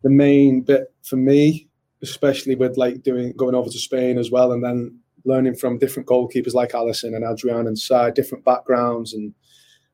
the 0.03 0.11
main 0.11 0.61
bit 0.61 0.93
for 1.03 1.17
me, 1.17 1.69
especially 2.03 2.55
with 2.55 2.77
like 2.77 3.03
doing 3.03 3.33
going 3.33 3.55
over 3.55 3.69
to 3.69 3.79
Spain 3.79 4.19
as 4.19 4.31
well, 4.31 4.53
and 4.53 4.63
then 4.63 4.99
learning 5.25 5.55
from 5.55 5.79
different 5.79 6.09
goalkeepers 6.09 6.55
like 6.55 6.73
Alisson 6.73 7.15
and 7.15 7.25
Adrian 7.25 7.67
and 7.67 7.79
Sai, 7.79 8.11
different 8.11 8.45
backgrounds, 8.45 9.15
and 9.15 9.35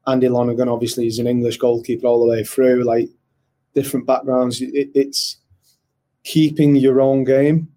Andy 0.06 0.28
Lonergan 0.28 0.68
obviously 0.68 1.06
is 1.06 1.18
an 1.18 1.26
English 1.26 1.58
goalkeeper 1.58 2.06
all 2.06 2.20
the 2.20 2.30
way 2.30 2.44
through, 2.44 2.84
like 2.84 3.08
different 3.74 4.06
backgrounds. 4.06 4.60
It, 4.60 4.90
it's 4.94 5.38
keeping 6.24 6.76
your 6.76 7.00
own 7.00 7.24
game, 7.24 7.68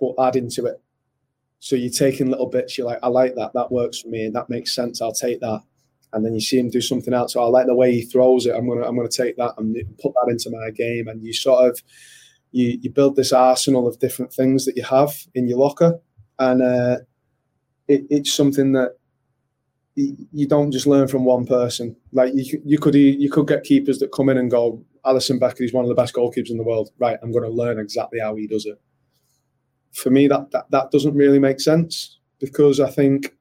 but 0.00 0.14
adding 0.18 0.50
to 0.50 0.66
it. 0.66 0.82
So 1.60 1.76
you're 1.76 1.90
taking 1.90 2.28
little 2.28 2.48
bits. 2.48 2.76
You're 2.76 2.88
like, 2.88 2.98
I 3.04 3.08
like 3.08 3.36
that. 3.36 3.52
That 3.54 3.70
works 3.70 4.00
for 4.00 4.08
me, 4.08 4.24
and 4.26 4.34
that 4.34 4.50
makes 4.50 4.74
sense. 4.74 5.00
I'll 5.00 5.12
take 5.12 5.40
that 5.40 5.62
and 6.12 6.24
then 6.24 6.34
you 6.34 6.40
see 6.40 6.58
him 6.58 6.70
do 6.70 6.80
something 6.80 7.14
else. 7.14 7.32
So 7.32 7.42
I 7.42 7.46
like 7.46 7.66
the 7.66 7.74
way 7.74 7.92
he 7.92 8.02
throws 8.02 8.46
it. 8.46 8.54
I'm 8.54 8.68
gonna 8.68 8.86
I'm 8.86 8.96
gonna 8.96 9.08
take 9.08 9.36
that 9.36 9.54
and 9.58 9.76
put 10.00 10.12
that 10.14 10.30
into 10.30 10.50
my 10.50 10.70
game. 10.70 11.08
And 11.08 11.22
you 11.22 11.32
sort 11.32 11.70
of 11.70 11.82
you 12.50 12.78
you 12.82 12.90
build 12.90 13.16
this 13.16 13.32
arsenal 13.32 13.88
of 13.88 13.98
different 13.98 14.32
things 14.32 14.64
that 14.66 14.76
you 14.76 14.84
have 14.84 15.14
in 15.34 15.48
your 15.48 15.58
locker, 15.58 15.98
and 16.38 16.62
uh, 16.62 16.98
it, 17.88 18.04
it's 18.10 18.32
something 18.32 18.72
that 18.72 18.92
you 19.94 20.46
don't 20.46 20.72
just 20.72 20.86
learn 20.86 21.08
from 21.08 21.24
one 21.24 21.46
person. 21.46 21.96
Like 22.12 22.32
you, 22.34 22.60
you 22.64 22.78
could 22.78 22.94
you 22.94 23.30
could 23.30 23.48
get 23.48 23.64
keepers 23.64 23.98
that 23.98 24.12
come 24.12 24.28
in 24.28 24.38
and 24.38 24.50
go, 24.50 24.84
Alisson 25.04 25.38
Becker 25.38 25.64
is 25.64 25.72
one 25.72 25.84
of 25.84 25.88
the 25.88 25.94
best 25.94 26.14
goalkeepers 26.14 26.50
in 26.50 26.56
the 26.56 26.62
world. 26.62 26.90
Right, 26.98 27.18
I'm 27.22 27.32
going 27.32 27.44
to 27.44 27.50
learn 27.50 27.78
exactly 27.78 28.20
how 28.20 28.34
he 28.36 28.46
does 28.46 28.66
it. 28.66 28.80
For 29.92 30.10
me, 30.10 30.28
that 30.28 30.50
that, 30.52 30.70
that 30.70 30.90
doesn't 30.90 31.14
really 31.14 31.38
make 31.38 31.60
sense 31.60 32.18
because 32.38 32.80
I 32.80 32.90
think 32.90 33.34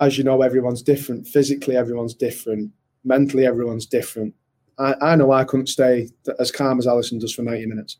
as 0.00 0.16
you 0.16 0.24
know, 0.24 0.42
everyone's 0.42 0.82
different. 0.82 1.26
Physically, 1.26 1.76
everyone's 1.76 2.14
different. 2.14 2.72
Mentally, 3.04 3.46
everyone's 3.46 3.86
different. 3.86 4.34
I, 4.78 4.94
I 5.00 5.16
know 5.16 5.30
I 5.32 5.44
couldn't 5.44 5.68
stay 5.68 6.08
as 6.38 6.50
calm 6.50 6.78
as 6.78 6.86
Alisson 6.86 7.20
does 7.20 7.34
for 7.34 7.42
90 7.42 7.66
minutes. 7.66 7.98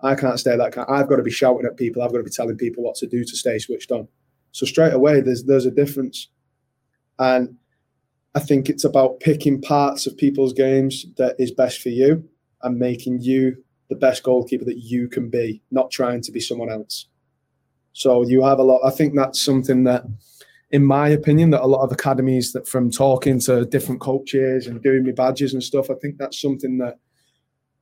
I 0.00 0.14
can't 0.14 0.38
stay 0.38 0.56
that 0.56 0.72
calm. 0.72 0.86
I've 0.88 1.08
got 1.08 1.16
to 1.16 1.22
be 1.22 1.30
shouting 1.30 1.66
at 1.66 1.76
people. 1.76 2.02
I've 2.02 2.12
got 2.12 2.18
to 2.18 2.24
be 2.24 2.30
telling 2.30 2.56
people 2.56 2.84
what 2.84 2.94
to 2.96 3.06
do 3.06 3.24
to 3.24 3.36
stay 3.36 3.58
switched 3.58 3.90
on. 3.90 4.08
So 4.52 4.64
straight 4.64 4.94
away, 4.94 5.20
there's 5.20 5.44
there's 5.44 5.66
a 5.66 5.70
difference, 5.70 6.28
and 7.18 7.56
I 8.34 8.40
think 8.40 8.68
it's 8.68 8.84
about 8.84 9.20
picking 9.20 9.60
parts 9.60 10.06
of 10.06 10.16
people's 10.16 10.52
games 10.52 11.06
that 11.18 11.36
is 11.38 11.52
best 11.52 11.80
for 11.80 11.90
you 11.90 12.28
and 12.62 12.78
making 12.78 13.20
you 13.20 13.62
the 13.88 13.96
best 13.96 14.22
goalkeeper 14.22 14.64
that 14.64 14.78
you 14.78 15.08
can 15.08 15.28
be, 15.28 15.62
not 15.70 15.90
trying 15.90 16.22
to 16.22 16.32
be 16.32 16.40
someone 16.40 16.70
else. 16.70 17.06
So 17.92 18.22
you 18.22 18.42
have 18.42 18.58
a 18.58 18.62
lot. 18.62 18.80
I 18.84 18.90
think 18.90 19.14
that's 19.14 19.40
something 19.40 19.84
that 19.84 20.04
in 20.72 20.84
my 20.84 21.08
opinion, 21.08 21.50
that 21.50 21.64
a 21.64 21.66
lot 21.66 21.82
of 21.82 21.90
academies 21.90 22.52
that 22.52 22.68
from 22.68 22.90
talking 22.90 23.40
to 23.40 23.64
different 23.64 24.00
coaches 24.00 24.66
and 24.66 24.82
doing 24.82 25.04
my 25.04 25.12
badges 25.12 25.52
and 25.52 25.62
stuff, 25.62 25.90
I 25.90 25.94
think 25.94 26.16
that's 26.16 26.40
something 26.40 26.78
that 26.78 26.98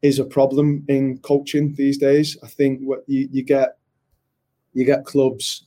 is 0.01 0.19
a 0.19 0.25
problem 0.25 0.85
in 0.89 1.19
coaching 1.19 1.75
these 1.75 1.99
days. 1.99 2.37
I 2.43 2.47
think 2.47 2.81
what 2.81 3.01
you, 3.07 3.29
you 3.31 3.43
get 3.43 3.77
you 4.73 4.85
get 4.85 5.05
clubs 5.05 5.67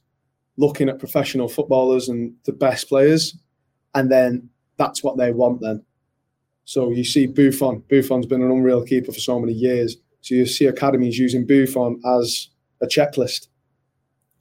looking 0.58 0.90
at 0.90 1.00
professional 1.00 1.48
footballers 1.48 2.10
and 2.10 2.34
the 2.46 2.54
best 2.54 2.88
players, 2.88 3.38
and 3.94 4.12
then 4.12 4.50
that's 4.78 5.04
what 5.04 5.18
they 5.18 5.32
want 5.32 5.62
then. 5.62 5.84
So 6.66 6.92
you 6.92 7.04
see 7.04 7.28
Buffon. 7.28 7.84
Buffon's 7.90 8.26
been 8.26 8.42
an 8.42 8.52
unreal 8.52 8.84
keeper 8.84 9.12
for 9.12 9.20
so 9.20 9.40
many 9.40 9.54
years. 9.54 9.98
So 10.22 10.36
you 10.36 10.46
see 10.46 10.66
academies 10.66 11.18
using 11.20 11.46
Buffon 11.46 12.00
as 12.06 12.50
a 12.82 12.88
checklist 12.88 13.48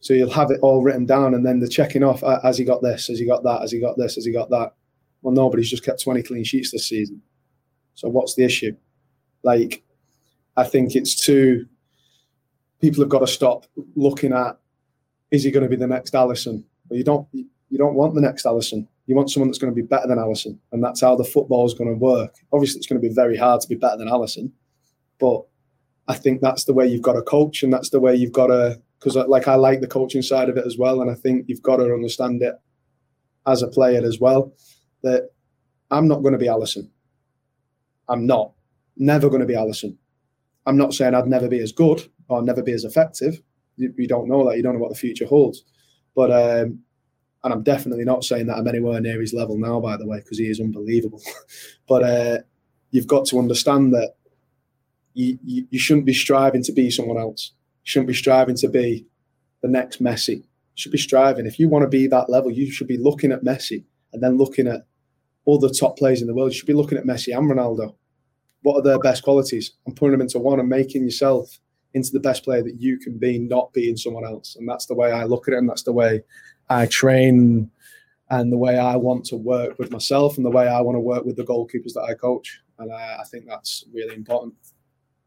so 0.01 0.15
you'll 0.15 0.31
have 0.31 0.51
it 0.51 0.61
all 0.63 0.83
written 0.83 1.05
down, 1.05 1.35
and 1.35 1.45
then 1.45 1.61
the 1.61 1.69
checking 1.69 2.03
off: 2.03 2.25
uh, 2.25 2.53
he 2.53 2.65
got 2.65 2.83
this? 2.83 3.09
Has 3.09 3.19
he 3.19 3.27
got 3.27 3.43
that? 3.45 3.61
Has 3.61 3.71
he 3.71 3.81
got 3.81 3.99
this? 3.99 4.15
Has 4.15 4.25
he 4.25 4.33
got 4.33 4.49
that? 4.51 4.73
Well, 5.23 5.35
nobody's 5.35 5.69
just 5.69 5.85
kept 5.85 6.03
20 6.03 6.23
clean 6.23 6.45
sheets 6.45 6.71
this 6.71 6.89
season. 6.89 7.21
So 7.95 8.09
what's 8.09 8.35
the 8.35 8.45
issue? 8.45 8.75
Like, 9.43 9.83
I 10.57 10.65
think 10.65 10.97
it's 10.97 11.15
too. 11.15 11.67
People 12.81 13.03
have 13.03 13.11
got 13.11 13.19
to 13.19 13.27
stop 13.27 13.67
looking 13.95 14.33
at: 14.33 14.59
is 15.31 15.45
he 15.45 15.51
going 15.51 15.65
to 15.65 15.69
be 15.69 15.77
the 15.77 15.87
next 15.87 16.15
Alisson? 16.15 16.65
Well, 16.89 16.97
you 16.97 17.05
don't. 17.05 17.29
You 17.33 17.79
don't 17.79 17.95
want 17.95 18.15
the 18.15 18.23
next 18.23 18.47
Alisson. 18.47 18.89
You 19.07 19.15
want 19.15 19.31
someone 19.31 19.49
that's 19.49 19.59
going 19.59 19.73
to 19.73 19.81
be 19.81 19.87
better 19.87 20.09
than 20.09 20.19
Alisson, 20.19 20.59
and 20.73 20.83
that's 20.83 21.03
how 21.03 21.15
the 21.15 21.25
football 21.25 21.67
is 21.67 21.75
going 21.75 21.91
to 21.91 21.99
work. 21.99 22.37
Obviously, 22.53 22.79
it's 22.79 22.87
going 22.87 23.01
to 23.01 23.07
be 23.07 23.15
very 23.15 23.37
hard 23.37 23.61
to 23.61 23.69
be 23.69 23.75
better 23.75 23.99
than 23.99 24.09
Alisson, 24.09 24.51
but 25.19 25.45
I 26.09 26.15
think 26.15 26.41
that's 26.41 26.65
the 26.65 26.73
way 26.73 26.87
you've 26.87 27.03
got 27.03 27.13
to 27.13 27.23
coach, 27.23 27.63
and 27.63 27.73
that's 27.73 27.91
the 27.91 28.01
way 28.01 28.17
you've 28.17 28.33
got 28.33 28.47
to 28.47 28.81
because 29.01 29.17
like 29.17 29.49
I 29.49 29.55
like 29.55 29.81
the 29.81 29.87
coaching 29.87 30.23
side 30.23 30.49
of 30.49 30.57
it 30.57 30.67
as 30.67 30.77
well, 30.77 31.01
and 31.01 31.11
I 31.11 31.15
think 31.15 31.47
you've 31.49 31.63
got 31.63 31.77
to 31.77 31.85
understand 31.85 32.43
it 32.43 32.55
as 33.47 33.63
a 33.63 33.69
player 33.69 34.05
as 34.05 34.21
well. 34.21 34.53
That 35.03 35.31
I'm 35.91 36.07
not 36.07 36.23
going 36.23 36.33
to 36.33 36.39
be 36.39 36.47
Alisson. 36.47 36.91
I'm 38.09 38.27
not. 38.27 38.53
Never 38.97 39.29
going 39.29 39.41
to 39.41 39.47
be 39.47 39.55
Alisson. 39.55 39.97
I'm 40.67 40.77
not 40.77 40.93
saying 40.93 41.15
I'd 41.15 41.27
never 41.27 41.49
be 41.49 41.61
as 41.61 41.73
good 41.73 42.07
or 42.29 42.43
never 42.43 42.63
be 42.63 42.73
as 42.73 42.85
effective. 42.85 43.41
You, 43.77 43.95
you 43.97 44.07
don't 44.07 44.29
know 44.29 44.47
that. 44.49 44.57
You 44.57 44.63
don't 44.63 44.75
know 44.75 44.81
what 44.81 44.93
the 44.93 44.99
future 44.99 45.27
holds. 45.27 45.65
But 46.15 46.31
um, 46.31 46.81
and 47.43 47.55
I'm 47.55 47.63
definitely 47.63 48.05
not 48.05 48.25
saying 48.25 48.47
that 48.47 48.59
I'm 48.59 48.69
anywhere 48.69 49.01
near 49.01 49.21
his 49.21 49.33
level 49.33 49.57
now, 49.57 49.81
by 49.81 49.97
the 49.97 50.07
way, 50.07 50.19
because 50.19 50.39
he 50.39 50.47
is 50.47 50.61
unbelievable. 50.61 51.23
but 51.89 52.03
uh, 52.03 52.39
you've 52.91 53.07
got 53.07 53.25
to 53.27 53.39
understand 53.39 53.95
that 53.95 54.15
you, 55.15 55.39
you, 55.43 55.67
you 55.71 55.79
shouldn't 55.79 56.07
be 56.07 56.13
striving 56.13 56.63
to 56.65 56.73
be 56.73 56.91
someone 56.91 57.17
else 57.17 57.53
shouldn't 57.85 58.09
be 58.09 58.15
striving 58.15 58.57
to 58.57 58.69
be 58.69 59.07
the 59.63 59.69
next 59.69 60.03
Messi. 60.03 60.45
Should 60.75 60.93
be 60.93 60.99
striving. 60.99 61.47
If 61.47 61.59
you 61.59 61.69
want 61.69 61.83
to 61.83 61.89
be 61.89 62.07
that 62.07 62.31
level, 62.31 62.51
you 62.51 62.71
should 62.71 62.89
be 62.89 62.97
looking 62.97 63.33
at 63.33 63.45
Messi 63.45 63.85
and 64.13 64.23
then 64.23 64.39
looking 64.39 64.67
at 64.67 64.87
all 65.45 65.59
the 65.59 65.69
top 65.71 65.99
players 65.99 66.23
in 66.23 66.29
the 66.29 66.35
world. 66.35 66.53
You 66.53 66.59
should 66.59 66.67
be 66.67 66.75
looking 66.75 66.99
at 66.99 67.05
Messi 67.05 67.37
and 67.37 67.51
Ronaldo. 67.51 67.95
What 68.63 68.77
are 68.77 68.83
their 68.83 68.99
best 68.99 69.23
qualities? 69.23 69.73
And 69.87 69.97
putting 69.97 70.13
them 70.13 70.21
into 70.21 70.39
one 70.39 70.61
and 70.61 70.69
making 70.69 71.05
yourself 71.05 71.59
into 71.93 72.13
the 72.13 72.21
best 72.21 72.45
player 72.45 72.63
that 72.63 72.81
you 72.81 72.99
can 72.99 73.19
be, 73.19 73.39
not 73.39 73.73
being 73.73 73.97
someone 73.97 74.25
else. 74.25 74.57
And 74.57 74.69
that's 74.69 74.87
the 74.87 74.95
way 74.95 75.11
I 75.13 75.25
look 75.25 75.49
at 75.49 75.55
it, 75.55 75.59
and 75.59 75.69
that's 75.69 75.83
the 75.83 75.93
way 75.93 76.23
I 76.69 76.87
train, 76.87 77.71
and 78.31 78.53
the 78.53 78.59
way 78.59 78.79
I 78.79 78.97
want 78.97 79.25
to 79.27 79.37
work 79.37 79.79
with 79.79 79.91
myself, 79.91 80.37
and 80.37 80.47
the 80.47 80.51
way 80.51 80.69
I 80.69 80.81
want 80.81 80.95
to 80.97 81.01
work 81.01 81.25
with 81.25 81.37
the 81.37 81.45
goalkeepers 81.45 81.95
that 81.95 82.07
I 82.09 82.15
coach. 82.15 82.61
And 82.79 82.93
I, 82.93 83.19
I 83.21 83.25
think 83.25 83.47
that's 83.47 83.85
really 83.93 84.15
important. 84.15 84.55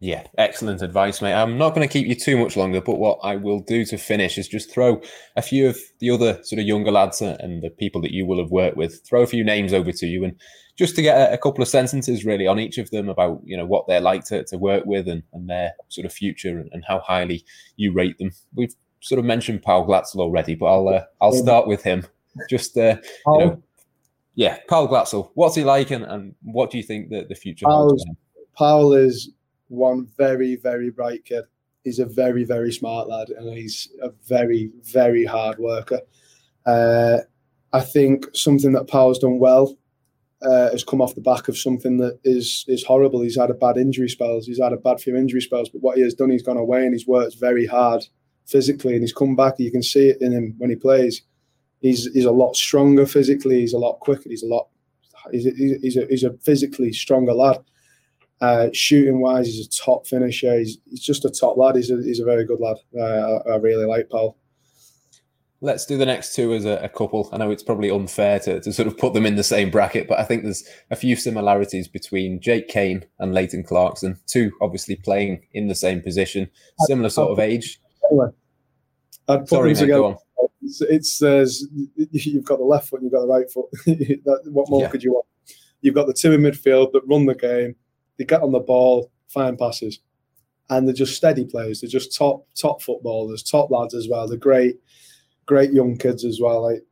Yeah, 0.03 0.23
excellent 0.37 0.81
advice, 0.81 1.21
mate. 1.21 1.31
I'm 1.31 1.57
not 1.57 1.73
going 1.73 1.87
to 1.87 1.91
keep 1.91 2.05
you 2.05 2.13
too 2.13 2.35
much 2.37 2.57
longer, 2.57 2.81
but 2.81 2.99
what 2.99 3.19
I 3.23 3.37
will 3.37 3.61
do 3.61 3.85
to 3.85 3.97
finish 3.97 4.37
is 4.37 4.49
just 4.49 4.69
throw 4.69 5.01
a 5.37 5.41
few 5.41 5.65
of 5.69 5.79
the 5.99 6.09
other 6.09 6.43
sort 6.43 6.59
of 6.59 6.67
younger 6.67 6.91
lads 6.91 7.21
and 7.21 7.63
the 7.63 7.69
people 7.69 8.01
that 8.01 8.11
you 8.11 8.25
will 8.25 8.37
have 8.37 8.51
worked 8.51 8.75
with, 8.75 8.99
throw 9.07 9.21
a 9.21 9.27
few 9.27 9.45
names 9.45 9.71
over 9.71 9.93
to 9.93 10.05
you, 10.05 10.25
and 10.25 10.35
just 10.75 10.97
to 10.97 11.01
get 11.01 11.31
a, 11.31 11.37
couple 11.37 11.61
of 11.61 11.69
sentences 11.69 12.25
really 12.25 12.47
on 12.47 12.59
each 12.59 12.77
of 12.77 12.91
them 12.91 13.07
about 13.07 13.39
you 13.45 13.55
know 13.55 13.65
what 13.65 13.87
they're 13.87 14.01
like 14.01 14.25
to, 14.25 14.43
to 14.43 14.57
work 14.57 14.83
with 14.85 15.07
and, 15.07 15.23
and 15.31 15.49
their 15.49 15.71
sort 15.87 16.03
of 16.03 16.11
future 16.11 16.59
and, 16.59 16.69
and 16.73 16.83
how 16.85 16.99
highly 16.99 17.45
you 17.77 17.93
rate 17.93 18.17
them. 18.17 18.31
We've 18.53 18.75
sort 18.99 19.19
of 19.19 19.25
mentioned 19.25 19.61
Paul 19.61 19.87
Glatzel 19.87 20.19
already, 20.19 20.55
but 20.55 20.65
I'll 20.65 20.89
uh, 20.89 21.03
I'll 21.21 21.31
start 21.31 21.65
with 21.65 21.81
him. 21.81 22.05
Just 22.49 22.77
uh, 22.77 22.97
you 23.25 23.37
know, 23.39 23.63
Yeah, 24.35 24.57
Paul 24.67 24.89
Glatzel. 24.89 25.31
What's 25.35 25.55
he 25.55 25.63
like, 25.63 25.91
and, 25.91 26.03
and 26.03 26.35
what 26.41 26.71
do 26.71 26.77
you 26.77 26.83
think 26.83 27.09
that 27.11 27.29
the 27.29 27.35
future? 27.35 27.67
Paul 28.57 28.91
is 28.91 29.31
one 29.73 30.07
very, 30.17 30.55
very 30.55 30.89
bright 30.89 31.25
kid. 31.25 31.45
He's 31.83 31.99
a 31.99 32.05
very, 32.05 32.43
very 32.43 32.71
smart 32.71 33.09
lad, 33.09 33.29
and 33.29 33.49
he's 33.49 33.89
a 34.01 34.09
very, 34.27 34.71
very 34.83 35.25
hard 35.25 35.57
worker. 35.57 36.01
Uh, 36.65 37.19
I 37.73 37.81
think 37.81 38.27
something 38.33 38.71
that 38.73 38.87
Paul's 38.87 39.19
done 39.19 39.39
well 39.39 39.75
uh, 40.41 40.69
has 40.71 40.83
come 40.83 41.01
off 41.01 41.15
the 41.15 41.21
back 41.21 41.47
of 41.47 41.57
something 41.57 41.97
that 41.97 42.19
is 42.23 42.65
is 42.67 42.85
horrible. 42.85 43.21
He's 43.21 43.37
had 43.37 43.49
a 43.49 43.55
bad 43.55 43.77
injury 43.77 44.09
spells. 44.09 44.45
He's 44.45 44.61
had 44.61 44.73
a 44.73 44.77
bad 44.77 45.01
few 45.01 45.15
injury 45.15 45.41
spells, 45.41 45.69
but 45.69 45.81
what 45.81 45.97
he 45.97 46.03
has 46.03 46.13
done, 46.13 46.29
he's 46.29 46.43
gone 46.43 46.57
away 46.57 46.83
and 46.85 46.93
he's 46.93 47.07
worked 47.07 47.39
very 47.39 47.65
hard 47.65 48.05
physically, 48.45 48.93
and 48.93 49.01
he's 49.01 49.13
come 49.13 49.35
back. 49.35 49.55
You 49.57 49.71
can 49.71 49.83
see 49.83 50.09
it 50.09 50.21
in 50.21 50.31
him 50.31 50.55
when 50.57 50.69
he 50.69 50.75
plays. 50.75 51.23
He's 51.81 52.11
he's 52.13 52.25
a 52.25 52.31
lot 52.31 52.55
stronger 52.55 53.05
physically. 53.05 53.61
He's 53.61 53.73
a 53.73 53.79
lot 53.79 53.99
quicker. 53.99 54.29
He's 54.29 54.43
a 54.43 54.47
lot. 54.47 54.67
He's 55.31 55.47
a, 55.47 55.51
he's 55.51 55.97
a, 55.97 56.05
he's 56.07 56.23
a 56.23 56.33
physically 56.43 56.93
stronger 56.93 57.33
lad. 57.33 57.57
Uh, 58.43 58.67
shooting 58.73 59.21
wise, 59.21 59.47
he's 59.47 59.65
a 59.65 59.69
top 59.69 60.05
finisher. 60.05 60.59
He's, 60.59 60.77
he's 60.89 60.99
just 60.99 61.23
a 61.23 61.29
top 61.29 61.55
lad. 61.55 61.77
He's 61.77 61.89
a, 61.89 61.95
he's 61.95 62.19
a 62.19 62.25
very 62.25 62.43
good 62.43 62.59
lad. 62.59 62.75
Uh, 62.93 63.39
I, 63.47 63.53
I 63.53 63.55
really 63.55 63.85
like 63.85 64.09
Paul. 64.09 64.37
Let's 65.61 65.85
do 65.85 65.97
the 65.97 66.05
next 66.05 66.35
two 66.35 66.53
as 66.53 66.65
a, 66.65 66.75
a, 66.83 66.89
couple. 66.89 67.29
I 67.31 67.37
know 67.37 67.51
it's 67.51 67.63
probably 67.63 67.89
unfair 67.89 68.39
to, 68.41 68.59
to 68.59 68.73
sort 68.73 68.89
of 68.89 68.97
put 68.97 69.13
them 69.13 69.25
in 69.25 69.37
the 69.37 69.45
same 69.45 69.71
bracket, 69.71 70.09
but 70.09 70.19
I 70.19 70.25
think 70.25 70.43
there's 70.43 70.67
a 70.91 70.97
few 70.97 71.15
similarities 71.15 71.87
between 71.87 72.41
Jake 72.41 72.67
Cain 72.67 73.05
and 73.17 73.33
Leighton 73.33 73.63
Clarkson, 73.63 74.19
two 74.27 74.51
obviously 74.59 74.97
playing 74.97 75.47
in 75.53 75.69
the 75.69 75.75
same 75.75 76.01
position, 76.01 76.49
similar 76.85 77.07
sort 77.07 77.31
of 77.31 77.39
age. 77.39 77.79
Anyway, 78.11 78.27
I'd 79.29 79.39
put 79.39 79.47
Sorry, 79.47 79.73
them 79.73 79.87
together. 79.87 80.15
It's, 80.61 80.81
it's 80.81 81.21
uh, 81.23 81.47
you've 82.11 82.43
got 82.43 82.59
the 82.59 82.65
left 82.65 82.89
foot 82.89 82.99
and 82.99 83.05
you've 83.05 83.13
got 83.13 83.21
the 83.21 83.33
right 83.33 83.49
foot. 83.49 83.71
that, 84.25 84.41
what 84.51 84.69
more 84.69 84.81
yeah. 84.81 84.89
could 84.89 85.01
you 85.01 85.13
want? 85.13 85.27
You've 85.79 85.95
got 85.95 86.07
the 86.07 86.13
two 86.13 86.33
in 86.33 86.41
midfield 86.41 86.91
that 86.91 87.03
run 87.07 87.25
the 87.25 87.35
game. 87.35 87.77
They 88.17 88.25
get 88.25 88.41
on 88.41 88.51
the 88.51 88.59
ball, 88.59 89.11
find 89.27 89.57
passes, 89.57 89.99
and 90.69 90.87
they're 90.87 90.93
just 90.93 91.15
steady 91.15 91.45
players. 91.45 91.81
They're 91.81 91.89
just 91.89 92.15
top 92.15 92.45
top 92.55 92.81
footballers, 92.81 93.43
top 93.43 93.71
lads 93.71 93.93
as 93.93 94.07
well. 94.07 94.27
They're 94.27 94.37
great 94.37 94.79
great 95.45 95.73
young 95.73 95.97
kids 95.97 96.23
as 96.23 96.39
well. 96.39 96.63
Like 96.63 96.83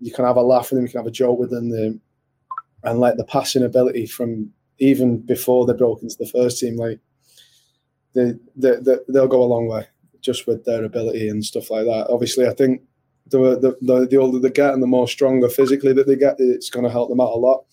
you 0.00 0.12
can 0.12 0.24
have 0.24 0.36
a 0.36 0.42
laugh 0.42 0.70
with 0.70 0.78
them, 0.78 0.86
you 0.86 0.90
can 0.90 1.00
have 1.00 1.06
a 1.06 1.10
joke 1.10 1.38
with 1.38 1.50
them, 1.50 2.00
and 2.82 3.00
like 3.00 3.16
the 3.16 3.24
passing 3.24 3.64
ability 3.64 4.06
from 4.06 4.50
even 4.78 5.18
before 5.18 5.66
they 5.66 5.72
broke 5.72 6.02
into 6.02 6.16
the 6.18 6.26
first 6.26 6.58
team, 6.58 6.76
like 6.76 6.98
they, 8.14 8.32
they, 8.56 8.76
they 8.80 8.96
they'll 9.08 9.28
go 9.28 9.42
a 9.42 9.44
long 9.44 9.66
way 9.66 9.86
just 10.20 10.46
with 10.46 10.64
their 10.64 10.84
ability 10.84 11.28
and 11.28 11.44
stuff 11.44 11.70
like 11.70 11.84
that. 11.84 12.06
Obviously, 12.08 12.46
I 12.46 12.54
think 12.54 12.82
the 13.28 13.38
the 13.58 13.76
the, 13.80 14.06
the 14.06 14.16
older 14.16 14.38
they 14.38 14.50
get 14.50 14.74
and 14.74 14.82
the 14.82 14.86
more 14.86 15.08
stronger 15.08 15.48
physically 15.48 15.92
that 15.92 16.06
they 16.06 16.16
get, 16.16 16.36
it's 16.38 16.70
going 16.70 16.84
to 16.84 16.90
help 16.90 17.08
them 17.08 17.20
out 17.20 17.32
a 17.32 17.36
lot. 17.36 17.64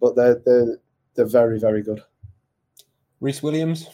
But 0.00 0.16
they're 0.16 0.40
they're 0.44 0.78
they're 1.14 1.26
very 1.26 1.58
very 1.58 1.82
good. 1.82 2.02
Rhys 3.20 3.42
Williams. 3.42 3.88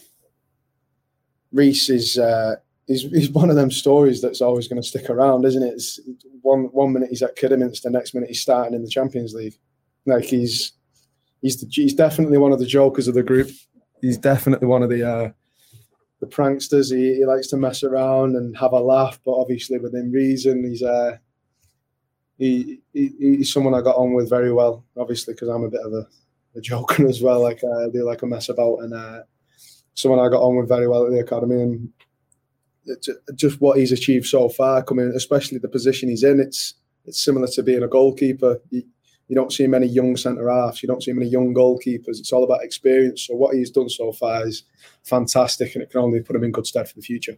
Rhys 1.52 1.88
is. 1.90 2.18
Uh, 2.18 2.56
he's, 2.86 3.02
he's 3.02 3.30
one 3.30 3.50
of 3.50 3.56
them 3.56 3.70
stories 3.70 4.20
that's 4.20 4.40
always 4.40 4.66
going 4.66 4.80
to 4.80 4.88
stick 4.88 5.08
around, 5.10 5.44
isn't 5.44 5.62
it? 5.62 5.74
It's 5.74 6.00
one 6.42 6.64
one 6.64 6.92
minute 6.92 7.10
he's 7.10 7.22
at 7.22 7.36
Kidderminster, 7.36 7.88
the 7.88 7.96
next 7.96 8.14
minute 8.14 8.30
he's 8.30 8.40
starting 8.40 8.74
in 8.74 8.82
the 8.82 8.88
Champions 8.88 9.34
League. 9.34 9.58
Like 10.06 10.24
he's 10.24 10.72
he's 11.42 11.60
the, 11.60 11.68
he's 11.70 11.94
definitely 11.94 12.38
one 12.38 12.52
of 12.52 12.58
the 12.58 12.66
jokers 12.66 13.06
of 13.06 13.14
the 13.14 13.22
group. 13.22 13.50
He's 14.00 14.18
definitely 14.18 14.66
one 14.66 14.82
of 14.82 14.90
the 14.90 15.08
uh, 15.08 15.30
the 16.20 16.26
pranksters. 16.26 16.94
He, 16.94 17.16
he 17.16 17.24
likes 17.26 17.48
to 17.48 17.56
mess 17.56 17.82
around 17.82 18.36
and 18.36 18.56
have 18.56 18.72
a 18.72 18.80
laugh, 18.80 19.20
but 19.24 19.32
obviously 19.32 19.78
within 19.78 20.10
reason. 20.10 20.64
He's 20.64 20.82
uh, 20.82 21.18
he, 22.38 22.80
he 22.92 23.12
he's 23.18 23.52
someone 23.52 23.74
I 23.74 23.82
got 23.82 23.96
on 23.96 24.14
with 24.14 24.30
very 24.30 24.52
well, 24.52 24.84
obviously 24.96 25.34
because 25.34 25.48
I'm 25.48 25.64
a 25.64 25.70
bit 25.70 25.80
of 25.80 25.92
a, 25.92 26.06
a 26.56 26.60
joker 26.60 27.06
as 27.08 27.22
well. 27.22 27.42
Like 27.42 27.62
uh, 27.64 27.88
do 27.92 28.04
like 28.04 28.22
a 28.22 28.26
mess 28.26 28.48
about 28.48 28.78
and. 28.80 28.94
Uh, 28.94 29.20
someone 29.98 30.24
I 30.24 30.28
got 30.28 30.42
on 30.42 30.56
with 30.56 30.68
very 30.68 30.86
well 30.86 31.06
at 31.06 31.10
the 31.10 31.18
academy, 31.18 31.60
and 31.60 31.88
just 33.34 33.60
what 33.60 33.78
he's 33.78 33.92
achieved 33.92 34.26
so 34.26 34.48
far, 34.48 34.82
coming 34.82 35.12
especially 35.14 35.58
the 35.58 35.68
position 35.68 36.08
he's 36.08 36.24
in. 36.24 36.40
It's 36.40 36.74
it's 37.04 37.22
similar 37.22 37.48
to 37.48 37.62
being 37.62 37.82
a 37.82 37.88
goalkeeper. 37.88 38.60
You, 38.70 38.82
you 39.28 39.34
don't 39.34 39.52
see 39.52 39.66
many 39.66 39.86
young 39.86 40.16
centre 40.16 40.48
halves. 40.48 40.82
You 40.82 40.86
don't 40.86 41.02
see 41.02 41.12
many 41.12 41.28
young 41.28 41.52
goalkeepers. 41.52 42.18
It's 42.18 42.32
all 42.32 42.44
about 42.44 42.64
experience. 42.64 43.26
So 43.26 43.34
what 43.34 43.54
he's 43.54 43.70
done 43.70 43.90
so 43.90 44.12
far 44.12 44.46
is 44.46 44.64
fantastic, 45.04 45.74
and 45.74 45.82
it 45.82 45.90
can 45.90 46.00
only 46.00 46.20
put 46.20 46.36
him 46.36 46.44
in 46.44 46.52
good 46.52 46.66
stead 46.66 46.88
for 46.88 46.94
the 46.94 47.02
future. 47.02 47.36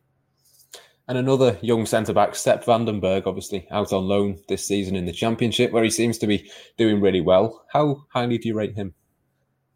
And 1.08 1.18
another 1.18 1.58
young 1.60 1.86
centre 1.86 2.12
back, 2.12 2.36
Sepp 2.36 2.64
van 2.64 2.84
den 2.84 3.00
Berg, 3.00 3.26
obviously 3.26 3.66
out 3.72 3.92
on 3.92 4.04
loan 4.04 4.38
this 4.48 4.64
season 4.64 4.94
in 4.94 5.06
the 5.06 5.12
Championship, 5.12 5.72
where 5.72 5.82
he 5.82 5.90
seems 5.90 6.18
to 6.18 6.28
be 6.28 6.48
doing 6.78 7.00
really 7.00 7.20
well. 7.20 7.64
How 7.72 8.04
highly 8.12 8.38
do 8.38 8.46
you 8.46 8.54
rate 8.54 8.76
him? 8.76 8.94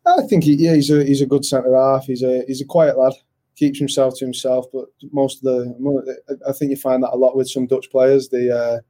I 0.06 0.22
think 0.28 0.44
he, 0.44 0.54
yeah, 0.54 0.74
he's 0.74 0.90
a 0.90 1.04
he's 1.04 1.22
a 1.22 1.26
good 1.26 1.44
centre 1.44 1.74
half. 1.74 2.04
He's 2.04 2.22
a 2.22 2.44
he's 2.46 2.60
a 2.60 2.66
quiet 2.66 2.98
lad 2.98 3.14
keeps 3.56 3.78
himself 3.78 4.16
to 4.18 4.24
himself. 4.24 4.66
But 4.72 4.86
most 5.12 5.38
of 5.38 5.42
the, 5.44 6.38
I 6.46 6.52
think 6.52 6.70
you 6.70 6.76
find 6.76 7.02
that 7.02 7.12
a 7.12 7.16
lot 7.16 7.36
with 7.36 7.48
some 7.48 7.66
Dutch 7.66 7.90
players. 7.90 8.28
The 8.28 8.56
uh, 8.56 8.80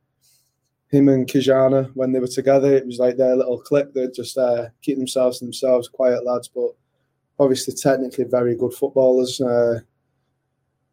him 0.91 1.09
and 1.09 1.27
Ki-Jana 1.27 1.91
when 1.95 2.13
they 2.13 2.21
were 2.21 2.27
together, 2.27 2.75
it 2.75 2.87
was 2.87 2.99
like 2.99 3.17
their 3.17 3.37
little 3.37 3.59
clique. 3.59 3.93
They 3.93 4.09
just 4.09 4.39
uh, 4.39 4.69
keep 4.83 4.97
themselves 4.97 5.39
to 5.39 5.45
themselves, 5.45 5.89
quiet 5.89 6.25
lads, 6.25 6.49
but 6.49 6.71
obviously 7.39 7.75
technically 7.75 8.25
very 8.25 8.57
good 8.57 8.73
footballers. 8.73 9.41
Uh, 9.41 9.81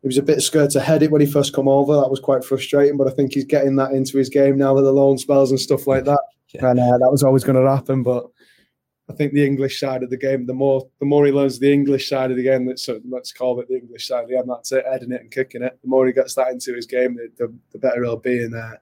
he 0.02 0.08
was 0.08 0.18
a 0.18 0.24
bit 0.24 0.42
scared 0.42 0.72
to 0.72 0.80
head 0.80 1.04
it 1.04 1.12
when 1.12 1.22
he 1.22 1.28
first 1.28 1.54
come 1.54 1.68
over. 1.68 1.96
That 1.96 2.10
was 2.10 2.20
quite 2.20 2.44
frustrating, 2.44 2.98
but 2.98 3.08
I 3.08 3.12
think 3.12 3.34
he's 3.34 3.46
getting 3.46 3.76
that 3.76 3.92
into 3.92 4.18
his 4.18 4.30
game 4.30 4.58
now 4.58 4.74
with 4.74 4.86
the 4.86 4.92
loan 4.92 5.20
spells 5.20 5.52
and 5.52 5.60
stuff 5.60 5.88
like 5.88 6.06
that. 6.06 6.20
Yeah. 6.54 6.70
And 6.70 6.82
uh, 6.82 6.98
that 6.98 7.10
was 7.10 7.24
always 7.24 7.46
going 7.46 7.56
to 7.56 7.72
happen, 7.72 8.04
but 8.04 8.26
I 9.12 9.16
think 9.16 9.34
the 9.34 9.46
English 9.46 9.80
side 9.80 10.04
of 10.04 10.10
the 10.10 10.18
game, 10.18 10.46
the 10.46 10.54
more 10.54 10.88
the 11.00 11.06
more 11.06 11.26
he 11.26 11.32
learns 11.32 11.60
the 11.60 11.72
English 11.72 12.08
side 12.08 12.32
of 12.32 12.38
the 12.38 12.44
game, 12.44 12.66
let's 12.66 12.88
let's 13.10 13.34
call 13.34 13.60
it 13.60 13.68
the 13.68 13.78
English 13.78 14.08
side 14.08 14.24
of 14.24 14.30
the 14.30 14.36
game. 14.36 14.48
That's 14.48 14.72
it, 14.72 14.86
heading 14.90 15.12
it 15.12 15.22
and 15.22 15.32
kicking 15.32 15.64
it. 15.64 15.78
The 15.82 15.90
more 15.90 16.08
he 16.08 16.14
gets 16.14 16.36
that 16.36 16.50
into 16.50 16.74
his 16.74 16.86
game, 16.86 17.16
the, 17.16 17.30
the, 17.38 17.54
the 17.74 17.80
better 17.80 18.04
he'll 18.04 18.18
be. 18.18 18.44
And 18.44 18.56
uh, 18.56 18.76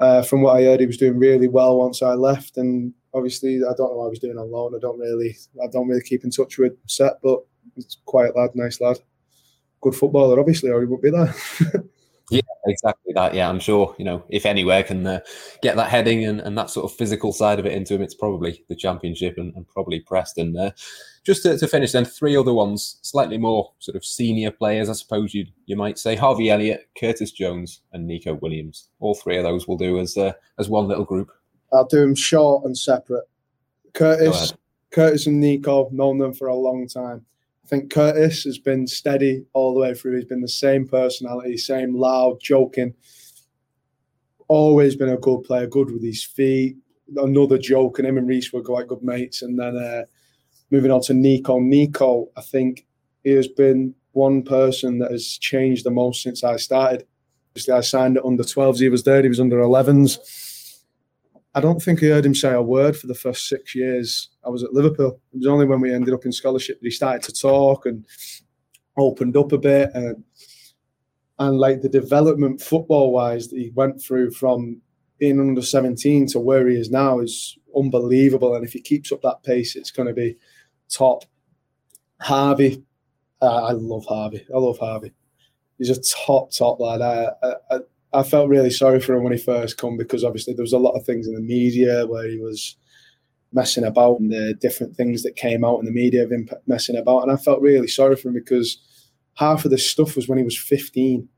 uh, 0.00 0.22
from 0.22 0.40
what 0.40 0.56
I 0.56 0.62
heard, 0.62 0.80
he 0.80 0.86
was 0.86 0.96
doing 0.96 1.18
really 1.18 1.48
well 1.48 1.78
once 1.78 2.02
I 2.02 2.14
left. 2.14 2.56
And 2.56 2.94
obviously, 3.12 3.56
I 3.58 3.74
don't 3.76 3.90
know 3.90 3.98
what 3.98 4.06
I 4.06 4.10
was 4.10 4.20
doing 4.20 4.38
on 4.38 4.50
loan. 4.50 4.74
I 4.74 4.78
don't 4.80 4.98
really, 4.98 5.36
I 5.62 5.66
don't 5.70 5.88
really 5.88 6.02
keep 6.02 6.24
in 6.24 6.30
touch 6.30 6.56
with 6.56 6.72
Sepp, 6.86 7.20
but 7.22 7.40
it's 7.76 7.98
quiet 8.06 8.34
lad, 8.34 8.50
nice 8.54 8.80
lad, 8.80 8.98
good 9.82 9.94
footballer. 9.94 10.40
Obviously, 10.40 10.70
or 10.70 10.80
he 10.80 10.86
wouldn't 10.86 11.02
be 11.02 11.10
there. 11.10 11.84
Yeah, 12.30 12.40
exactly 12.66 13.12
that. 13.14 13.34
Yeah, 13.34 13.48
I'm 13.48 13.60
sure, 13.60 13.94
you 13.98 14.04
know, 14.04 14.24
if 14.28 14.46
anywhere 14.46 14.82
can 14.82 15.06
uh, 15.06 15.20
get 15.60 15.76
that 15.76 15.90
heading 15.90 16.24
and, 16.24 16.40
and 16.40 16.56
that 16.56 16.70
sort 16.70 16.90
of 16.90 16.96
physical 16.96 17.32
side 17.32 17.58
of 17.58 17.66
it 17.66 17.72
into 17.72 17.94
him, 17.94 18.02
it's 18.02 18.14
probably 18.14 18.64
the 18.68 18.76
championship 18.76 19.34
and, 19.36 19.54
and 19.54 19.68
probably 19.68 20.00
Preston. 20.00 20.56
Uh, 20.56 20.70
just 21.24 21.42
to, 21.42 21.58
to, 21.58 21.68
finish, 21.68 21.92
then, 21.92 22.04
three 22.04 22.36
other 22.36 22.54
ones, 22.54 22.98
slightly 23.02 23.38
more 23.38 23.72
sort 23.78 23.96
of 23.96 24.04
senior 24.04 24.50
players, 24.50 24.88
I 24.88 24.94
suppose 24.94 25.34
you 25.34 25.46
you 25.66 25.76
might 25.76 25.98
say. 25.98 26.16
Harvey 26.16 26.50
Elliott, 26.50 26.88
Curtis 26.98 27.32
Jones, 27.32 27.82
and 27.92 28.06
Neco 28.06 28.34
Williams. 28.34 28.88
All 29.00 29.14
three 29.14 29.36
of 29.36 29.44
those 29.44 29.68
will 29.68 29.76
do 29.76 29.98
as 29.98 30.16
uh, 30.16 30.32
as 30.58 30.68
one 30.68 30.88
little 30.88 31.04
group. 31.04 31.30
I'll 31.72 31.86
do 31.86 32.00
them 32.00 32.14
short 32.14 32.64
and 32.64 32.76
separate. 32.76 33.24
Curtis, 33.94 34.54
Curtis 34.90 35.26
and 35.26 35.40
Neco, 35.40 35.88
known 35.90 36.18
them 36.18 36.32
for 36.32 36.48
a 36.48 36.54
long 36.54 36.88
time. 36.88 37.24
I 37.72 37.76
think 37.76 37.90
Curtis 37.90 38.44
has 38.44 38.58
been 38.58 38.86
steady 38.86 39.46
all 39.54 39.72
the 39.72 39.80
way 39.80 39.94
through. 39.94 40.16
He's 40.16 40.26
been 40.26 40.42
the 40.42 40.48
same 40.48 40.86
personality, 40.86 41.56
same 41.56 41.96
loud, 41.96 42.38
joking. 42.38 42.92
Always 44.46 44.94
been 44.94 45.08
a 45.08 45.16
good 45.16 45.44
player, 45.44 45.66
good 45.66 45.90
with 45.90 46.04
his 46.04 46.22
feet. 46.22 46.76
Another 47.16 47.56
joke, 47.56 47.98
and 47.98 48.06
him 48.06 48.18
and 48.18 48.28
Rhys 48.28 48.52
were 48.52 48.60
quite 48.60 48.88
good 48.88 49.02
mates. 49.02 49.40
And 49.40 49.58
then 49.58 49.74
uh, 49.78 50.02
moving 50.70 50.90
on 50.90 51.00
to 51.04 51.14
Neco. 51.14 51.60
Neco, 51.60 52.28
I 52.36 52.42
think 52.42 52.86
he 53.24 53.30
has 53.30 53.48
been 53.48 53.94
one 54.10 54.42
person 54.42 54.98
that 54.98 55.10
has 55.10 55.38
changed 55.38 55.86
the 55.86 55.90
most 55.90 56.22
since 56.22 56.44
I 56.44 56.56
started. 56.56 57.06
Obviously, 57.52 57.72
I 57.72 57.80
signed 57.80 58.18
it 58.18 58.24
under 58.26 58.42
12s. 58.42 58.80
He 58.80 58.90
was 58.90 59.04
there. 59.04 59.22
He 59.22 59.28
was 59.30 59.40
under 59.40 59.56
11s 59.56 60.18
I 61.54 61.60
don't 61.60 61.80
think 61.80 62.02
I 62.02 62.06
heard 62.06 62.24
him 62.24 62.34
say 62.34 62.52
a 62.52 62.62
word 62.62 62.96
for 62.96 63.06
the 63.06 63.14
first 63.14 63.48
six 63.48 63.74
years 63.74 64.30
I 64.44 64.48
was 64.48 64.62
at 64.62 64.72
Liverpool. 64.72 65.20
It 65.32 65.38
was 65.38 65.46
only 65.46 65.66
when 65.66 65.80
we 65.80 65.92
ended 65.92 66.14
up 66.14 66.24
in 66.24 66.32
scholarship 66.32 66.80
that 66.80 66.86
he 66.86 66.90
started 66.90 67.22
to 67.24 67.32
talk 67.32 67.84
and 67.84 68.06
opened 68.96 69.36
up 69.36 69.52
a 69.52 69.58
bit. 69.58 69.90
And, 69.94 70.24
and 71.38 71.58
like 71.58 71.82
the 71.82 71.88
development 71.88 72.62
football 72.62 73.12
wise 73.12 73.48
that 73.48 73.58
he 73.58 73.70
went 73.74 74.02
through 74.02 74.30
from 74.30 74.80
being 75.18 75.38
under 75.38 75.62
17 75.62 76.26
to 76.28 76.40
where 76.40 76.68
he 76.68 76.76
is 76.76 76.90
now 76.90 77.20
is 77.20 77.58
unbelievable. 77.76 78.56
And 78.56 78.64
if 78.64 78.72
he 78.72 78.80
keeps 78.80 79.12
up 79.12 79.22
that 79.22 79.42
pace, 79.42 79.76
it's 79.76 79.90
going 79.90 80.08
to 80.08 80.14
be 80.14 80.36
top. 80.88 81.24
Harvey, 82.20 82.82
uh, 83.42 83.64
I 83.64 83.72
love 83.72 84.06
Harvey. 84.06 84.46
I 84.54 84.58
love 84.58 84.78
Harvey. 84.78 85.12
He's 85.78 85.90
a 85.90 86.00
top, 86.00 86.50
top 86.50 86.80
lad. 86.80 87.02
I, 87.02 87.28
I, 87.42 87.54
I 87.70 87.78
felt 88.22 88.48
really 88.50 88.70
sorry 88.70 89.00
for 89.00 89.14
him 89.14 89.24
when 89.24 89.32
he 89.32 89.38
first 89.38 89.78
come 89.78 89.96
because 89.96 90.24
obviously 90.24 90.52
there 90.52 90.62
was 90.62 90.74
a 90.74 90.78
lot 90.78 90.92
of 90.92 91.04
things 91.06 91.26
in 91.26 91.34
the 91.34 91.40
media 91.40 92.06
where 92.06 92.28
he 92.28 92.38
was 92.38 92.76
messing 93.52 93.84
about 93.84 94.20
and 94.20 94.30
the 94.32 94.54
different 94.60 94.96
things 94.96 95.22
that 95.22 95.36
came 95.36 95.64
out 95.64 95.78
in 95.78 95.86
the 95.86 95.92
media 95.92 96.24
of 96.24 96.30
him 96.30 96.48
messing 96.66 96.96
about. 96.96 97.22
And 97.22 97.32
I 97.32 97.36
felt 97.36 97.62
really 97.62 97.88
sorry 97.88 98.16
for 98.16 98.28
him 98.28 98.34
because 98.34 98.78
half 99.34 99.64
of 99.64 99.70
this 99.70 99.88
stuff 99.90 100.16
was 100.16 100.28
when 100.28 100.38
he 100.38 100.44
was 100.44 100.58
15. 100.58 101.28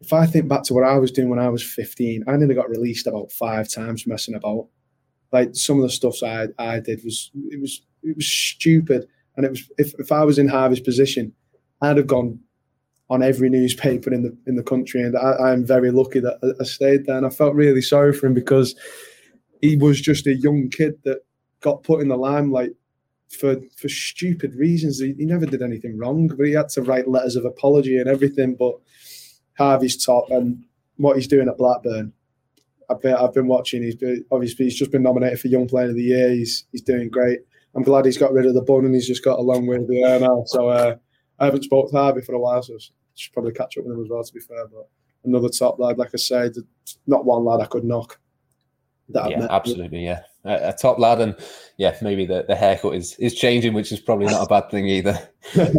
If 0.00 0.12
I 0.12 0.26
think 0.26 0.48
back 0.48 0.64
to 0.64 0.74
what 0.74 0.84
I 0.84 0.98
was 0.98 1.12
doing 1.12 1.28
when 1.30 1.38
I 1.38 1.48
was 1.48 1.62
15, 1.62 2.24
I 2.26 2.36
nearly 2.36 2.54
got 2.54 2.68
released 2.68 3.06
about 3.06 3.32
five 3.32 3.68
times 3.68 4.06
messing 4.06 4.34
about. 4.34 4.68
like 5.32 5.54
some 5.54 5.76
of 5.78 5.82
the 5.82 5.90
stuff 5.90 6.22
I 6.22 6.48
I 6.58 6.80
did 6.80 7.00
was 7.04 7.30
it 7.50 7.60
was 7.60 7.82
it 8.02 8.16
was 8.16 8.26
stupid, 8.26 9.06
and 9.36 9.46
it 9.46 9.50
was 9.50 9.70
if 9.78 9.94
if 9.98 10.12
I 10.12 10.24
was 10.24 10.38
in 10.38 10.48
Harvey's 10.48 10.80
position, 10.80 11.32
I'd 11.80 11.96
have 11.96 12.06
gone 12.06 12.40
on 13.08 13.22
every 13.22 13.48
newspaper 13.48 14.12
in 14.12 14.22
the 14.22 14.36
in 14.46 14.56
the 14.56 14.62
country, 14.62 15.02
and 15.02 15.16
I, 15.16 15.52
am 15.52 15.64
very 15.64 15.90
lucky 15.90 16.20
that 16.20 16.38
I, 16.42 16.60
I 16.60 16.64
stayed 16.64 17.06
there. 17.06 17.16
And 17.16 17.26
I 17.26 17.30
felt 17.30 17.54
really 17.54 17.82
sorry 17.82 18.12
for 18.12 18.26
him 18.26 18.34
because 18.34 18.74
he 19.62 19.76
was 19.76 20.00
just 20.00 20.26
a 20.26 20.34
young 20.34 20.68
kid 20.70 20.94
that 21.04 21.20
got 21.60 21.82
put 21.82 22.00
in 22.00 22.08
the 22.08 22.16
limelight 22.16 22.72
for 23.28 23.56
for 23.76 23.88
stupid 23.88 24.54
reasons. 24.54 25.00
He, 25.00 25.14
he, 25.18 25.24
never 25.24 25.46
did 25.46 25.62
anything 25.62 25.98
wrong, 25.98 26.28
but 26.28 26.46
he 26.46 26.52
had 26.52 26.68
to 26.70 26.82
write 26.82 27.08
letters 27.08 27.36
of 27.36 27.44
apology 27.44 27.96
and 27.98 28.08
everything. 28.08 28.56
But 28.56 28.74
Harvey's 29.56 30.04
top, 30.04 30.30
and 30.30 30.64
what 30.96 31.16
he's 31.16 31.28
doing 31.28 31.48
at 31.48 31.58
Blackburn, 31.58 32.12
I've 32.90 33.00
been, 33.00 33.14
I've 33.14 33.34
been 33.34 33.46
watching. 33.46 33.82
He's 33.82 33.96
been, 33.96 34.24
obviously 34.30 34.66
he's 34.66 34.78
just 34.78 34.90
been 34.90 35.02
nominated 35.02 35.40
for 35.40 35.48
Young 35.48 35.68
Player 35.68 35.90
of 35.90 35.94
the 35.94 36.02
Year. 36.02 36.30
He's 36.30 36.64
he's 36.72 36.82
doing 36.82 37.08
great. 37.08 37.40
I'm 37.76 37.82
glad 37.82 38.06
he's 38.06 38.18
got 38.18 38.32
rid 38.32 38.46
of 38.46 38.54
the 38.54 38.62
bun 38.62 38.86
and 38.86 38.94
he's 38.94 39.06
just 39.06 39.22
got 39.22 39.38
a 39.38 39.42
long 39.42 39.66
way 39.66 39.76
to 39.76 39.86
the 39.86 40.02
air 40.02 40.18
now. 40.18 40.44
So 40.46 40.68
uh, 40.68 40.96
I 41.38 41.46
haven't 41.46 41.64
spoke 41.64 41.90
to 41.90 41.96
Harvey 41.96 42.22
for 42.22 42.34
a 42.34 42.38
while, 42.38 42.62
so 42.62 42.74
I 42.74 42.78
should 43.14 43.32
probably 43.32 43.52
catch 43.52 43.76
up 43.76 43.84
with 43.84 43.94
him 43.94 44.02
as 44.02 44.08
well. 44.08 44.24
To 44.24 44.32
be 44.32 44.40
fair, 44.40 44.66
but 44.66 44.88
another 45.24 45.48
top 45.48 45.78
lad, 45.78 45.98
like 45.98 46.10
I 46.14 46.18
said, 46.18 46.54
not 47.06 47.24
one 47.24 47.44
lad 47.44 47.60
I 47.60 47.66
could 47.66 47.84
knock. 47.84 48.18
yeah, 49.08 49.46
absolutely, 49.50 50.04
yeah, 50.04 50.22
a, 50.44 50.70
a, 50.70 50.72
top 50.72 50.98
lad, 50.98 51.20
and 51.20 51.36
yeah, 51.76 51.96
maybe 52.02 52.26
the, 52.26 52.44
the 52.46 52.56
haircut 52.56 52.94
is 52.94 53.14
is 53.18 53.34
changing, 53.34 53.74
which 53.74 53.92
is 53.92 54.00
probably 54.00 54.26
not 54.26 54.42
a 54.42 54.46
bad 54.46 54.70
thing 54.70 54.86
either. 54.86 55.18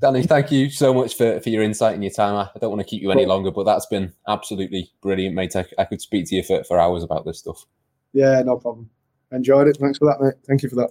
Danny, 0.00 0.22
thank 0.22 0.52
you 0.52 0.68
so 0.68 0.92
much 0.92 1.14
for, 1.16 1.40
for 1.40 1.48
your 1.48 1.62
insight 1.62 1.94
and 1.94 2.04
your 2.04 2.12
time. 2.12 2.36
I 2.36 2.58
don't 2.58 2.70
want 2.70 2.80
to 2.80 2.86
keep 2.86 3.00
you 3.00 3.10
any 3.10 3.24
longer, 3.24 3.50
but 3.50 3.64
that's 3.64 3.86
been 3.86 4.12
absolutely 4.28 4.90
brilliant, 5.00 5.34
mate. 5.34 5.56
I, 5.56 5.64
I 5.78 5.84
could 5.84 6.02
speak 6.02 6.28
to 6.28 6.34
you 6.36 6.42
for, 6.42 6.62
for 6.64 6.78
hours 6.78 7.02
about 7.02 7.24
this 7.24 7.38
stuff. 7.38 7.64
Yeah, 8.12 8.42
no 8.42 8.58
problem. 8.58 8.90
Enjoyed 9.32 9.68
it. 9.68 9.78
Thanks 9.78 9.98
for 9.98 10.04
that, 10.06 10.20
mate. 10.22 10.34
Thank 10.46 10.62
you 10.62 10.68
for 10.68 10.76
that. 10.76 10.90